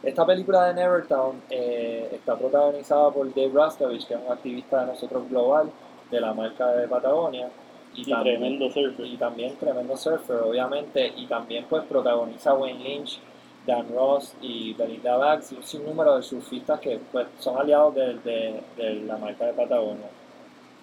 Esta 0.05 0.27
película 0.27 0.67
de 0.67 0.75
Nevertown 0.75 1.43
eh, 1.49 2.11
está 2.13 2.37
protagonizada 2.37 3.11
por 3.11 3.33
Dave 3.35 3.51
Rastovich, 3.55 4.07
que 4.07 4.15
es 4.15 4.21
un 4.21 4.31
activista 4.31 4.81
de 4.81 4.87
nosotros 4.89 5.29
global 5.31 5.71
de 6.11 6.21
la 6.21 6.35
marca 6.35 6.69
de 6.73 6.87
Patagonia. 6.87 7.49
Y, 7.95 8.11
también, 8.11 8.39
tremendo 8.39 8.71
surfer. 8.71 9.07
Y 9.07 9.17
también 9.17 9.57
tremendo 9.57 9.97
surfer, 9.97 10.43
obviamente. 10.43 11.13
Y 11.17 11.27
también 11.27 11.65
pues 11.71 11.85
protagoniza 11.85 12.53
Wayne 12.53 12.85
Lynch, 12.85 13.19
Dan 13.67 13.89
Ross 13.95 14.35
y 14.43 14.75
Belinda 14.75 15.17
Bax 15.17 15.53
y 15.53 15.57
un 15.57 15.63
sinnúmero 15.63 16.17
de 16.17 16.23
surfistas 16.23 16.81
que 16.81 17.01
pues, 17.11 17.27
son 17.39 17.59
aliados 17.59 17.95
de, 17.95 18.15
de, 18.19 18.63
de 18.77 18.95
la 19.07 19.17
marca 19.17 19.47
de 19.47 19.55
Patagonia. 19.55 20.09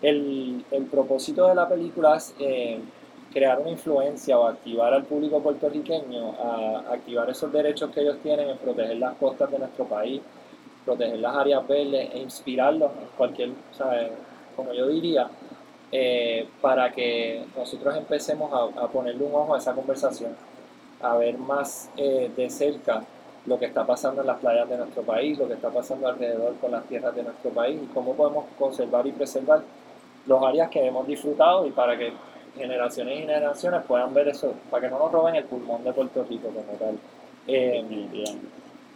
El, 0.01 0.65
el, 0.71 0.85
propósito 0.85 1.47
de 1.47 1.53
la 1.53 1.69
película 1.69 2.15
es 2.15 2.33
eh, 2.39 2.79
crear 3.31 3.59
una 3.59 3.69
influencia 3.69 4.37
o 4.37 4.47
activar 4.47 4.93
al 4.93 5.03
público 5.03 5.41
puertorriqueño 5.41 6.35
a 6.39 6.93
activar 6.93 7.29
esos 7.29 7.51
derechos 7.51 7.91
que 7.91 8.01
ellos 8.01 8.17
tienen 8.21 8.49
en 8.49 8.57
proteger 8.57 8.97
las 8.97 9.15
costas 9.15 9.49
de 9.51 9.59
nuestro 9.59 9.85
país, 9.85 10.21
proteger 10.85 11.19
las 11.19 11.35
áreas 11.35 11.67
verdes 11.67 12.09
e 12.13 12.19
inspirarlos 12.19 12.91
en 12.91 13.07
cualquier, 13.17 13.51
como 14.55 14.73
yo 14.73 14.87
diría, 14.87 15.29
eh, 15.91 16.47
para 16.61 16.91
que 16.91 17.45
nosotros 17.55 17.95
empecemos 17.97 18.51
a, 18.53 18.87
ponerle 18.87 19.23
un 19.23 19.35
ojo 19.35 19.55
a 19.55 19.57
esa 19.57 19.73
conversación, 19.73 20.35
a 21.01 21.17
ver 21.17 21.37
más 21.37 21.89
eh, 21.97 22.31
de 22.35 22.49
cerca 22.49 23.03
lo 23.45 23.57
que 23.57 23.65
está 23.65 23.85
pasando 23.85 24.21
en 24.21 24.27
las 24.27 24.39
playas 24.39 24.69
de 24.69 24.77
nuestro 24.77 25.01
país, 25.03 25.37
lo 25.37 25.47
que 25.47 25.55
está 25.55 25.69
pasando 25.69 26.07
alrededor 26.07 26.55
con 26.61 26.71
las 26.71 26.83
tierras 26.85 27.15
de 27.15 27.23
nuestro 27.23 27.49
país 27.51 27.79
y 27.81 27.87
cómo 27.87 28.13
podemos 28.13 28.45
conservar 28.57 29.07
y 29.07 29.11
preservar 29.11 29.61
los 30.27 30.43
áreas 30.43 30.69
que 30.69 30.85
hemos 30.85 31.07
disfrutado 31.07 31.65
y 31.65 31.71
para 31.71 31.97
que 31.97 32.13
generaciones 32.55 33.17
y 33.17 33.21
generaciones 33.21 33.81
puedan 33.87 34.13
ver 34.13 34.27
eso, 34.29 34.53
para 34.69 34.81
que 34.81 34.91
no 34.91 34.99
nos 34.99 35.11
roben 35.11 35.35
el 35.35 35.45
pulmón 35.45 35.83
de 35.83 35.93
Puerto 35.93 36.23
Rico 36.23 36.49
como 36.49 36.77
tal. 36.77 36.97
Eh, 37.47 37.83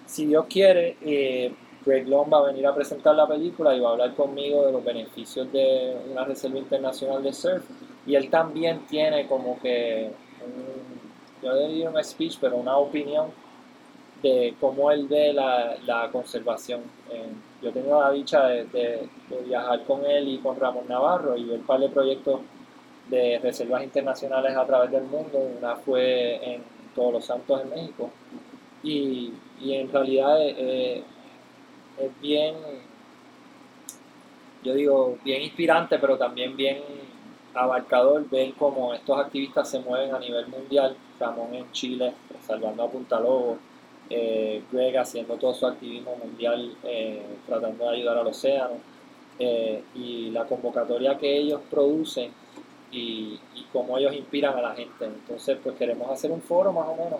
si 0.05 0.25
Dios 0.25 0.45
quiere, 0.49 0.97
eh, 1.01 1.51
Greg 1.85 2.07
Long 2.07 2.31
va 2.31 2.39
a 2.39 2.51
venir 2.51 2.65
a 2.67 2.73
presentar 2.73 3.15
la 3.15 3.27
película 3.27 3.75
y 3.75 3.79
va 3.79 3.89
a 3.89 3.91
hablar 3.93 4.15
conmigo 4.15 4.65
de 4.65 4.71
los 4.71 4.83
beneficios 4.83 5.51
de 5.51 5.95
una 6.11 6.25
reserva 6.25 6.57
internacional 6.57 7.23
de 7.23 7.33
surf. 7.33 7.63
Y 8.05 8.15
él 8.15 8.29
también 8.29 8.85
tiene 8.87 9.27
como 9.27 9.59
que, 9.59 10.11
un, 10.43 11.45
yo 11.45 11.67
diría 11.67 11.89
un 11.89 12.03
speech, 12.03 12.37
pero 12.39 12.57
una 12.57 12.77
opinión 12.77 13.27
de 14.21 14.55
cómo 14.59 14.91
él 14.91 15.07
ve 15.07 15.33
la, 15.33 15.75
la 15.85 16.09
conservación. 16.11 16.81
Eh, 17.11 17.29
yo 17.61 17.69
he 17.69 17.71
tenido 17.71 18.01
la 18.01 18.11
dicha 18.11 18.47
de, 18.47 18.65
de, 18.65 19.09
viajar 19.45 19.83
con 19.83 20.05
él 20.05 20.27
y 20.27 20.37
con 20.39 20.59
Ramón 20.59 20.85
Navarro 20.87 21.37
y 21.37 21.43
ver 21.45 21.59
un 21.59 21.65
par 21.65 21.79
de 21.79 21.89
proyectos 21.89 22.41
de 23.09 23.39
reservas 23.39 23.83
internacionales 23.83 24.55
a 24.55 24.65
través 24.65 24.91
del 24.91 25.03
mundo. 25.03 25.37
Una 25.57 25.75
fue 25.75 26.53
en 26.53 26.63
Todos 26.95 27.13
los 27.13 27.25
Santos 27.25 27.61
en 27.61 27.69
México. 27.69 28.09
Y, 28.83 29.33
y 29.61 29.73
en 29.73 29.91
realidad 29.91 30.41
eh, 30.41 30.55
eh, 30.57 31.03
es 31.99 32.21
bien, 32.21 32.55
yo 34.63 34.73
digo, 34.73 35.17
bien 35.23 35.41
inspirante, 35.41 35.97
pero 35.97 36.17
también 36.17 36.55
bien 36.55 36.81
abarcador 37.53 38.29
ver 38.29 38.53
cómo 38.53 38.93
estos 38.93 39.17
activistas 39.19 39.69
se 39.69 39.79
mueven 39.79 40.13
a 40.13 40.19
nivel 40.19 40.47
mundial. 40.47 40.95
Ramón 41.19 41.53
en 41.55 41.71
Chile, 41.71 42.13
salvando 42.45 42.83
a 42.83 42.89
Punta 42.89 43.19
Lobo. 43.19 43.57
Eh, 44.07 44.61
Greg 44.71 44.97
haciendo 44.99 45.35
todo 45.35 45.51
su 45.53 45.65
activismo 45.65 46.15
mundial, 46.15 46.75
tratando 47.47 47.85
de 47.85 47.97
ayudar 47.97 48.17
al 48.17 48.27
océano. 48.27 48.75
y 49.95 50.29
la 50.29 50.45
convocatoria 50.45 51.17
que 51.17 51.37
ellos 51.37 51.61
producen 51.69 52.31
y, 52.95 53.39
cómo 53.71 53.97
ellos 53.97 54.15
inspiran 54.15 54.57
a 54.57 54.61
la 54.61 54.75
gente. 54.75 55.05
Entonces, 55.05 55.57
pues 55.61 55.75
queremos 55.75 56.09
hacer 56.09 56.31
un 56.31 56.41
foro 56.41 56.71
más 56.71 56.87
o 56.87 56.95
menos 56.95 57.19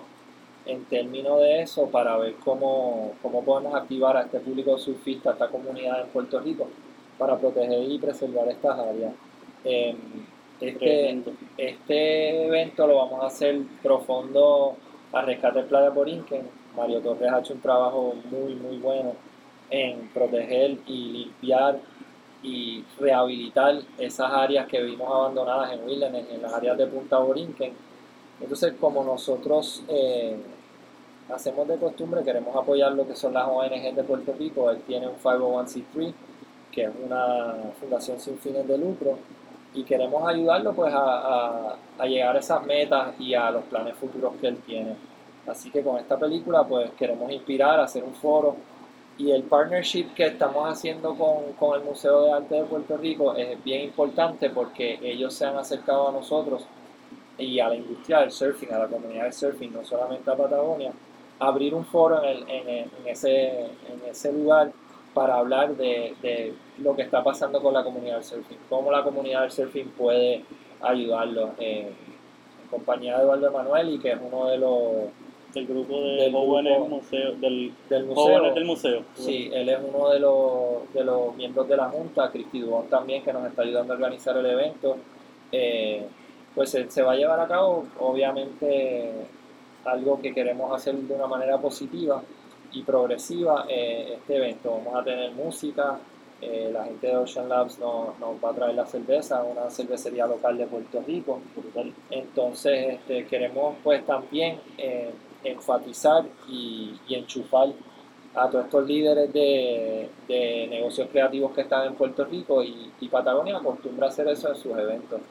en 0.66 0.86
términos 0.86 1.40
de 1.42 1.62
eso 1.62 1.88
para 1.88 2.18
ver 2.18 2.36
cómo, 2.44 3.14
cómo 3.22 3.44
podemos 3.44 3.76
activar 3.76 4.16
a 4.16 4.22
este 4.22 4.40
público 4.40 4.78
surfista, 4.78 5.32
a 5.32 5.34
esta 5.34 5.50
comunidad 5.50 6.02
en 6.02 6.08
Puerto 6.08 6.40
Rico, 6.40 6.68
para 7.18 7.38
proteger 7.38 7.84
y 7.92 8.00
preservar 8.00 8.48
estas 8.48 8.80
áreas. 8.80 9.14
Em, 9.66 9.98
este, 10.62 11.22
este 11.58 12.46
evento 12.46 12.88
lo 12.88 12.96
vamos 12.98 13.24
a 13.24 13.28
hacer 13.28 13.60
profundo 13.84 14.78
a 15.12 15.22
Rescate 15.22 15.64
Playa 15.64 15.90
Borinquen. 15.90 16.48
Mario 16.76 17.02
Torres 17.02 17.32
ha 17.32 17.40
hecho 17.40 17.54
un 17.54 17.62
trabajo 17.62 18.16
muy, 18.32 18.56
muy 18.56 18.78
bueno 18.78 19.14
en 19.70 20.08
proteger 20.14 20.78
y 20.88 21.12
limpiar 21.12 21.80
y 22.46 22.86
rehabilitar 23.00 23.80
esas 23.98 24.32
áreas 24.32 24.68
que 24.68 24.82
vimos 24.84 25.12
abandonadas 25.12 25.74
en 25.74 25.84
Wilderness, 25.84 26.28
en 26.32 26.42
las 26.44 26.54
áreas 26.54 26.78
de 26.78 26.86
Punta 26.86 27.18
Borinquen. 27.18 27.74
Entonces, 28.40 28.74
como 28.80 29.04
nosotros 29.04 29.84
eh, 29.88 30.38
hacemos 31.34 31.68
de 31.68 31.78
costumbre, 31.78 32.24
queremos 32.24 32.56
apoyar 32.56 32.92
lo 32.92 33.08
que 33.08 33.16
son 33.16 33.34
las 33.34 33.48
ONG 33.48 33.96
de 33.96 34.04
Puerto 34.04 34.34
Rico. 34.38 34.70
Él 34.70 34.82
tiene 34.86 35.08
un 35.08 35.16
501c3, 35.16 36.14
que 36.72 36.84
es 36.84 36.92
una 37.04 37.56
fundación 37.80 38.20
sin 38.20 38.38
fines 38.38 38.68
de 38.68 38.78
lucro, 38.78 39.18
y 39.74 39.84
queremos 39.84 40.28
ayudarlo 40.28 40.74
pues 40.74 40.94
a, 40.94 41.76
a 41.98 42.06
llegar 42.06 42.36
a 42.36 42.40
esas 42.40 42.64
metas 42.66 43.20
y 43.20 43.34
a 43.34 43.50
los 43.50 43.64
planes 43.64 43.96
futuros 43.96 44.34
que 44.40 44.48
él 44.48 44.58
tiene. 44.58 44.96
Así 45.48 45.72
que 45.72 45.82
con 45.82 45.98
esta 45.98 46.18
película 46.18 46.64
pues 46.64 46.92
queremos 46.92 47.32
inspirar, 47.32 47.80
hacer 47.80 48.04
un 48.04 48.14
foro 48.14 48.56
y 49.18 49.32
el 49.32 49.44
partnership 49.44 50.14
que 50.14 50.26
estamos 50.28 50.70
haciendo 50.70 51.16
con, 51.16 51.54
con, 51.54 51.80
el 51.80 51.86
Museo 51.86 52.26
de 52.26 52.34
Arte 52.34 52.56
de 52.56 52.64
Puerto 52.64 52.98
Rico 52.98 53.36
es 53.36 53.64
bien 53.64 53.82
importante 53.82 54.50
porque 54.50 55.00
ellos 55.02 55.34
se 55.34 55.46
han 55.46 55.58
acercado 55.58 56.10
a 56.10 56.12
nosotros 56.12 56.66
y 57.38 57.60
a 57.60 57.70
la 57.70 57.76
industria 57.76 58.20
del 58.20 58.32
surfing, 58.32 58.74
a 58.74 58.80
la 58.80 58.88
comunidad 58.88 59.24
del 59.24 59.34
surfing, 59.34 59.74
no 59.74 59.84
solamente 59.84 60.30
a 60.30 60.36
Patagonia, 60.36 60.92
abrir 61.40 61.74
un 61.74 61.86
foro 61.86 62.24
en, 62.24 62.30
el, 62.30 62.50
en, 62.50 62.70
en, 62.70 62.90
ese, 63.06 63.60
en 63.62 64.10
ese 64.10 64.32
lugar 64.32 64.72
para 65.14 65.36
hablar 65.36 65.76
de, 65.76 66.14
de, 66.22 66.54
lo 66.80 66.96
que 66.96 67.04
está 67.04 67.24
pasando 67.24 67.62
con 67.62 67.74
la 67.74 67.84
comunidad 67.84 68.16
del 68.16 68.24
surfing, 68.24 68.58
cómo 68.70 68.92
la 68.92 69.04
comunidad 69.04 69.42
del 69.42 69.52
surfing 69.52 69.90
puede 69.92 70.44
ayudarlos. 70.82 71.52
Eh, 71.60 71.90
en 72.66 72.70
compañía 72.70 73.18
de 73.18 73.24
Eduardo 73.24 73.48
Emanuel 73.48 73.90
y 73.94 74.00
que 74.00 74.12
es 74.12 74.20
uno 74.22 74.48
de 74.48 74.58
los 74.58 75.10
del 75.56 75.68
grupo 75.68 76.02
de 76.02 76.30
jóvenes 76.32 76.90
museo, 76.90 77.32
del, 77.36 77.74
del 77.90 78.06
museo. 78.06 78.54
del 78.54 78.66
museo. 78.66 79.04
Sí, 79.16 79.50
él 79.54 79.70
es 79.70 79.80
uno 79.82 80.10
de 80.10 80.20
los, 80.20 80.94
de 80.94 81.04
los 81.04 81.36
miembros 81.36 81.68
de 81.68 81.78
la 81.78 81.90
Junta, 81.90 82.30
Cristi 82.30 82.60
Dubón 82.60 82.88
también, 82.90 83.24
que 83.24 83.32
nos 83.32 83.48
está 83.48 83.62
ayudando 83.62 83.94
a 83.94 83.96
organizar 83.96 84.36
el 84.38 84.46
evento. 84.46 84.98
Eh, 85.52 86.06
pues 86.54 86.70
se, 86.72 87.02
va 87.02 87.14
a 87.14 87.16
llevar 87.16 87.40
a 87.40 87.48
cabo, 87.48 87.86
obviamente, 88.00 89.12
algo 89.86 90.22
que 90.22 90.34
queremos 90.34 90.74
hacer 90.74 90.96
de 90.96 91.14
una 91.14 91.28
manera 91.28 91.58
positiva 91.58 92.22
y 92.74 92.84
progresiva, 92.84 93.66
eh, 93.70 94.18
este 94.18 94.36
evento. 94.36 94.72
Vamos 94.72 95.02
a 95.02 95.04
tener 95.06 95.32
música, 95.32 95.98
eh, 96.42 96.70
la 96.74 96.84
gente 96.84 97.08
de 97.08 97.16
Ocean 97.16 97.48
Labs 97.48 97.80
nos, 97.80 98.20
nos, 98.20 98.44
va 98.44 98.50
a 98.50 98.54
traer 98.54 98.76
la 98.76 98.86
cerveza, 98.86 99.42
una 99.42 99.70
cervecería 99.70 100.28
local 100.28 100.58
de 100.58 100.66
Puerto 100.66 101.02
Rico. 101.06 101.40
Entonces 102.10 102.96
este, 102.96 103.26
queremos 103.26 103.76
pues 103.84 104.06
también 104.06 104.60
enfatizar 105.46 106.26
y, 106.48 107.00
enchufar 107.10 107.70
a 108.36 108.50
todos 108.50 108.66
estos 108.66 108.86
líderes 108.86 109.32
de, 109.32 110.10
negocios 110.70 111.08
creativos 111.12 111.54
que 111.54 111.62
están 111.62 111.88
en 111.88 111.96
Puerto 111.96 112.26
Rico 112.26 112.64
y, 112.64 112.92
Patagonia 113.10 113.58
acostumbra 113.58 114.08
hacer 114.08 114.28
eso 114.28 114.50
en 114.50 114.56
sus 114.56 114.78
eventos. 114.78 115.22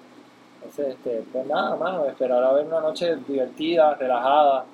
Entonces, 0.57 0.95
este, 0.95 1.23
pues 1.31 1.47
nada, 1.47 1.77
más 1.77 2.07
esperar 2.07 2.43
a 2.43 2.53
ver 2.53 2.67
una 2.67 2.81
noche 2.81 3.17
divertida, 3.29 3.95
relajada, 3.95 4.65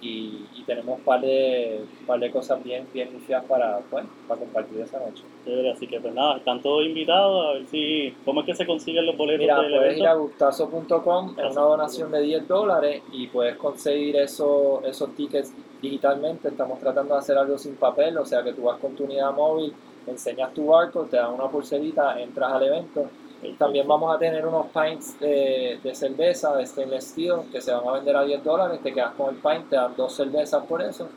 y, 0.00 0.44
tenemos 0.66 0.98
un 0.98 1.04
par 1.04 1.20
de, 1.22 1.80
par 2.06 2.20
de 2.20 2.30
cosas 2.30 2.62
bien, 2.62 2.86
bien 2.92 3.08
para, 3.48 3.78
pues, 3.90 4.04
para 4.28 4.38
compartir 4.38 4.80
esa 4.80 4.98
noche. 4.98 5.24
así 5.72 5.86
que 5.86 5.98
pues 5.98 6.12
nada, 6.12 6.36
están 6.36 6.60
todos 6.60 6.84
invitados 6.84 7.46
a 7.46 7.52
ver 7.54 7.66
si, 7.66 8.14
¿cómo 8.24 8.40
es 8.40 8.46
que 8.46 8.54
se 8.54 8.66
consiguen 8.66 9.06
los 9.06 9.16
boletos 9.16 9.40
Mira, 9.40 9.56
puedes 9.56 9.96
ir 9.96 10.06
a 10.06 10.14
gustazo.com, 10.14 11.36
es 11.38 11.52
una 11.52 11.62
donación 11.62 12.10
de 12.12 12.20
10 12.20 12.46
dólares 12.46 13.02
y 13.12 13.28
puedes 13.28 13.56
conseguir 13.56 14.16
eso, 14.16 14.82
esos 14.84 15.14
tickets 15.14 15.54
digitalmente, 15.80 16.48
estamos 16.48 16.78
tratando 16.80 17.14
de 17.14 17.20
hacer 17.20 17.38
algo 17.38 17.56
sin 17.56 17.76
papel, 17.76 18.18
o 18.18 18.26
sea 18.26 18.42
que 18.42 18.52
tú 18.52 18.64
vas 18.64 18.78
con 18.78 18.94
tu 18.94 19.04
unidad 19.04 19.32
móvil, 19.32 19.72
enseñas 20.06 20.52
tu 20.52 20.66
barco, 20.66 21.04
te 21.04 21.16
dan 21.16 21.32
una 21.32 21.48
pulserita, 21.48 22.20
entras 22.20 22.52
al 22.52 22.64
evento 22.64 23.08
también 23.56 23.86
vamos 23.86 24.14
a 24.14 24.18
tener 24.18 24.44
unos 24.44 24.66
pints 24.66 25.18
de, 25.20 25.78
de, 25.82 25.94
cerveza 25.94 26.56
de 26.56 26.66
stainless 26.66 27.10
steel 27.10 27.42
que 27.52 27.60
se 27.60 27.72
van 27.72 27.86
a 27.86 27.92
vender 27.92 28.16
a 28.16 28.24
10 28.24 28.42
dólares. 28.42 28.80
Te 28.82 28.92
quedas 28.92 29.14
con 29.14 29.34
el 29.34 29.40
pint, 29.40 29.70
te 29.70 29.76
dan 29.76 29.94
dos 29.96 30.12
cervezas 30.14 30.64
por 30.66 30.82
eso. 30.82 31.08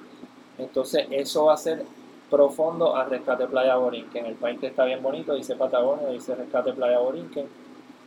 Entonces, 0.57 1.07
eso 1.09 1.45
va 1.45 1.53
a 1.53 1.57
ser 1.57 1.83
profundo 2.29 2.95
al 2.95 3.09
Rescate 3.09 3.47
Playa 3.47 3.75
Borinquen. 3.75 4.25
El 4.27 4.35
pint 4.35 4.63
está 4.63 4.85
bien 4.85 5.01
bonito, 5.01 5.33
dice 5.33 5.55
Patagonia, 5.55 6.09
dice 6.09 6.35
Rescate 6.35 6.73
Playa 6.73 6.99
Borinquen. 6.99 7.47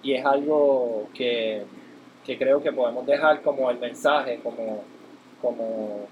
Y 0.05 0.12
es 0.12 0.25
algo 0.25 1.09
que, 1.12 1.65
que 2.25 2.39
creo 2.39 2.62
que 2.62 2.73
podemos 2.73 3.05
dejar 3.07 3.43
como 3.43 3.69
el 3.69 3.79
mensaje, 3.79 4.39
como, 4.45 4.85
como, 5.43 6.07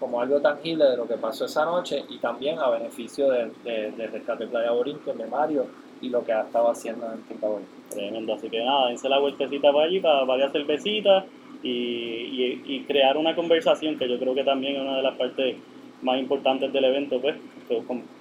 como 0.00 0.20
algo 0.20 0.40
tangible 0.40 0.86
de 0.86 0.96
lo 0.96 1.06
que 1.06 1.14
pasó 1.14 1.44
esa 1.44 1.66
noche 1.66 2.04
y 2.08 2.18
también 2.18 2.58
a 2.58 2.70
beneficio 2.70 3.28
de, 3.28 3.50
de, 3.64 3.90
de 3.90 4.06
Rescate 4.06 4.46
Playa 4.46 4.70
Borinquen, 4.70 5.18
de 5.18 5.26
Mario 5.26 5.66
y 6.04 6.10
lo 6.10 6.24
que 6.24 6.32
ha 6.32 6.42
estado 6.42 6.70
haciendo 6.70 7.10
en 7.12 7.22
Tinkerbell. 7.22 7.64
Tremendo, 7.90 8.34
así 8.34 8.50
que 8.50 8.62
nada, 8.62 8.88
dense 8.88 9.08
la 9.08 9.18
vueltecita 9.18 9.72
para 9.72 9.86
allí, 9.86 10.00
para 10.00 10.24
varias 10.24 10.52
cervecitas 10.52 11.24
y, 11.62 11.68
y, 11.68 12.62
y, 12.66 12.80
crear 12.80 13.16
una 13.16 13.34
conversación, 13.34 13.96
que 13.96 14.08
yo 14.08 14.18
creo 14.18 14.34
que 14.34 14.44
también 14.44 14.76
es 14.76 14.82
una 14.82 14.96
de 14.96 15.02
las 15.02 15.16
partes 15.16 15.56
más 16.02 16.18
importantes 16.18 16.72
del 16.72 16.84
evento, 16.84 17.20
pues, 17.20 17.36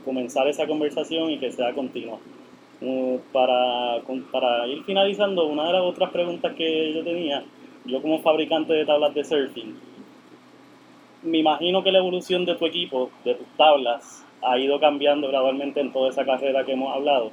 comenzar 0.06 0.48
esa 0.48 0.66
conversación 0.66 1.30
y 1.32 1.38
que 1.38 1.52
sea 1.52 1.74
continua. 1.74 2.18
Uh, 2.82 3.20
para, 3.32 4.02
para 4.32 4.68
ir 4.68 4.84
finalizando, 4.84 5.46
una 5.48 5.68
de 5.68 5.74
las 5.74 5.82
otras 5.84 6.10
preguntas 6.12 6.54
que 6.56 6.94
yo 6.94 7.04
tenía, 7.04 7.44
yo 7.86 8.02
como 8.02 8.20
fabricante 8.20 8.74
de 8.74 8.86
tablas 8.86 9.14
de 9.14 9.24
surfing, 9.24 9.76
me 11.24 11.38
imagino 11.38 11.84
que 11.84 11.92
la 11.92 12.00
evolución 12.00 12.46
de 12.46 12.56
tu 12.56 12.66
equipo, 12.66 13.10
de 13.24 13.36
tus 13.36 13.48
tablas, 13.58 14.26
ha 14.42 14.58
ido 14.58 14.80
cambiando 14.80 15.28
gradualmente 15.30 15.80
en 15.80 15.92
toda 15.92 16.10
esa 16.10 16.26
carrera 16.26 16.66
que 16.66 16.74
hemos 16.74 16.94
hablado, 16.94 17.32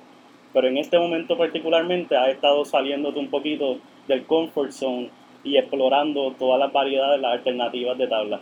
pero 0.53 0.69
en 0.69 0.79
este 0.79 0.99
momento 0.99 1.37
particularmente 1.37 2.17
ha 2.17 2.31
estado 2.31 2.65
saliéndote 2.65 3.19
un 3.19 3.31
poquito 3.31 3.79
del 4.09 4.25
comfort 4.27 4.73
zone 4.73 5.11
y 5.45 5.57
explorando 5.57 6.33
todas 6.39 6.59
las 6.61 6.73
variedades, 6.73 7.21
las 7.21 7.33
alternativas 7.33 7.97
de 7.97 8.07
tablas. 8.07 8.41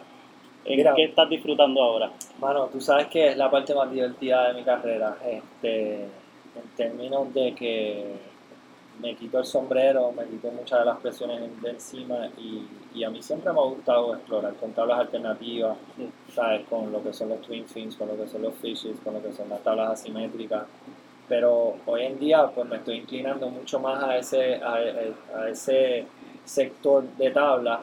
¿En 0.64 0.94
qué 0.94 1.04
estás 1.04 1.28
disfrutando 1.28 1.82
ahora? 1.82 2.10
Bueno, 2.38 2.66
tú 2.66 2.80
sabes 2.80 3.06
que 3.06 3.28
es 3.28 3.36
la 3.36 3.50
parte 3.50 3.74
más 3.74 3.90
divertida 3.90 4.48
de 4.48 4.54
mi 4.54 4.64
carrera, 4.64 5.16
este, 5.24 6.02
en 6.02 6.68
términos 6.76 7.32
de 7.32 7.54
que 7.54 8.04
me 9.00 9.14
quito 9.14 9.38
el 9.38 9.44
sombrero, 9.44 10.12
me 10.12 10.24
quito 10.24 10.50
muchas 10.50 10.80
de 10.80 10.84
las 10.84 10.98
presiones 10.98 11.62
de 11.62 11.70
encima 11.70 12.28
y, 12.36 12.66
y 12.94 13.04
a 13.04 13.10
mí 13.10 13.22
siempre 13.22 13.52
me 13.52 13.60
ha 13.60 13.64
gustado 13.64 14.14
explorar 14.14 14.54
con 14.54 14.72
tablas 14.72 14.98
alternativas, 14.98 15.76
¿sabes? 16.34 16.66
Con 16.68 16.90
lo 16.90 17.02
que 17.02 17.12
son 17.12 17.28
los 17.28 17.40
twin 17.42 17.64
fins, 17.66 17.96
con 17.96 18.08
lo 18.08 18.16
que 18.16 18.26
son 18.26 18.42
los 18.42 18.54
fishes, 18.54 18.98
con 19.04 19.14
lo 19.14 19.22
que 19.22 19.32
son 19.32 19.48
las 19.48 19.62
tablas 19.62 19.92
asimétricas. 19.92 20.64
Pero 21.28 21.76
hoy 21.86 22.04
en 22.04 22.18
día 22.18 22.46
pues 22.54 22.66
me 22.68 22.76
estoy 22.76 22.96
inclinando 22.96 23.48
mucho 23.50 23.78
más 23.80 24.02
a 24.02 24.16
ese, 24.16 24.56
a, 24.56 24.74
a 25.36 25.48
ese 25.50 26.06
sector 26.44 27.04
de 27.16 27.30
tablas 27.30 27.80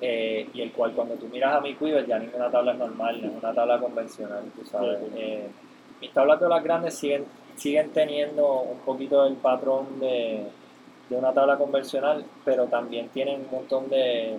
eh, 0.00 0.48
y 0.54 0.62
el 0.62 0.72
cual 0.72 0.92
cuando 0.92 1.14
tú 1.14 1.26
miras 1.26 1.56
a 1.56 1.60
mi 1.60 1.74
quiver 1.74 2.06
ya 2.06 2.18
ninguna 2.18 2.50
tabla 2.50 2.72
es 2.72 2.78
normal, 2.78 3.24
es 3.24 3.30
una 3.42 3.52
tabla 3.52 3.78
convencional, 3.78 4.44
tú 4.54 4.64
sabes. 4.64 4.98
Eh, 5.16 5.48
mis 6.00 6.12
tablas 6.12 6.38
de 6.38 6.48
las 6.48 6.62
grandes 6.62 6.94
siguen, 6.94 7.24
siguen 7.56 7.90
teniendo 7.90 8.60
un 8.60 8.78
poquito 8.80 9.26
el 9.26 9.34
patrón 9.34 9.98
de, 9.98 10.44
de 11.08 11.16
una 11.16 11.32
tabla 11.32 11.56
convencional, 11.56 12.24
pero 12.44 12.66
también 12.66 13.08
tienen 13.08 13.40
un 13.40 13.50
montón 13.50 13.88
de, 13.88 14.38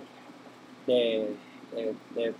de, 0.87 1.27
de, 2.15 2.33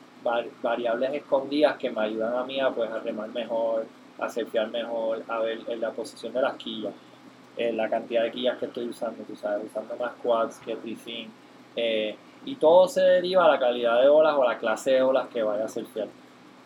variables 0.62 1.14
escondidas 1.14 1.78
que 1.78 1.90
me 1.90 2.02
ayudan 2.02 2.36
a 2.36 2.44
mí 2.44 2.60
a, 2.60 2.70
pues, 2.70 2.90
a 2.90 3.00
remar 3.00 3.30
mejor, 3.30 3.86
a 4.20 4.30
surfear 4.30 4.70
mejor, 4.70 5.24
a 5.28 5.40
ver 5.40 5.60
en 5.68 5.82
la 5.82 5.92
posición 5.92 6.34
de 6.34 6.42
las 6.42 6.56
quillas, 6.56 6.94
la 7.58 7.90
cantidad 7.90 8.24
de 8.24 8.32
quillas 8.32 8.58
que 8.58 8.66
estoy 8.68 8.88
usando, 8.88 9.24
tú 9.24 9.36
sabes, 9.36 9.66
usando 9.66 9.96
más 9.98 10.14
quads 10.24 10.60
que 10.60 10.76
trifin. 10.78 11.30
Eh, 11.76 12.16
y 12.46 12.56
todo 12.56 12.88
se 12.88 13.02
deriva 13.02 13.46
a 13.46 13.50
la 13.50 13.60
calidad 13.60 14.02
de 14.02 14.08
olas 14.08 14.34
o 14.36 14.44
a 14.44 14.54
la 14.54 14.58
clase 14.58 14.92
de 14.92 15.02
olas 15.02 15.28
que 15.28 15.44
vaya 15.44 15.66
a 15.66 15.70
surfear. 15.70 16.08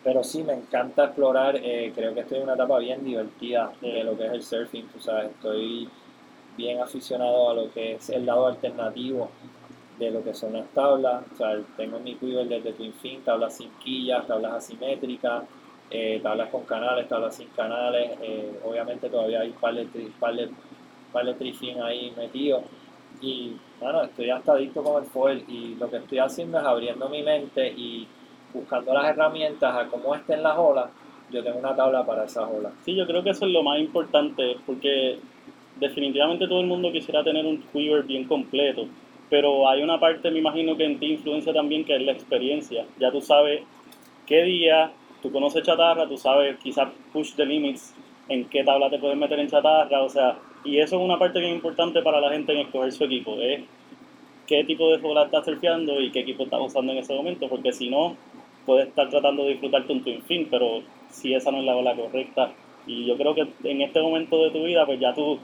Pero 0.04 0.22
sí, 0.22 0.42
me 0.42 0.52
encanta 0.52 1.06
explorar, 1.06 1.56
eh, 1.56 1.92
creo 1.94 2.14
que 2.14 2.20
estoy 2.20 2.38
en 2.38 2.44
una 2.44 2.54
etapa 2.54 2.78
bien 2.78 3.04
divertida 3.04 3.72
de 3.80 4.04
lo 4.04 4.16
que 4.16 4.26
es 4.26 4.32
el 4.32 4.42
surfing, 4.42 4.86
tú 4.88 5.00
sabes, 5.00 5.30
estoy 5.30 5.88
bien 6.56 6.80
aficionado 6.80 7.50
a 7.50 7.54
lo 7.54 7.72
que 7.72 7.94
es 7.94 8.10
el 8.10 8.26
lado 8.26 8.46
alternativo 8.46 9.30
de 9.98 10.10
lo 10.10 10.22
que 10.22 10.34
son 10.34 10.52
las 10.52 10.68
tablas. 10.68 11.24
O 11.32 11.36
sea, 11.36 11.58
tengo 11.76 11.98
mi 11.98 12.14
quiver 12.16 12.46
desde 12.46 12.72
Twin 12.72 12.92
Fin, 12.92 13.22
tablas 13.22 13.56
sin 13.56 13.70
quillas, 13.82 14.26
tablas 14.26 14.52
asimétricas, 14.52 15.44
eh, 15.90 16.20
tablas 16.22 16.48
con 16.50 16.64
canales, 16.64 17.08
tablas 17.08 17.36
sin 17.36 17.48
canales. 17.48 18.12
Eh, 18.22 18.60
obviamente 18.64 19.08
todavía 19.08 19.40
hay 19.40 19.50
par 19.50 19.74
de, 19.74 19.86
par 21.12 21.24
de, 21.24 21.34
trifin 21.34 21.80
ahí 21.82 22.12
metido. 22.16 22.62
Y 23.20 23.56
bueno, 23.80 24.02
estoy 24.02 24.30
hasta 24.30 24.52
adicto 24.52 24.82
con 24.82 25.02
el 25.02 25.08
foil 25.08 25.44
y 25.48 25.76
lo 25.76 25.88
que 25.88 25.98
estoy 25.98 26.18
haciendo 26.18 26.58
es 26.58 26.64
abriendo 26.64 27.08
mi 27.08 27.22
mente 27.22 27.68
y 27.68 28.06
buscando 28.52 28.92
las 28.92 29.06
herramientas 29.06 29.74
a 29.74 29.86
cómo 29.88 30.14
estén 30.14 30.42
las 30.42 30.58
olas. 30.58 30.90
Yo 31.30 31.42
tengo 31.42 31.58
una 31.58 31.74
tabla 31.74 32.04
para 32.04 32.24
esas 32.24 32.48
olas. 32.48 32.72
Sí, 32.84 32.94
yo 32.94 33.06
creo 33.06 33.22
que 33.22 33.30
eso 33.30 33.46
es 33.46 33.52
lo 33.52 33.62
más 33.62 33.78
importante 33.78 34.56
porque 34.66 35.18
definitivamente 35.76 36.46
todo 36.46 36.60
el 36.60 36.66
mundo 36.66 36.92
quisiera 36.92 37.24
tener 37.24 37.44
un 37.46 37.58
quiver 37.72 38.04
bien 38.04 38.24
completo, 38.24 38.86
pero 39.30 39.68
hay 39.68 39.82
una 39.82 39.98
parte, 39.98 40.30
me 40.30 40.38
imagino 40.38 40.76
que 40.76 40.84
en 40.84 40.98
ti 40.98 41.06
influencia 41.12 41.52
también, 41.52 41.84
que 41.84 41.96
es 41.96 42.02
la 42.02 42.12
experiencia. 42.12 42.84
Ya 42.98 43.10
tú 43.10 43.20
sabes 43.20 43.62
qué 44.26 44.44
día, 44.44 44.92
tú 45.24 45.32
conoces 45.32 45.62
chatarra, 45.62 46.06
tú 46.06 46.18
sabes 46.18 46.58
quizás 46.62 46.86
push 47.10 47.32
the 47.34 47.46
limits, 47.46 47.94
en 48.28 48.44
qué 48.44 48.62
tabla 48.62 48.90
te 48.90 48.98
puedes 48.98 49.16
meter 49.16 49.40
en 49.40 49.48
chatarra, 49.48 50.02
o 50.02 50.08
sea, 50.10 50.36
y 50.64 50.78
eso 50.78 50.96
es 50.96 51.02
una 51.02 51.18
parte 51.18 51.40
bien 51.40 51.54
importante 51.54 52.02
para 52.02 52.20
la 52.20 52.28
gente 52.28 52.52
en 52.52 52.58
escoger 52.58 52.92
su 52.92 53.04
equipo, 53.04 53.40
es 53.40 53.62
qué 54.46 54.64
tipo 54.64 54.90
de 54.90 54.98
bola 54.98 55.24
estás 55.24 55.46
surfeando 55.46 55.98
y 55.98 56.10
qué 56.10 56.20
equipo 56.20 56.44
estás 56.44 56.60
usando 56.60 56.92
en 56.92 56.98
ese 56.98 57.14
momento, 57.14 57.48
porque 57.48 57.72
si 57.72 57.88
no, 57.88 58.18
puedes 58.66 58.88
estar 58.88 59.08
tratando 59.08 59.44
de 59.44 59.52
disfrutar 59.52 59.86
tu 59.86 59.98
twin 60.00 60.20
fin, 60.24 60.46
pero 60.50 60.82
si 61.08 61.32
esa 61.32 61.50
no 61.50 61.60
es 61.60 61.64
la 61.64 61.76
ola 61.76 61.94
correcta, 61.94 62.52
y 62.86 63.06
yo 63.06 63.16
creo 63.16 63.34
que 63.34 63.46
en 63.64 63.80
este 63.80 64.02
momento 64.02 64.42
de 64.44 64.50
tu 64.50 64.62
vida, 64.64 64.84
pues 64.84 65.00
ya 65.00 65.14
tú 65.14 65.38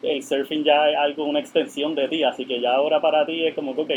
el 0.00 0.22
surfing 0.22 0.64
ya 0.64 0.88
es 0.88 0.96
algo, 0.96 1.24
una 1.24 1.40
extensión 1.40 1.94
de 1.94 2.08
ti, 2.08 2.22
así 2.22 2.46
que 2.46 2.58
ya 2.58 2.74
ahora 2.74 3.02
para 3.02 3.26
ti 3.26 3.44
es 3.44 3.54
como 3.54 3.74
que, 3.74 3.82
ok, 3.82 3.90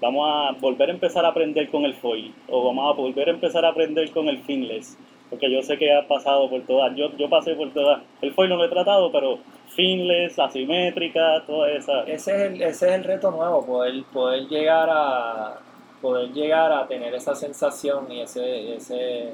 vamos 0.00 0.28
a 0.28 0.52
volver 0.60 0.90
a 0.90 0.92
empezar 0.92 1.24
a 1.24 1.28
aprender 1.28 1.68
con 1.70 1.84
el 1.84 1.94
foil, 1.94 2.34
o 2.48 2.64
vamos 2.64 2.92
a 2.92 2.96
volver 2.96 3.28
a 3.28 3.32
empezar 3.32 3.64
a 3.64 3.70
aprender 3.70 4.10
con 4.10 4.28
el 4.28 4.38
finless, 4.42 4.96
porque 5.30 5.50
yo 5.50 5.62
sé 5.62 5.76
que 5.78 5.92
has 5.92 6.06
pasado 6.06 6.48
por 6.48 6.62
todas, 6.62 6.94
yo, 6.96 7.16
yo 7.16 7.28
pasé 7.28 7.54
por 7.54 7.72
todas, 7.72 8.02
el 8.22 8.32
foil 8.32 8.50
no 8.50 8.56
lo 8.56 8.64
he 8.64 8.68
tratado, 8.68 9.10
pero 9.10 9.38
finless, 9.68 10.38
asimétrica, 10.38 11.42
toda 11.46 11.70
esa. 11.70 12.02
Ese 12.02 12.34
es 12.34 12.52
el, 12.52 12.62
ese 12.62 12.88
es 12.88 12.92
el 12.92 13.04
reto 13.04 13.30
nuevo, 13.30 13.64
poder, 13.64 14.04
poder 14.12 14.46
llegar 14.48 14.88
a 14.90 15.60
poder 16.00 16.32
llegar 16.32 16.70
a 16.72 16.86
tener 16.86 17.14
esa 17.14 17.34
sensación 17.34 18.12
y 18.12 18.20
ese, 18.20 18.76
ese, 18.76 19.32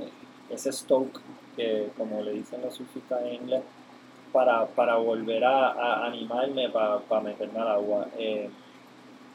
ese 0.49 0.73
stoke 0.73 1.21
que 1.57 1.89
como 1.99 2.23
le 2.23 2.33
dicen 2.33 2.63
los 2.63 2.75
surfistas 2.75 3.21
en 3.23 3.35
inglés, 3.35 3.63
para, 4.33 4.67
para 4.67 4.97
volver 4.97 5.45
a, 5.45 6.07
animarme 6.07 6.71
para, 6.71 6.99
para, 7.01 7.21
meterme 7.23 7.61
al 7.61 7.69
agua. 7.69 8.07
Eh, 8.19 8.49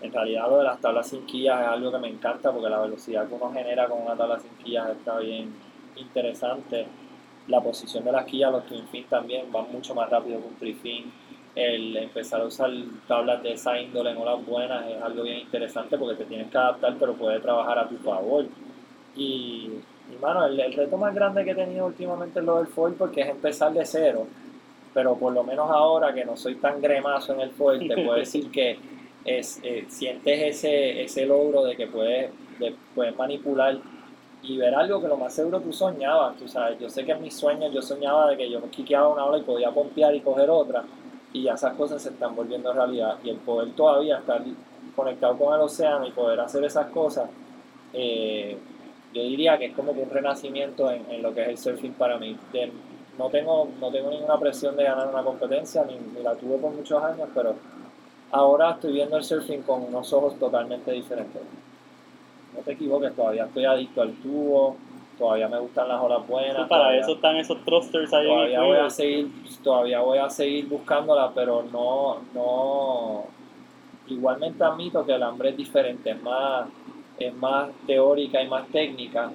en 0.02 0.12
realidad 0.12 0.50
lo 0.50 0.58
de 0.60 0.64
las 0.64 0.80
tablas 0.80 1.08
sin 1.08 1.26
quillas 1.26 1.60
es 1.62 1.68
algo 1.68 1.92
que 1.92 1.98
me 1.98 2.08
encanta 2.08 2.52
porque 2.52 2.70
la 2.70 2.82
velocidad 2.82 3.28
que 3.28 3.34
uno 3.34 3.52
genera 3.52 3.88
con 3.88 4.02
una 4.02 4.16
tabla 4.16 4.40
sin 4.40 4.52
quillas 4.64 4.90
está 4.90 5.18
bien 5.20 5.54
interesante. 5.96 6.86
La 7.48 7.62
posición 7.62 8.04
de 8.04 8.12
las 8.12 8.26
quillas, 8.26 8.52
los 8.52 8.66
twin 8.66 8.88
fins 8.88 9.08
también 9.08 9.52
van 9.52 9.72
mucho 9.72 9.96
más 9.96 10.10
rápido 10.10 10.40
que 10.40 10.48
un 10.48 10.56
trifin. 10.56 11.12
El 11.56 11.98
empezar 11.98 12.42
a 12.42 12.46
usar 12.46 12.70
tablas 13.08 13.42
de 13.42 13.54
esa 13.54 13.80
índole 13.80 14.12
en 14.12 14.18
olas 14.18 14.46
buenas 14.46 14.86
es 14.88 15.02
algo 15.02 15.24
bien 15.24 15.40
interesante 15.40 15.98
porque 15.98 16.16
te 16.16 16.26
tienes 16.26 16.52
que 16.52 16.58
adaptar 16.58 16.96
pero 17.00 17.14
puede 17.14 17.40
trabajar 17.40 17.80
a 17.80 17.90
tu 17.90 17.98
favor. 17.98 18.46
Y, 19.16 19.72
y 20.12 20.22
mano, 20.22 20.46
el, 20.46 20.60
el 20.60 20.74
reto 20.74 20.98
más 20.98 21.16
grande 21.16 21.44
que 21.44 21.52
he 21.52 21.56
tenido 21.56 21.88
últimamente 21.88 22.40
es 22.40 22.46
lo 22.46 22.58
del 22.58 22.68
foil 22.68 22.94
porque 22.94 23.22
es 23.22 23.30
empezar 23.30 23.74
de 23.74 23.84
cero 23.86 24.28
pero 24.94 25.16
por 25.16 25.32
lo 25.32 25.44
menos 25.44 25.70
ahora 25.70 26.12
que 26.12 26.26
no 26.26 26.36
soy 26.36 26.56
tan 26.56 26.82
gremazo 26.82 27.32
en 27.36 27.42
el 27.42 27.52
foil, 27.52 27.88
te 27.88 27.94
puedo 28.04 28.14
decir 28.18 28.50
que 28.50 28.80
es, 29.28 29.60
eh, 29.62 29.86
sientes 29.90 30.42
ese, 30.42 31.04
ese 31.04 31.26
logro 31.26 31.64
de 31.64 31.76
que 31.76 31.86
puedes, 31.86 32.32
puedes 32.96 33.16
manipular 33.16 33.78
y 34.42 34.58
ver 34.58 34.74
algo 34.74 35.02
que 35.02 35.08
lo 35.08 35.18
más 35.18 35.34
seguro 35.34 35.60
tú 35.60 35.74
soñabas, 35.74 36.38
tú 36.38 36.48
sabes, 36.48 36.80
yo 36.80 36.90
sé 36.90 37.06
que 37.06 37.12
en 37.12 37.22
mis 37.22 37.36
sueños 37.36 37.72
yo 37.74 37.82
soñaba 37.82 38.30
de 38.30 38.38
que 38.38 38.50
yo 38.50 38.62
quiqueaba 38.72 39.10
una 39.10 39.26
ola 39.26 39.38
y 39.38 39.44
podía 39.44 39.70
pompear 39.72 40.16
y 40.16 40.22
coger 40.22 40.50
otra, 40.50 40.84
y 41.34 41.44
ya 41.44 41.54
esas 41.54 41.76
cosas 41.76 42.02
se 42.02 42.10
están 42.10 42.36
volviendo 42.36 42.72
realidad, 42.72 43.18
y 43.24 43.30
el 43.30 43.38
poder 43.38 43.74
todavía 43.74 44.18
estar 44.18 44.42
conectado 44.96 45.38
con 45.38 45.54
el 45.54 45.62
océano 45.62 46.08
y 46.08 46.12
poder 46.12 46.40
hacer 46.40 46.64
esas 46.64 46.88
cosas, 46.88 47.30
eh, 47.94 48.58
yo 49.14 49.22
diría 49.22 49.58
que 49.58 49.66
es 49.66 49.76
como 49.76 49.94
que 49.94 50.02
un 50.02 50.10
renacimiento 50.10 50.90
en, 50.92 51.06
en, 51.10 51.22
lo 51.22 51.34
que 51.34 51.42
es 51.42 51.48
el 51.50 51.58
surfing 51.58 51.94
para 51.94 52.18
mí, 52.18 52.38
de 52.54 52.72
no 53.18 53.30
tengo, 53.30 53.68
no 53.80 53.92
tengo 53.92 54.12
ninguna 54.12 54.40
presión 54.40 54.76
de 54.76 54.84
ganar 54.84 55.08
una 55.08 55.24
competencia, 55.24 55.84
ni, 55.86 56.24
la 56.24 56.36
tuve 56.36 56.58
por 56.58 56.72
muchos 56.72 57.04
años, 57.04 57.28
pero 57.34 57.56
ahora 58.32 58.72
estoy 58.72 58.94
viendo 58.94 59.18
el 59.18 59.24
surfing 59.24 59.62
con 59.62 59.84
unos 59.84 60.12
ojos 60.14 60.38
totalmente 60.40 60.92
diferentes. 60.92 61.42
No 62.56 62.62
te 62.62 62.74
equivoques, 62.74 63.16
todavía 63.16 63.46
estoy 63.46 63.66
adicto 63.66 64.02
al 64.02 64.14
tubo, 64.16 64.78
todavía 65.18 65.48
me 65.48 65.60
gustan 65.60 65.88
las 65.88 66.02
olas 66.02 66.28
buenas. 66.28 66.68
para 66.68 66.98
eso 66.98 67.14
están 67.14 67.38
esos 67.38 67.64
thrusters 67.64 68.14
ahí 68.14 68.28
todavía 68.28 68.62
voy 68.62 68.78
a 68.78 68.90
seguir 68.90 69.32
Todavía 69.64 70.00
voy 70.00 70.18
a 70.18 70.30
seguir 70.30 70.68
buscándola, 70.68 71.32
pero 71.34 71.64
no, 71.64 72.20
no... 72.34 73.26
Igualmente 74.08 74.64
admito 74.64 75.06
que 75.06 75.14
el 75.14 75.24
hambre 75.24 75.50
es 75.50 75.58
diferente, 75.58 76.12
es 76.12 76.22
más, 76.22 76.68
es 77.20 77.34
más 77.34 77.70
teórica 77.86 78.42
y 78.42 78.48
más 78.48 78.66
técnica 78.70 79.32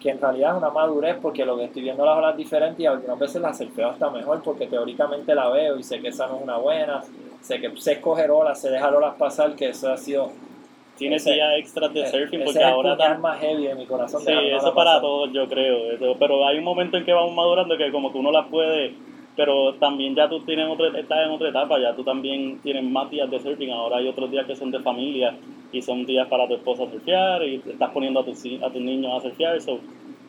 que 0.00 0.10
en 0.10 0.20
realidad 0.20 0.52
es 0.52 0.58
una 0.58 0.70
madurez 0.70 1.16
porque 1.20 1.44
lo 1.44 1.56
que 1.56 1.64
estoy 1.64 1.82
viendo 1.82 2.04
las 2.04 2.16
olas 2.16 2.36
diferentes 2.36 2.80
y 2.80 2.86
algunas 2.86 3.18
veces 3.18 3.42
la 3.42 3.52
surfeo 3.52 3.90
hasta 3.90 4.10
mejor 4.10 4.42
porque 4.42 4.66
teóricamente 4.66 5.34
la 5.34 5.48
veo 5.48 5.76
y 5.76 5.82
sé 5.82 6.00
que 6.00 6.08
esa 6.08 6.26
no 6.26 6.36
es 6.36 6.42
una 6.42 6.56
buena, 6.56 7.02
sé 7.40 7.60
que 7.60 7.76
sé 7.76 7.92
escoger 7.92 8.30
olas, 8.30 8.60
sé 8.60 8.70
dejar 8.70 8.94
olas 8.94 9.14
pasar, 9.14 9.54
que 9.54 9.68
eso 9.68 9.90
ha 9.92 9.96
sido... 9.96 10.32
Tienes 10.96 11.24
días 11.24 11.48
extras 11.58 11.94
de 11.94 12.04
surfing 12.08 12.42
porque 12.42 12.64
ahora 12.64 12.92
está 12.92 13.16
más 13.18 13.38
heavy 13.38 13.68
en 13.68 13.78
mi 13.78 13.86
corazón. 13.86 14.20
Sí, 14.20 14.32
eso 14.32 14.74
para 14.74 15.00
todos 15.00 15.32
yo 15.32 15.48
creo, 15.48 16.16
pero 16.18 16.44
hay 16.44 16.58
un 16.58 16.64
momento 16.64 16.96
en 16.96 17.04
que 17.04 17.12
vamos 17.12 17.32
madurando 17.36 17.76
que 17.76 17.92
como 17.92 18.10
que 18.10 18.18
uno 18.18 18.32
las 18.32 18.48
puede 18.48 18.94
pero 19.38 19.72
también 19.74 20.16
ya 20.16 20.28
tú 20.28 20.40
tienes 20.40 20.68
otra, 20.68 20.88
estás 20.98 21.24
en 21.24 21.30
otra 21.30 21.50
etapa, 21.50 21.78
ya 21.78 21.94
tú 21.94 22.02
también 22.02 22.58
tienes 22.60 22.82
más 22.82 23.08
días 23.08 23.30
de 23.30 23.38
surfing, 23.38 23.70
ahora 23.70 23.98
hay 23.98 24.08
otros 24.08 24.28
días 24.32 24.44
que 24.46 24.56
son 24.56 24.72
de 24.72 24.80
familia 24.80 25.32
y 25.70 25.80
son 25.80 26.04
días 26.04 26.26
para 26.26 26.48
tu 26.48 26.54
esposa 26.54 26.90
surfear 26.90 27.44
y 27.44 27.62
estás 27.64 27.90
poniendo 27.90 28.18
a 28.18 28.24
tus, 28.24 28.44
a 28.60 28.68
tus 28.68 28.82
niños 28.82 29.12
a 29.16 29.20
surfear, 29.20 29.60
so, 29.60 29.78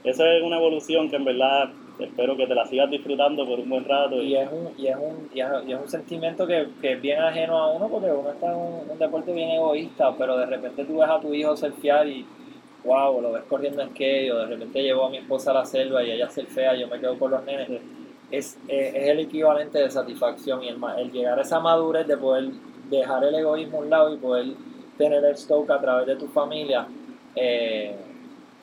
esa 0.04 0.32
es 0.32 0.44
una 0.44 0.58
evolución 0.58 1.10
que 1.10 1.16
en 1.16 1.26
verdad 1.26 1.72
espero 2.00 2.36
que 2.36 2.48
te 2.48 2.56
la 2.56 2.66
sigas 2.66 2.90
disfrutando 2.90 3.46
por 3.46 3.60
un 3.60 3.70
buen 3.70 3.86
rato. 3.86 4.22
Y, 4.22 4.36
es, 4.36 4.50
un, 4.52 4.70
y, 4.78 4.88
es, 4.88 4.96
un, 4.96 5.30
y, 5.34 5.42
es, 5.72 5.80
un 5.80 5.90
sentimiento 5.90 6.48
que, 6.48 6.68
que, 6.82 6.94
es 6.94 7.02
bien 7.02 7.22
ajeno 7.22 7.58
a 7.58 7.72
uno 7.72 7.88
porque 7.88 8.12
uno 8.12 8.32
está 8.32 8.48
en 8.48 8.58
un, 8.58 8.90
un, 8.90 8.98
deporte 8.98 9.34
bien 9.34 9.52
egoísta, 9.52 10.14
pero 10.18 10.38
de 10.38 10.46
repente 10.46 10.86
tú 10.86 11.00
ves 11.00 11.10
a 11.10 11.20
tu 11.20 11.34
hijo 11.34 11.56
surfear 11.56 12.08
y 12.08 12.26
wow, 12.84 13.22
lo 13.22 13.34
ves 13.34 13.44
corriendo 13.44 13.82
en 13.82 13.90
skate 13.90 14.32
o 14.32 14.38
de 14.38 14.46
repente 14.46 14.82
llevo 14.82 15.06
a 15.06 15.10
mi 15.10 15.18
esposa 15.18 15.52
a 15.52 15.56
la 15.56 15.66
selva 15.66 16.04
y 16.04 16.12
ella 16.12 16.30
surfea 16.30 16.76
y 16.76 16.82
yo 16.82 16.88
me 16.88 17.00
quedo 17.00 17.18
con 17.20 17.32
los 17.32 17.44
nenes 17.44 17.70
es, 18.32 18.58
es, 18.68 18.94
el 18.96 19.20
equivalente 19.20 19.80
de 19.80 19.90
satisfacción 19.90 20.64
y 20.64 20.70
el, 20.70 20.78
el, 20.98 21.12
llegar 21.12 21.40
a 21.40 21.42
esa 21.42 21.60
madurez 21.60 22.08
de 22.08 22.18
poder 22.18 22.50
dejar 22.90 23.24
el 23.24 23.36
egoísmo 23.36 23.80
a 23.80 23.82
un 23.82 23.90
lado 23.90 24.14
y 24.14 24.18
poder 24.18 24.46
tener 24.98 25.24
el 25.24 25.38
stoke 25.38 25.70
a 25.72 25.80
través 25.80 26.08
de 26.08 26.16
tu 26.16 26.28
familia 26.28 26.88
eh, 27.36 27.96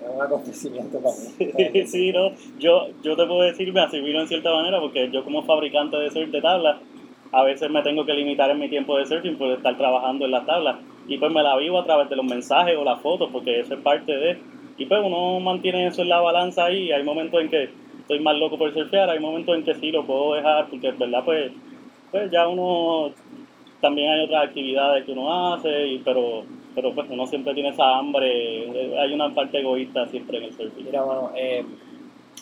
es 0.01 0.14
un 0.14 0.22
acontecimiento 0.22 0.99
para 1.01 1.14
mí. 1.14 1.86
sí, 1.86 2.12
no, 2.12 2.32
yo, 2.59 2.88
yo 3.03 3.16
te 3.16 3.26
puedo 3.26 3.42
decir, 3.42 3.72
me 3.72 3.80
asimilo 3.80 4.20
en 4.20 4.28
cierta 4.28 4.53
manera 4.53 4.80
porque 4.80 5.11
yo 5.11 5.24
como 5.24 5.42
fabricante 5.42 5.97
de 5.97 6.11
surf 6.11 6.30
de 6.30 6.40
tablas, 6.40 6.76
a 7.32 7.42
veces 7.42 7.70
me 7.70 7.82
tengo 7.82 8.05
que 8.05 8.14
limitar 8.14 8.51
en 8.51 8.59
mi 8.59 8.68
tiempo 8.68 8.97
de 8.97 9.07
surfing 9.07 9.36
por 9.36 9.51
estar 9.51 9.76
trabajando 9.76 10.24
en 10.24 10.30
las 10.30 10.47
tablas. 10.47 10.76
Y 11.09 11.18
pues 11.18 11.32
me 11.32 11.42
la 11.42 11.57
vivo 11.57 11.78
a 11.78 11.84
través 11.84 12.09
de 12.09 12.16
los 12.16 12.24
mensajes 12.24 12.76
o 12.76 12.84
las 12.84 13.01
fotos 13.01 13.30
porque 13.32 13.61
eso 13.61 13.74
es 13.74 13.80
parte 13.80 14.16
de... 14.16 14.38
Y 14.78 14.86
pues 14.86 15.01
uno 15.03 15.40
mantiene 15.40 15.86
eso 15.86 16.03
en 16.03 16.09
la 16.09 16.20
balanza 16.20 16.66
ahí 16.66 16.92
hay 16.92 17.03
momentos 17.03 17.40
en 17.40 17.49
que 17.49 17.70
estoy 18.07 18.20
más 18.20 18.36
loco 18.36 18.57
por 18.57 18.72
surfear, 18.72 19.11
hay 19.11 19.18
momentos 19.18 19.57
en 19.57 19.64
que 19.64 19.74
sí 19.74 19.90
lo 19.90 20.07
puedo 20.07 20.34
dejar, 20.34 20.68
porque 20.68 20.88
es 20.88 20.99
verdad, 20.99 21.24
pues, 21.24 21.51
pues 22.12 22.30
ya 22.30 22.47
uno, 22.47 23.11
también 23.80 24.11
hay 24.11 24.24
otras 24.24 24.44
actividades 24.44 25.05
que 25.05 25.11
uno 25.11 25.55
hace, 25.55 25.88
y, 25.88 25.99
pero, 25.99 26.44
pero 26.76 26.94
pues 26.94 27.08
uno 27.08 27.26
siempre 27.26 27.54
tiene 27.54 27.70
esa 27.70 27.96
hambre, 27.96 29.00
hay 29.00 29.14
una 29.14 29.34
parte 29.34 29.60
egoísta 29.60 30.06
siempre 30.08 30.36
en 30.36 30.44
el 30.44 30.52
surfing. 30.52 30.84
Mira, 30.84 31.00
bueno, 31.00 31.32
eh, 31.34 31.64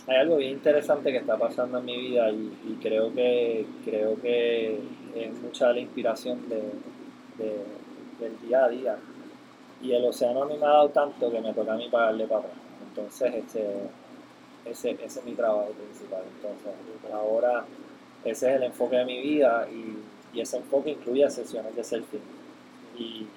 hay 0.08 0.16
algo 0.16 0.38
bien 0.38 0.54
interesante 0.54 1.12
que 1.12 1.18
está 1.18 1.38
pasando 1.38 1.78
en 1.78 1.84
mi 1.84 1.96
vida 1.96 2.28
y, 2.32 2.76
creo 2.82 3.14
que 3.14 3.64
creo 3.84 4.20
que 4.20 4.80
es 5.14 5.40
mucha 5.40 5.68
de 5.68 5.74
la 5.74 5.80
inspiración 5.80 6.48
de, 6.48 6.62
del 8.18 8.40
día 8.40 8.64
a 8.64 8.68
día. 8.68 8.96
Y 9.80 9.92
el 9.92 10.04
océano 10.04 10.42
a 10.42 10.46
mí 10.46 10.54
me 10.58 10.66
ha 10.66 10.70
dado 10.70 10.88
tanto 10.88 11.30
que 11.30 11.40
me 11.40 11.52
toca 11.54 11.74
a 11.74 11.76
mí 11.76 11.88
pagarle 11.88 12.26
para 12.26 12.40
atrás. 12.40 12.54
Entonces, 12.88 13.34
este, 13.34 13.64
ese, 14.64 14.90
ese 14.90 15.20
es 15.20 15.24
mi 15.24 15.34
trabajo 15.34 15.68
principal. 15.70 16.22
Entonces, 16.36 16.72
ahora 17.12 17.64
ese 18.24 18.50
es 18.50 18.56
el 18.56 18.64
enfoque 18.64 18.96
de 18.96 19.04
mi 19.04 19.20
vida 19.20 19.68
y, 19.70 20.36
y 20.36 20.40
ese 20.40 20.56
enfoque 20.56 20.90
incluye 20.90 21.30
sesiones 21.30 21.76
de 21.76 21.84
selfie. 21.84 22.18
Y, 22.98 23.02
y 23.02 23.28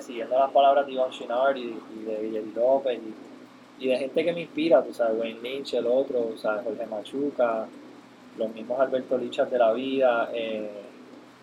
Siguiendo 0.00 0.38
las 0.38 0.50
palabras 0.52 0.86
de 0.86 0.92
Iván 0.92 1.10
Chinard 1.10 1.56
y, 1.56 1.76
de 2.06 2.22
Guillermo 2.22 2.52
López 2.54 2.98
y, 3.78 3.88
de 3.88 3.98
gente 3.98 4.24
que 4.24 4.32
me 4.32 4.40
inspira, 4.42 4.82
tú 4.82 4.94
sabes, 4.94 5.20
Wayne 5.20 5.40
Lynch, 5.40 5.74
el 5.74 5.86
otro, 5.86 6.36
¿sabes? 6.38 6.64
Jorge 6.64 6.86
Machuca, 6.86 7.66
los 8.38 8.54
mismos 8.54 8.80
Alberto 8.80 9.18
Lichas 9.18 9.50
de 9.50 9.58
la 9.58 9.72
vida. 9.72 10.30
Eh, 10.32 10.70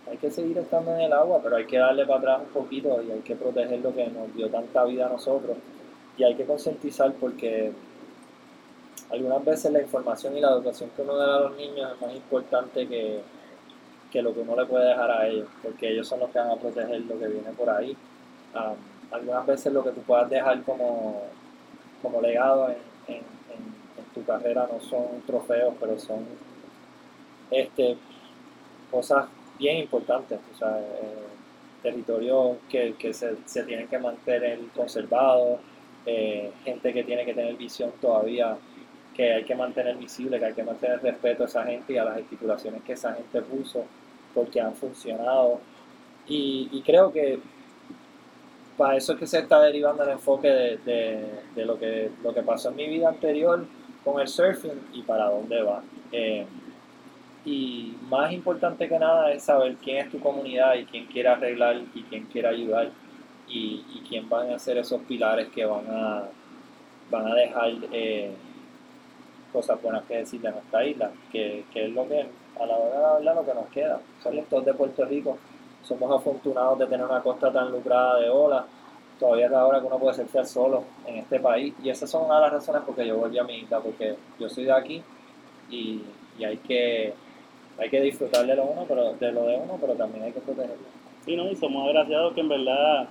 hay 0.09 0.17
que 0.17 0.31
seguir 0.31 0.57
estando 0.57 0.95
en 0.95 1.01
el 1.01 1.13
agua, 1.13 1.39
pero 1.43 1.55
hay 1.55 1.65
que 1.65 1.77
darle 1.77 2.05
para 2.05 2.19
atrás 2.19 2.41
un 2.47 2.61
poquito 2.61 3.01
y 3.01 3.11
hay 3.11 3.19
que 3.19 3.35
proteger 3.35 3.79
lo 3.79 3.93
que 3.93 4.07
nos 4.07 4.33
dio 4.35 4.49
tanta 4.49 4.83
vida 4.85 5.05
a 5.05 5.09
nosotros. 5.09 5.57
Y 6.17 6.23
hay 6.23 6.35
que 6.35 6.45
concientizar 6.45 7.13
porque 7.13 7.71
algunas 9.11 9.45
veces 9.45 9.71
la 9.71 9.81
información 9.81 10.35
y 10.37 10.41
la 10.41 10.49
educación 10.49 10.89
que 10.95 11.01
uno 11.03 11.15
da 11.15 11.37
a 11.37 11.39
los 11.41 11.55
niños 11.55 11.91
es 11.93 12.01
más 12.01 12.15
importante 12.15 12.87
que, 12.87 13.21
lo 14.21 14.33
que 14.33 14.39
uno 14.41 14.55
le 14.55 14.65
puede 14.65 14.89
dejar 14.89 15.09
a 15.09 15.27
ellos, 15.27 15.47
porque 15.61 15.91
ellos 15.91 16.07
son 16.07 16.19
los 16.19 16.29
que 16.29 16.39
van 16.39 16.51
a 16.51 16.55
proteger 16.55 17.01
lo 17.01 17.17
que 17.17 17.27
viene 17.27 17.49
por 17.57 17.69
ahí. 17.69 17.95
Algunas 19.11 19.45
veces 19.45 19.73
lo 19.73 19.83
que 19.83 19.91
tú 19.91 20.01
puedas 20.01 20.29
dejar 20.29 20.61
como, 20.63 21.23
como 22.01 22.21
legado 22.21 22.69
en, 23.07 23.33
tu 24.13 24.23
carrera 24.25 24.69
no 24.71 24.79
son 24.79 25.21
trofeos, 25.25 25.73
pero 25.79 25.97
son 25.97 26.23
este, 27.49 27.97
cosas 28.91 29.25
bien 29.57 29.77
importantes, 29.77 30.39
o 30.53 30.57
sea, 30.57 30.79
eh, 30.79 31.23
territorios 31.81 32.57
que, 32.69 32.95
se, 33.11 33.37
se, 33.45 33.63
tienen 33.63 33.87
que 33.87 33.97
mantener 33.97 34.59
conservados, 34.75 35.59
eh, 36.05 36.51
gente 36.63 36.93
que 36.93 37.03
tiene 37.03 37.25
que 37.25 37.33
tener 37.33 37.55
visión 37.55 37.91
todavía 37.99 38.55
que 39.13 39.33
hay 39.33 39.43
que 39.43 39.55
mantener 39.55 39.95
visible, 39.97 40.39
que 40.39 40.45
hay 40.45 40.53
que 40.53 40.63
mantener 40.63 41.01
respeto 41.01 41.43
a 41.43 41.45
esa 41.45 41.63
gente 41.65 41.93
y 41.93 41.97
a 41.97 42.05
las 42.05 42.17
estipulaciones 42.17 42.81
que 42.83 42.93
esa 42.93 43.13
gente 43.13 43.41
puso, 43.41 43.85
porque 44.33 44.59
han 44.59 44.75
funcionado. 44.75 45.59
Y, 46.27 46.81
creo 46.85 47.11
que 47.11 47.39
para 48.77 48.97
eso 48.97 49.13
es 49.13 49.19
que 49.19 49.27
se 49.27 49.39
está 49.39 49.61
derivando 49.61 50.03
el 50.03 50.09
enfoque 50.09 50.49
de, 50.49 51.25
de, 51.55 51.65
lo, 51.65 51.77
que, 51.77 52.09
lo 52.23 52.33
que 52.33 52.41
pasó 52.41 52.69
en 52.69 52.75
mi 52.75 52.87
vida 52.87 53.09
anterior 53.09 53.65
con 54.03 54.19
el 54.19 54.27
surfing 54.27 54.89
y 54.93 55.01
para 55.03 55.29
dónde 55.29 55.61
va. 55.61 55.83
Eh, 56.11 56.45
y 57.45 57.95
más 58.09 58.31
importante 58.31 58.87
que 58.87 58.97
nada 58.97 59.31
es 59.31 59.43
saber 59.43 59.75
quién 59.83 59.97
es 59.97 60.11
tu 60.11 60.19
comunidad 60.19 60.75
y 60.75 60.85
quién 60.85 61.05
quiere 61.07 61.29
arreglar 61.29 61.81
y 61.93 62.03
quién 62.03 62.25
quiere 62.25 62.47
ayudar 62.47 62.89
y, 63.47 63.83
quién 64.07 64.29
van 64.29 64.51
a 64.51 64.59
ser 64.59 64.77
esos 64.77 65.01
pilares 65.01 65.49
que 65.49 65.65
van 65.65 65.85
a, 65.89 66.23
van 67.11 67.27
a 67.27 67.35
dejar 67.35 67.71
eh, 67.91 68.31
cosas 69.51 69.81
buenas 69.81 70.03
que 70.05 70.17
decir 70.17 70.41
de 70.41 70.51
nuestra 70.51 70.85
isla, 70.85 71.11
que, 71.31 71.65
que, 71.71 71.85
es 71.85 71.91
lo 71.91 72.07
que 72.07 72.25
a 72.59 72.65
la 72.65 72.75
hora 72.75 72.99
de 72.99 73.05
hablar 73.05 73.35
lo 73.35 73.45
que 73.45 73.53
nos 73.53 73.67
queda. 73.67 73.99
Son 74.21 74.35
todos 74.49 74.65
de 74.65 74.73
Puerto 74.73 75.05
Rico, 75.05 75.37
somos 75.83 76.11
afortunados 76.11 76.79
de 76.79 76.87
tener 76.87 77.05
una 77.05 77.21
costa 77.21 77.51
tan 77.51 77.71
lucrada 77.71 78.19
de 78.19 78.29
olas, 78.29 78.65
todavía 79.19 79.45
es 79.45 79.51
la 79.51 79.65
hora 79.65 79.79
que 79.79 79.87
uno 79.87 79.99
puede 79.99 80.25
ser 80.25 80.45
solo 80.45 80.83
en 81.05 81.17
este 81.17 81.39
país. 81.39 81.73
Y 81.83 81.89
esas 81.89 82.09
son 82.09 82.25
una 82.25 82.35
de 82.35 82.41
las 82.41 82.53
razones 82.53 82.81
por 82.83 82.95
que 82.95 83.07
yo 83.07 83.17
volví 83.17 83.37
a 83.37 83.43
mi 83.43 83.57
isla, 83.57 83.79
porque 83.79 84.15
yo 84.39 84.49
soy 84.49 84.65
de 84.65 84.73
aquí 84.73 85.01
y, 85.69 86.01
y 86.37 86.43
hay 86.43 86.57
que 86.57 87.13
hay 87.77 87.89
que 87.89 88.01
disfrutar 88.01 88.45
de 88.45 88.55
lo 88.55 88.65
uno, 88.65 88.85
pero 88.87 89.13
de 89.13 89.31
lo 89.31 89.45
de 89.45 89.57
uno, 89.57 89.77
pero 89.81 89.93
también 89.93 90.25
hay 90.25 90.31
que 90.31 90.39
protegerlo. 90.41 90.85
Sí, 91.25 91.35
no, 91.35 91.49
y 91.49 91.55
somos 91.55 91.87
agraciados 91.87 92.33
que 92.33 92.41
en 92.41 92.49
verdad 92.49 93.07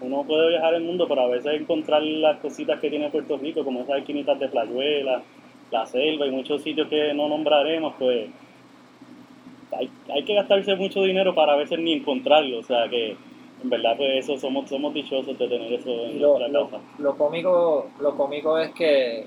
uno 0.00 0.24
puede 0.24 0.50
viajar 0.50 0.74
el 0.74 0.82
mundo, 0.82 1.06
pero 1.08 1.22
a 1.22 1.28
veces 1.28 1.60
encontrar 1.60 2.02
las 2.02 2.38
cositas 2.40 2.78
que 2.80 2.90
tiene 2.90 3.10
Puerto 3.10 3.38
Rico, 3.38 3.64
como 3.64 3.80
esas 3.80 3.98
esquinitas 3.98 4.38
de 4.38 4.48
playuela, 4.48 5.22
la 5.70 5.86
selva 5.86 6.26
y 6.26 6.30
muchos 6.30 6.62
sitios 6.62 6.88
que 6.88 7.14
no 7.14 7.28
nombraremos, 7.28 7.94
pues 7.98 8.28
hay, 9.78 9.90
hay 10.12 10.24
que 10.24 10.34
gastarse 10.34 10.74
mucho 10.76 11.02
dinero 11.02 11.34
para 11.34 11.54
a 11.54 11.56
veces 11.56 11.78
ni 11.78 11.92
encontrarlo. 11.92 12.58
O 12.58 12.62
sea 12.62 12.88
que 12.88 13.16
en 13.62 13.70
verdad 13.70 13.96
pues 13.96 14.24
eso 14.24 14.38
somos, 14.38 14.68
somos 14.68 14.92
dichosos 14.94 15.38
de 15.38 15.48
tener 15.48 15.72
eso 15.72 15.90
en 15.90 16.20
lo, 16.20 16.38
nuestra 16.38 16.78
casa. 16.78 16.82
Lo 16.98 17.16
cómico, 17.16 17.88
lo 18.00 18.16
cómico 18.16 18.58
es 18.58 18.72
que 18.72 19.26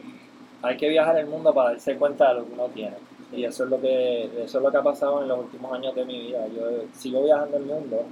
hay 0.62 0.78
que 0.78 0.90
viajar 0.90 1.18
el 1.18 1.28
mundo 1.28 1.54
para 1.54 1.72
darse 1.72 1.96
cuenta 1.98 2.34
de 2.34 2.40
lo 2.40 2.48
que 2.48 2.54
uno 2.54 2.68
tiene. 2.68 2.96
Y 3.32 3.44
eso 3.44 3.64
es 3.64 3.70
lo 3.70 3.80
que, 3.80 4.26
eso 4.44 4.58
es 4.58 4.64
lo 4.64 4.72
que 4.72 4.78
ha 4.78 4.84
pasado 4.84 5.22
en 5.22 5.28
los 5.28 5.40
últimos 5.40 5.72
años 5.74 5.94
de 5.96 6.06
mi 6.06 6.20
vida. 6.20 6.48
Yo 6.48 6.64
sigo 6.94 7.24
viajando 7.24 7.58
el 7.58 7.66
mundo, 7.66 8.04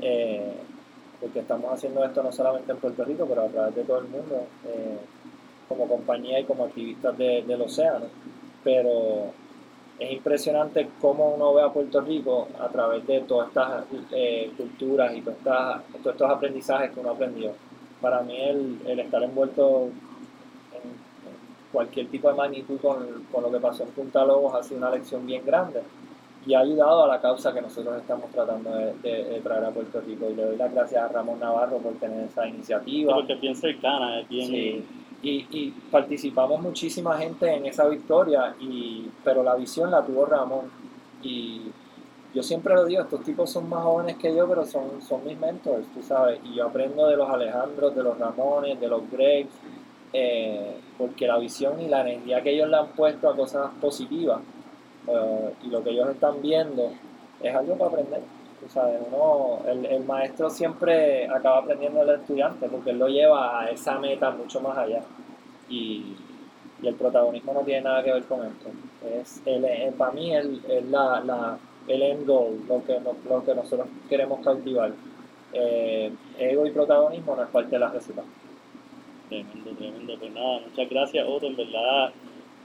eh, 0.00 0.52
porque 1.20 1.40
estamos 1.40 1.72
haciendo 1.72 2.04
esto 2.04 2.22
no 2.22 2.32
solamente 2.32 2.72
en 2.72 2.78
Puerto 2.78 3.04
Rico, 3.04 3.26
pero 3.28 3.42
a 3.42 3.48
través 3.48 3.74
de 3.74 3.84
todo 3.84 3.98
el 3.98 4.08
mundo. 4.08 4.46
Eh, 4.66 4.96
como 5.68 5.88
compañía 5.88 6.40
y 6.40 6.44
como 6.44 6.64
activistas 6.64 7.16
del 7.18 7.60
océano, 7.60 8.06
pero 8.62 9.32
es 9.98 10.12
impresionante 10.12 10.88
cómo 11.00 11.34
uno 11.34 11.54
ve 11.54 11.62
a 11.62 11.72
Puerto 11.72 12.00
Rico 12.00 12.48
a 12.60 12.68
través 12.68 13.06
de 13.06 13.20
todas 13.20 13.48
estas 13.48 13.84
eh, 14.12 14.50
culturas 14.56 15.14
y 15.16 15.22
todas 15.22 15.82
todos 16.02 16.14
estos 16.14 16.30
aprendizajes 16.30 16.90
que 16.90 17.00
uno 17.00 17.10
aprendió. 17.10 17.52
Para 18.00 18.20
mí 18.22 18.36
el, 18.38 18.78
el 18.86 19.00
estar 19.00 19.22
envuelto 19.22 19.84
en, 20.72 21.06
cualquier 21.72 22.08
tipo 22.08 22.28
de 22.28 22.34
magnitud 22.34 22.78
con, 22.80 23.24
con, 23.32 23.42
lo 23.42 23.50
que 23.50 23.58
pasó 23.58 23.82
en 23.82 23.90
Punta 23.90 24.24
Lobos 24.24 24.54
ha 24.54 24.62
sido 24.62 24.78
una 24.78 24.90
lección 24.90 25.26
bien 25.26 25.44
grande 25.44 25.82
y 26.46 26.54
ha 26.54 26.60
ayudado 26.60 27.04
a 27.04 27.08
la 27.08 27.20
causa 27.20 27.52
que 27.52 27.60
nosotros 27.60 27.96
estamos 28.00 28.30
tratando 28.30 28.70
de, 28.70 29.40
traer 29.42 29.64
a 29.64 29.70
Puerto 29.70 30.00
Rico. 30.00 30.30
Y 30.30 30.34
le 30.36 30.44
doy 30.44 30.56
las 30.56 30.72
gracias 30.72 31.02
a 31.02 31.08
Ramón 31.08 31.40
Navarro 31.40 31.78
por 31.78 31.94
tener 31.94 32.24
esa 32.24 32.46
iniciativa. 32.46 33.14
porque 33.14 33.32
es 33.32 33.40
bien 33.40 33.56
cercana, 33.56 34.20
es 34.20 34.28
bien... 34.28 35.05
Y, 35.22 35.70
participamos 35.90 36.60
muchísima 36.60 37.16
gente 37.18 37.52
en 37.52 37.66
esa 37.66 37.88
victoria, 37.88 38.54
y, 38.60 39.10
pero 39.24 39.42
la 39.42 39.54
visión 39.56 39.90
la 39.90 40.04
tuvo 40.04 40.24
Ramón. 40.24 40.70
Y 41.22 41.62
yo 42.34 42.42
siempre 42.42 42.74
lo 42.74 42.84
digo, 42.84 43.02
estos 43.02 43.22
tipos 43.24 43.50
son 43.50 43.68
más 43.68 43.82
jóvenes 43.82 44.16
que 44.16 44.34
yo, 44.34 44.46
pero 44.48 44.64
son, 44.64 45.02
son 45.02 45.24
mis 45.24 45.38
mentors, 45.38 45.86
tú 45.94 46.02
sabes. 46.02 46.38
Y 46.44 46.54
yo 46.54 46.66
aprendo 46.66 47.08
de 47.08 47.16
los 47.16 47.28
Alejandros, 47.28 47.94
de 47.94 48.02
los 48.02 48.18
Ramones, 48.18 48.78
de 48.80 48.88
los 48.88 49.10
Gregs, 49.10 49.54
eh, 50.12 50.76
porque 50.96 51.26
la 51.26 51.38
visión 51.38 51.80
y 51.80 51.88
la 51.88 52.02
energía 52.02 52.42
que 52.42 52.50
ellos 52.54 52.68
le 52.68 52.76
han 52.76 52.88
puesto 52.88 53.28
a 53.28 53.36
cosas 53.36 53.70
positivas 53.80 54.40
eh, 55.08 55.52
y 55.64 55.66
lo 55.68 55.82
que 55.82 55.90
ellos 55.90 56.08
están 56.08 56.40
viendo 56.40 56.90
es 57.42 57.54
algo 57.54 57.76
para 57.76 57.90
aprender. 57.90 58.35
Tú 58.66 58.72
sabes, 58.72 59.00
el, 59.90 60.04
maestro 60.04 60.50
siempre 60.50 61.28
acaba 61.28 61.58
aprendiendo 61.58 62.04
del 62.04 62.20
estudiante 62.20 62.66
porque 62.68 62.90
él 62.90 62.98
lo 62.98 63.06
lleva 63.06 63.60
a 63.60 63.70
esa 63.70 63.96
meta 64.00 64.30
mucho 64.32 64.60
más 64.60 64.76
allá. 64.76 65.02
Y, 65.68 66.16
el 66.82 66.94
protagonismo 66.94 67.54
no 67.54 67.60
tiene 67.60 67.82
nada 67.82 68.02
que 68.02 68.12
ver 68.12 68.24
con 68.24 68.44
esto. 68.44 68.68
Es 69.08 69.40
el, 69.46 69.64
eh, 69.64 69.92
para 69.96 70.12
mí 70.12 70.34
el, 70.34 70.60
el, 70.68 70.90
la, 70.90 71.20
la, 71.20 71.58
el 71.88 72.02
end 72.02 72.26
goal, 72.26 72.60
lo 72.68 72.84
que, 72.84 73.00
lo 73.00 73.44
que 73.44 73.54
nosotros 73.54 73.88
queremos 74.08 74.44
cautivar. 74.44 74.92
Eh, 75.52 76.12
ego 76.38 76.66
y 76.66 76.70
protagonismo 76.72 77.34
no 77.34 77.44
es 77.44 77.48
parte 77.48 77.70
de 77.70 77.78
la 77.78 77.88
receta. 77.88 78.22
Tremendo, 79.28 79.70
tremendo. 79.70 80.18
Pues 80.18 80.32
nada, 80.32 80.60
muchas 80.68 80.90
gracias 80.90 81.26
Otto, 81.26 81.46
en 81.46 81.56
verdad. 81.56 82.10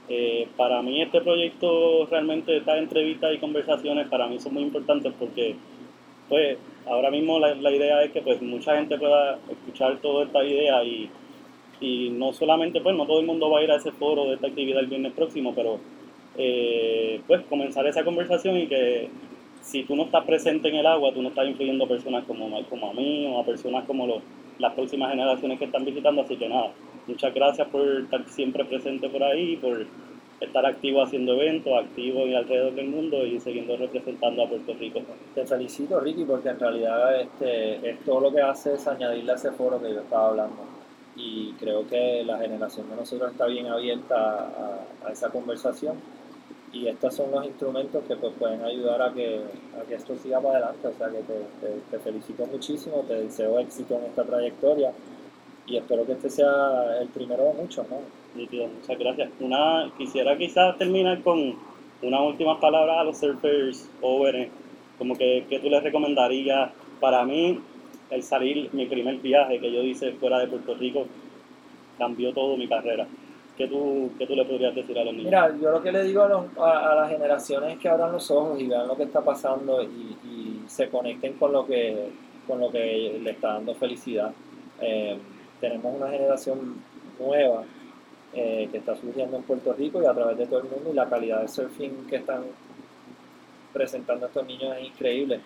Eh, 0.08 0.48
para 0.56 0.82
mí 0.82 1.00
este 1.00 1.20
proyecto, 1.20 2.06
realmente 2.06 2.56
estas 2.56 2.78
entrevistas 2.78 3.32
y 3.34 3.38
conversaciones 3.38 4.08
para 4.08 4.26
mí 4.26 4.38
son 4.40 4.54
muy 4.54 4.64
importantes 4.64 5.12
porque 5.18 5.56
pues 6.28 6.58
ahora 6.86 7.10
mismo 7.10 7.38
la, 7.38 7.54
la 7.54 7.70
idea 7.70 8.02
es 8.02 8.12
que 8.12 8.22
pues 8.22 8.40
mucha 8.42 8.76
gente 8.76 8.98
pueda 8.98 9.38
escuchar 9.50 9.98
toda 9.98 10.24
esta 10.24 10.44
idea 10.44 10.82
y, 10.84 11.10
y 11.80 12.10
no 12.10 12.32
solamente 12.32 12.80
pues 12.80 12.96
no 12.96 13.06
todo 13.06 13.20
el 13.20 13.26
mundo 13.26 13.50
va 13.50 13.60
a 13.60 13.64
ir 13.64 13.70
a 13.70 13.76
ese 13.76 13.92
foro 13.92 14.26
de 14.26 14.34
esta 14.34 14.46
actividad 14.46 14.80
el 14.80 14.86
viernes 14.86 15.12
próximo, 15.12 15.54
pero 15.54 15.78
eh, 16.36 17.20
pues 17.26 17.42
comenzar 17.42 17.86
esa 17.86 18.04
conversación 18.04 18.56
y 18.56 18.66
que 18.66 19.08
si 19.60 19.84
tú 19.84 19.94
no 19.94 20.04
estás 20.04 20.24
presente 20.24 20.68
en 20.68 20.76
el 20.76 20.86
agua, 20.86 21.12
tú 21.12 21.22
no 21.22 21.28
estás 21.28 21.46
influyendo 21.46 21.84
a 21.84 21.88
personas 21.88 22.24
como, 22.24 22.62
como 22.68 22.90
a 22.90 22.94
mí 22.94 23.26
o 23.28 23.40
a 23.40 23.44
personas 23.44 23.84
como 23.84 24.06
los, 24.06 24.22
las 24.58 24.72
próximas 24.74 25.10
generaciones 25.10 25.58
que 25.58 25.66
están 25.66 25.84
visitando, 25.84 26.22
así 26.22 26.36
que 26.36 26.48
nada, 26.48 26.72
muchas 27.06 27.34
gracias 27.34 27.68
por 27.68 27.86
estar 28.00 28.28
siempre 28.28 28.64
presente 28.64 29.08
por 29.08 29.22
ahí, 29.22 29.56
por 29.56 29.86
estar 30.44 30.64
activo 30.66 31.02
haciendo 31.02 31.34
eventos, 31.34 31.72
activo 31.72 32.26
y 32.26 32.34
alrededor 32.34 32.74
del 32.74 32.88
mundo 32.88 33.24
y 33.24 33.40
siguiendo 33.40 33.76
representando 33.76 34.44
a 34.44 34.48
Puerto 34.48 34.74
Rico. 34.74 35.00
Te 35.34 35.46
felicito 35.46 36.00
Ricky 36.00 36.24
porque 36.24 36.50
en 36.50 36.58
realidad 36.58 37.20
este, 37.20 37.90
es 37.90 38.00
todo 38.04 38.20
lo 38.20 38.32
que 38.32 38.40
hace 38.40 38.74
es 38.74 38.86
añadirle 38.86 39.32
a 39.32 39.36
ese 39.36 39.52
foro 39.52 39.80
que 39.80 39.92
yo 39.92 40.00
estaba 40.00 40.28
hablando 40.28 40.62
y 41.14 41.52
creo 41.52 41.86
que 41.86 42.24
la 42.24 42.38
generación 42.38 42.88
de 42.88 42.96
nosotros 42.96 43.32
está 43.32 43.46
bien 43.46 43.66
abierta 43.66 44.84
a 45.04 45.12
esa 45.12 45.28
conversación 45.28 45.96
y 46.72 46.88
estos 46.88 47.14
son 47.14 47.30
los 47.30 47.44
instrumentos 47.44 48.02
que 48.08 48.16
pues, 48.16 48.32
pueden 48.38 48.62
ayudar 48.64 49.02
a 49.02 49.12
que, 49.12 49.42
a 49.78 49.86
que 49.86 49.94
esto 49.94 50.16
siga 50.16 50.40
para 50.40 50.56
adelante. 50.56 50.88
O 50.88 50.92
sea 50.94 51.08
que 51.08 51.18
te, 51.18 51.80
te, 51.90 51.98
felicito 51.98 52.46
muchísimo, 52.46 53.04
te 53.06 53.14
deseo 53.14 53.58
éxito 53.58 53.94
en 53.96 54.04
esta 54.04 54.24
trayectoria 54.24 54.92
y 55.66 55.76
espero 55.76 56.06
que 56.06 56.12
este 56.12 56.30
sea 56.30 56.98
el 57.00 57.08
primero 57.08 57.44
de 57.44 57.52
muchos. 57.54 57.86
¿no? 57.90 57.98
Muchas 58.34 58.98
gracias. 58.98 59.30
Una, 59.40 59.90
quisiera 59.96 60.36
quizás 60.36 60.76
terminar 60.78 61.22
con 61.22 61.54
unas 62.02 62.20
últimas 62.20 62.58
palabras 62.58 62.98
a 62.98 63.04
los 63.04 63.18
surfers 63.18 63.88
jóvenes, 64.00 64.48
como 64.98 65.16
que, 65.16 65.46
que 65.48 65.58
tú 65.58 65.68
les 65.68 65.82
recomendarías. 65.82 66.70
Para 67.00 67.24
mí, 67.24 67.60
el 68.10 68.22
salir, 68.22 68.70
mi 68.72 68.86
primer 68.86 69.16
viaje 69.16 69.58
que 69.58 69.72
yo 69.72 69.82
hice 69.82 70.12
fuera 70.12 70.38
de 70.38 70.46
Puerto 70.46 70.74
Rico, 70.74 71.06
cambió 71.98 72.32
todo 72.32 72.56
mi 72.56 72.68
carrera. 72.68 73.06
¿Qué 73.56 73.68
tú, 73.68 74.10
¿Qué 74.18 74.26
tú 74.26 74.34
le 74.34 74.44
podrías 74.44 74.74
decir 74.74 74.98
a 74.98 75.04
los 75.04 75.12
niños? 75.12 75.26
Mira, 75.26 75.54
yo 75.60 75.70
lo 75.70 75.82
que 75.82 75.92
le 75.92 76.04
digo 76.04 76.22
a, 76.22 76.28
los, 76.28 76.46
a, 76.58 76.94
las 76.94 77.10
generaciones 77.10 77.74
es 77.74 77.78
que 77.78 77.88
abran 77.88 78.12
los 78.12 78.30
ojos 78.30 78.58
y 78.60 78.66
vean 78.66 78.88
lo 78.88 78.96
que 78.96 79.02
está 79.02 79.20
pasando 79.20 79.82
y, 79.82 80.16
se 80.66 80.88
conecten 80.88 81.34
con 81.34 81.52
lo 81.52 81.66
que, 81.66 82.08
con 82.46 82.60
lo 82.60 82.70
que 82.70 83.18
le 83.20 83.30
está 83.30 83.54
dando 83.54 83.74
felicidad. 83.74 84.32
Eh, 84.80 85.18
tenemos 85.60 85.94
una 85.94 86.08
generación 86.08 86.76
nueva 87.18 87.64
eh, 88.34 88.68
que 88.70 88.78
está 88.78 88.96
surgiendo 88.96 89.36
en 89.36 89.42
Puerto 89.42 89.72
Rico 89.72 90.02
y 90.02 90.06
a 90.06 90.14
través 90.14 90.38
de 90.38 90.46
todo 90.46 90.60
el 90.60 90.68
mundo 90.68 90.90
y 90.90 90.94
la 90.94 91.08
calidad 91.08 91.42
de 91.42 91.48
surfing 91.48 92.06
que 92.06 92.16
están 92.16 92.42
presentando 93.72 94.26
estos 94.26 94.46
niños 94.46 94.76
es 94.78 94.86
increíble. 94.86 95.40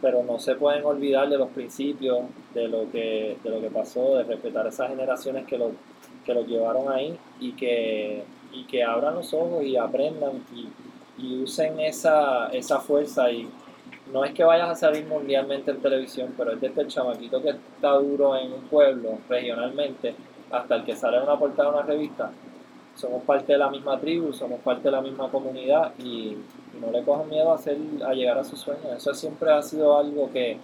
Pero 0.00 0.22
no 0.22 0.38
se 0.38 0.54
pueden 0.56 0.84
olvidar 0.84 1.28
de 1.28 1.38
los 1.38 1.50
principios 1.50 2.20
de 2.52 2.68
lo 2.68 2.90
que 2.90 3.36
de 3.42 3.50
lo 3.50 3.60
que 3.60 3.70
pasó 3.70 4.16
de 4.16 4.24
respetar 4.24 4.66
esas 4.66 4.90
generaciones 4.90 5.46
que 5.46 5.56
lo 5.56 5.72
que 6.24 6.34
los 6.34 6.46
llevaron 6.46 6.90
ahí 6.90 7.16
y 7.38 7.52
que, 7.52 8.24
y 8.52 8.64
que 8.64 8.82
abran 8.82 9.14
los 9.14 9.32
ojos 9.34 9.64
y 9.64 9.76
aprendan 9.76 10.42
y, 10.54 10.68
usen 11.42 11.78
esa, 11.78 12.48
esa 12.48 12.80
fuerza. 12.80 13.30
Y 13.30 13.48
no 14.12 14.24
es 14.24 14.32
que 14.32 14.42
vayas 14.42 14.70
a 14.70 14.74
salir 14.74 15.06
mundialmente 15.06 15.70
en 15.70 15.80
televisión, 15.80 16.34
pero 16.36 16.52
es 16.52 16.60
desde 16.60 16.82
el 16.82 16.88
chamaquito 16.88 17.40
que 17.40 17.50
está 17.50 17.92
duro 17.92 18.36
en 18.36 18.52
un 18.52 18.62
pueblo 18.62 19.18
regionalmente 19.28 20.14
hasta 20.58 20.76
el 20.76 20.84
que 20.84 20.96
sale 20.96 21.20
una 21.20 21.38
portada 21.38 21.70
de 21.70 21.76
una 21.76 21.86
revista. 21.86 22.30
Somos 22.94 23.22
parte 23.24 23.52
de 23.52 23.58
la 23.58 23.70
misma 23.70 23.98
tribu, 23.98 24.32
somos 24.32 24.60
parte 24.60 24.84
de 24.84 24.92
la 24.92 25.00
misma 25.00 25.28
comunidad 25.28 25.92
y, 25.98 26.36
no 26.80 26.90
le 26.90 27.04
cojan 27.04 27.28
miedo 27.28 27.52
a, 27.52 27.54
hacer, 27.54 27.78
a 28.04 28.12
llegar 28.12 28.36
a 28.36 28.44
sus 28.44 28.58
sueños. 28.58 28.86
Eso 28.96 29.14
siempre 29.14 29.52
ha 29.52 29.62
sido 29.62 29.96
algo 29.96 30.28
que, 30.32 30.58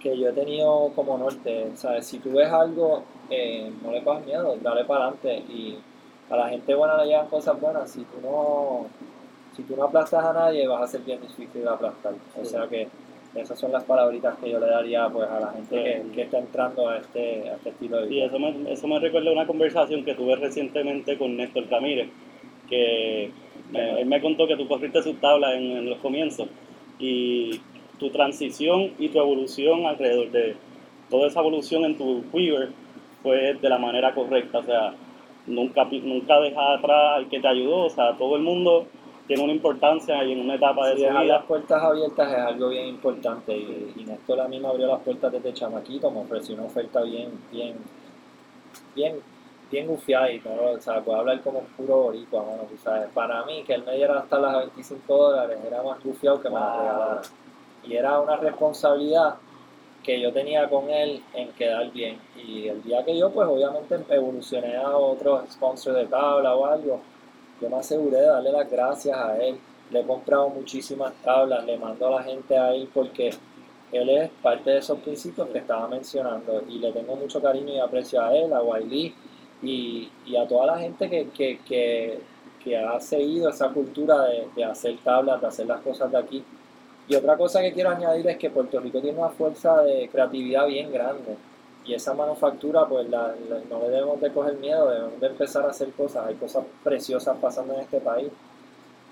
que 0.00 0.18
yo 0.18 0.30
he 0.30 0.32
tenido 0.32 0.90
como 0.94 1.18
norte. 1.18 1.72
¿sabes? 1.74 2.06
Si 2.06 2.18
tú 2.18 2.32
ves 2.32 2.50
algo 2.50 3.02
eh, 3.28 3.72
no 3.82 3.90
le 3.90 4.02
cojas 4.02 4.24
miedo, 4.24 4.56
dale 4.62 4.84
para 4.84 5.04
adelante 5.08 5.36
y 5.52 5.78
a 6.30 6.36
la 6.36 6.48
gente 6.48 6.74
buena 6.74 6.96
le 6.98 7.06
llegan 7.06 7.28
cosas 7.28 7.60
buenas. 7.60 7.90
Si 7.90 8.00
tú 8.04 8.20
no, 8.22 8.86
si 9.54 9.62
tú 9.62 9.76
no 9.76 9.84
aplastas 9.84 10.24
a 10.24 10.32
nadie, 10.32 10.66
vas 10.66 10.82
a 10.82 10.86
ser 10.86 11.00
bien 11.02 11.20
difícil 11.20 11.62
de 11.62 11.68
aplastar. 11.68 12.14
O 12.40 12.44
sea 12.44 12.66
que 12.68 12.88
esas 13.36 13.58
son 13.58 13.72
las 13.72 13.84
palabritas 13.84 14.36
que 14.38 14.50
yo 14.50 14.58
le 14.58 14.66
daría 14.66 15.08
pues 15.08 15.28
a 15.28 15.40
la 15.40 15.52
gente 15.52 16.02
que, 16.14 16.22
está 16.22 16.38
entrando 16.38 16.88
a 16.88 16.98
este, 16.98 17.48
este 17.48 17.70
estilo 17.70 18.00
de 18.00 18.08
vida. 18.08 18.26
eso 18.26 18.38
me, 18.38 18.72
eso 18.72 18.88
me 18.88 18.98
recuerda 18.98 19.32
una 19.32 19.46
conversación 19.46 20.04
que 20.04 20.14
tuve 20.14 20.36
recientemente 20.36 21.16
con 21.18 21.36
Néstor 21.36 21.68
Camírez, 21.68 22.08
que 22.68 23.30
él 23.72 24.06
me 24.06 24.20
contó 24.20 24.46
que 24.46 24.56
tú 24.56 24.66
corriste 24.68 25.02
sus 25.02 25.20
tablas 25.20 25.54
en, 25.54 25.64
en 25.72 25.90
los 25.90 25.98
comienzos 25.98 26.48
y 26.98 27.60
tu 27.98 28.10
transición 28.10 28.92
y 28.98 29.08
tu 29.08 29.18
evolución 29.18 29.86
alrededor 29.86 30.30
de 30.30 30.56
toda 31.10 31.28
esa 31.28 31.40
evolución 31.40 31.84
en 31.84 31.96
tu 31.96 32.24
quiver 32.30 32.70
fue 33.22 33.54
de 33.54 33.68
la 33.68 33.78
manera 33.78 34.14
correcta, 34.14 34.58
o 34.58 34.62
sea, 34.62 34.94
nunca, 35.46 35.84
nunca 35.84 36.40
dejar 36.40 36.78
atrás 36.78 37.18
el 37.18 37.28
que 37.28 37.40
te 37.40 37.48
ayudó, 37.48 37.86
o 37.86 37.90
sea, 37.90 38.16
todo 38.16 38.36
el 38.36 38.42
mundo 38.42 38.86
tiene 39.26 39.42
una 39.42 39.52
importancia 39.52 40.22
y 40.24 40.32
en 40.32 40.40
una 40.40 40.54
etapa 40.54 40.88
de 40.88 40.96
su 40.96 41.02
vida. 41.02 41.24
las 41.24 41.44
puertas 41.44 41.82
abiertas 41.82 42.32
es 42.32 42.38
algo 42.38 42.68
bien 42.68 42.86
importante 42.86 43.56
y, 43.56 43.92
y 43.96 44.04
Néstor 44.04 44.40
a 44.40 44.48
mí 44.48 44.60
me 44.60 44.68
abrió 44.68 44.86
las 44.86 45.00
puertas 45.00 45.32
desde 45.32 45.52
chamaquito, 45.52 46.10
me 46.10 46.20
ofreció 46.20 46.54
una 46.54 46.64
oferta 46.64 47.02
bien, 47.02 47.30
bien, 47.50 47.74
bien, 48.94 49.16
bien 49.70 49.86
gufiada 49.86 50.30
y 50.30 50.38
todo, 50.40 50.72
o 50.72 50.80
sea, 50.80 51.02
puedo 51.02 51.18
hablar 51.18 51.40
como 51.40 51.60
un 51.60 51.66
puro 51.66 51.96
boricua, 52.02 52.42
bueno, 52.42 52.62
tú 52.64 52.76
sabes, 52.76 53.08
para 53.12 53.44
mí 53.44 53.64
que 53.66 53.74
él 53.74 53.84
me 53.84 53.96
diera 53.96 54.20
hasta 54.20 54.38
las 54.38 54.58
25 54.58 55.16
dólares 55.16 55.58
era 55.66 55.82
más 55.82 56.02
gufiado 56.02 56.40
que 56.40 56.48
me 56.48 56.58
regalara. 56.58 57.22
Y 57.84 57.94
era 57.94 58.18
una 58.18 58.36
responsabilidad 58.36 59.36
que 60.02 60.20
yo 60.20 60.32
tenía 60.32 60.68
con 60.68 60.88
él 60.88 61.22
en 61.34 61.52
quedar 61.52 61.90
bien. 61.92 62.18
Y 62.36 62.68
el 62.68 62.82
día 62.82 63.04
que 63.04 63.16
yo, 63.16 63.30
pues 63.30 63.48
obviamente 63.48 63.96
evolucioné 64.08 64.76
a 64.76 64.96
otro 64.96 65.44
sponsor 65.50 65.94
de 65.94 66.06
tabla 66.06 66.54
o 66.54 66.66
algo, 66.66 67.00
yo 67.60 67.70
me 67.70 67.76
aseguré 67.76 68.20
de 68.20 68.26
darle 68.26 68.52
las 68.52 68.70
gracias 68.70 69.16
a 69.16 69.36
él. 69.38 69.58
Le 69.90 70.00
he 70.00 70.04
comprado 70.04 70.48
muchísimas 70.48 71.12
tablas, 71.22 71.64
le 71.64 71.78
mando 71.78 72.08
a 72.08 72.10
la 72.18 72.22
gente 72.22 72.56
a 72.58 72.74
él 72.74 72.88
porque 72.92 73.30
él 73.92 74.08
es 74.10 74.30
parte 74.42 74.70
de 74.70 74.78
esos 74.78 74.98
principios 74.98 75.48
que 75.48 75.58
estaba 75.58 75.86
mencionando 75.88 76.62
y 76.68 76.78
le 76.78 76.92
tengo 76.92 77.14
mucho 77.14 77.40
cariño 77.40 77.72
y 77.72 77.78
aprecio 77.78 78.20
a 78.20 78.36
él, 78.36 78.52
a 78.52 78.62
Wiley 78.62 79.14
y, 79.62 80.36
a 80.36 80.46
toda 80.46 80.66
la 80.66 80.78
gente 80.78 81.08
que, 81.08 82.18
ha 82.76 83.00
seguido 83.00 83.48
esa 83.48 83.68
cultura 83.68 84.26
de 84.56 84.64
hacer 84.64 84.98
tablas, 85.04 85.40
de 85.40 85.46
hacer 85.46 85.66
las 85.66 85.80
cosas 85.82 86.10
de 86.10 86.18
aquí 86.18 86.44
y 87.08 87.14
otra 87.14 87.36
cosa 87.36 87.60
que 87.60 87.72
quiero 87.72 87.90
añadir 87.90 88.26
es 88.26 88.36
que 88.36 88.50
Puerto 88.50 88.80
Rico 88.80 89.00
tiene 89.00 89.18
una 89.18 89.28
fuerza 89.28 89.82
de 89.82 90.08
creatividad 90.10 90.66
bien 90.66 90.90
grande. 90.92 91.36
Y 91.86 91.94
esa 91.94 92.14
manufactura, 92.14 92.86
pues 92.86 93.08
no 93.08 93.80
le 93.80 93.88
debemos 93.88 94.20
de 94.20 94.32
coger 94.32 94.56
miedo, 94.56 94.90
debemos 94.90 95.20
de 95.20 95.26
empezar 95.28 95.64
a 95.64 95.70
hacer 95.70 95.90
cosas. 95.92 96.26
Hay 96.26 96.34
cosas 96.34 96.64
preciosas 96.82 97.36
pasando 97.38 97.74
en 97.74 97.80
este 97.80 98.00
país. 98.00 98.28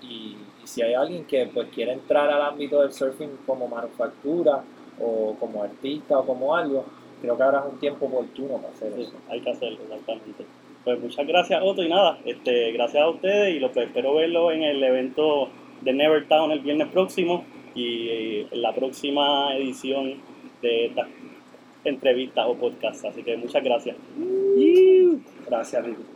Y, 0.01 0.37
si 0.65 0.81
hay 0.81 0.95
alguien 0.95 1.25
que 1.25 1.47
pues 1.53 1.69
quiere 1.69 1.93
entrar 1.93 2.27
al 2.27 2.41
ámbito 2.41 2.81
del 2.81 2.91
surfing 2.91 3.37
como 3.45 3.67
manufactura 3.67 4.63
o 4.99 5.35
como 5.39 5.61
artista 5.61 6.17
o 6.17 6.25
como 6.25 6.55
algo, 6.55 6.85
creo 7.21 7.37
que 7.37 7.43
ahora 7.43 7.59
es 7.59 7.73
un 7.73 7.79
tiempo 7.79 8.07
oportuno 8.07 8.57
para 8.57 8.73
hacer 8.73 8.99
eso. 8.99 9.13
Hay 9.29 9.41
que 9.41 9.51
hacerlo, 9.51 9.77
exactamente. 9.83 10.43
Pues 10.83 10.99
muchas 10.99 11.25
gracias 11.27 11.61
Otto 11.63 11.83
y 11.83 11.89
nada, 11.89 12.19
este, 12.25 12.71
gracias 12.71 13.03
a 13.03 13.09
ustedes 13.09 13.55
y 13.55 13.59
lo 13.59 13.67
espero 13.67 14.13
verlo 14.13 14.51
en 14.51 14.63
el 14.63 14.83
evento 14.83 15.49
de 15.81 15.93
Never 15.93 16.27
Town 16.27 16.51
el 16.51 16.59
viernes 16.59 16.89
próximo 16.89 17.43
y 17.73 18.45
en 18.51 18.61
la 18.61 18.73
próxima 18.73 19.55
edición 19.55 20.21
de 20.61 20.85
esta 20.85 21.07
entrevista 21.89 22.47
o 22.47 22.55
podcast. 22.55 23.05
Así 23.05 23.23
que 23.23 23.37
muchas 23.37 23.63
gracias. 23.63 23.95
Gracias. 25.47 26.14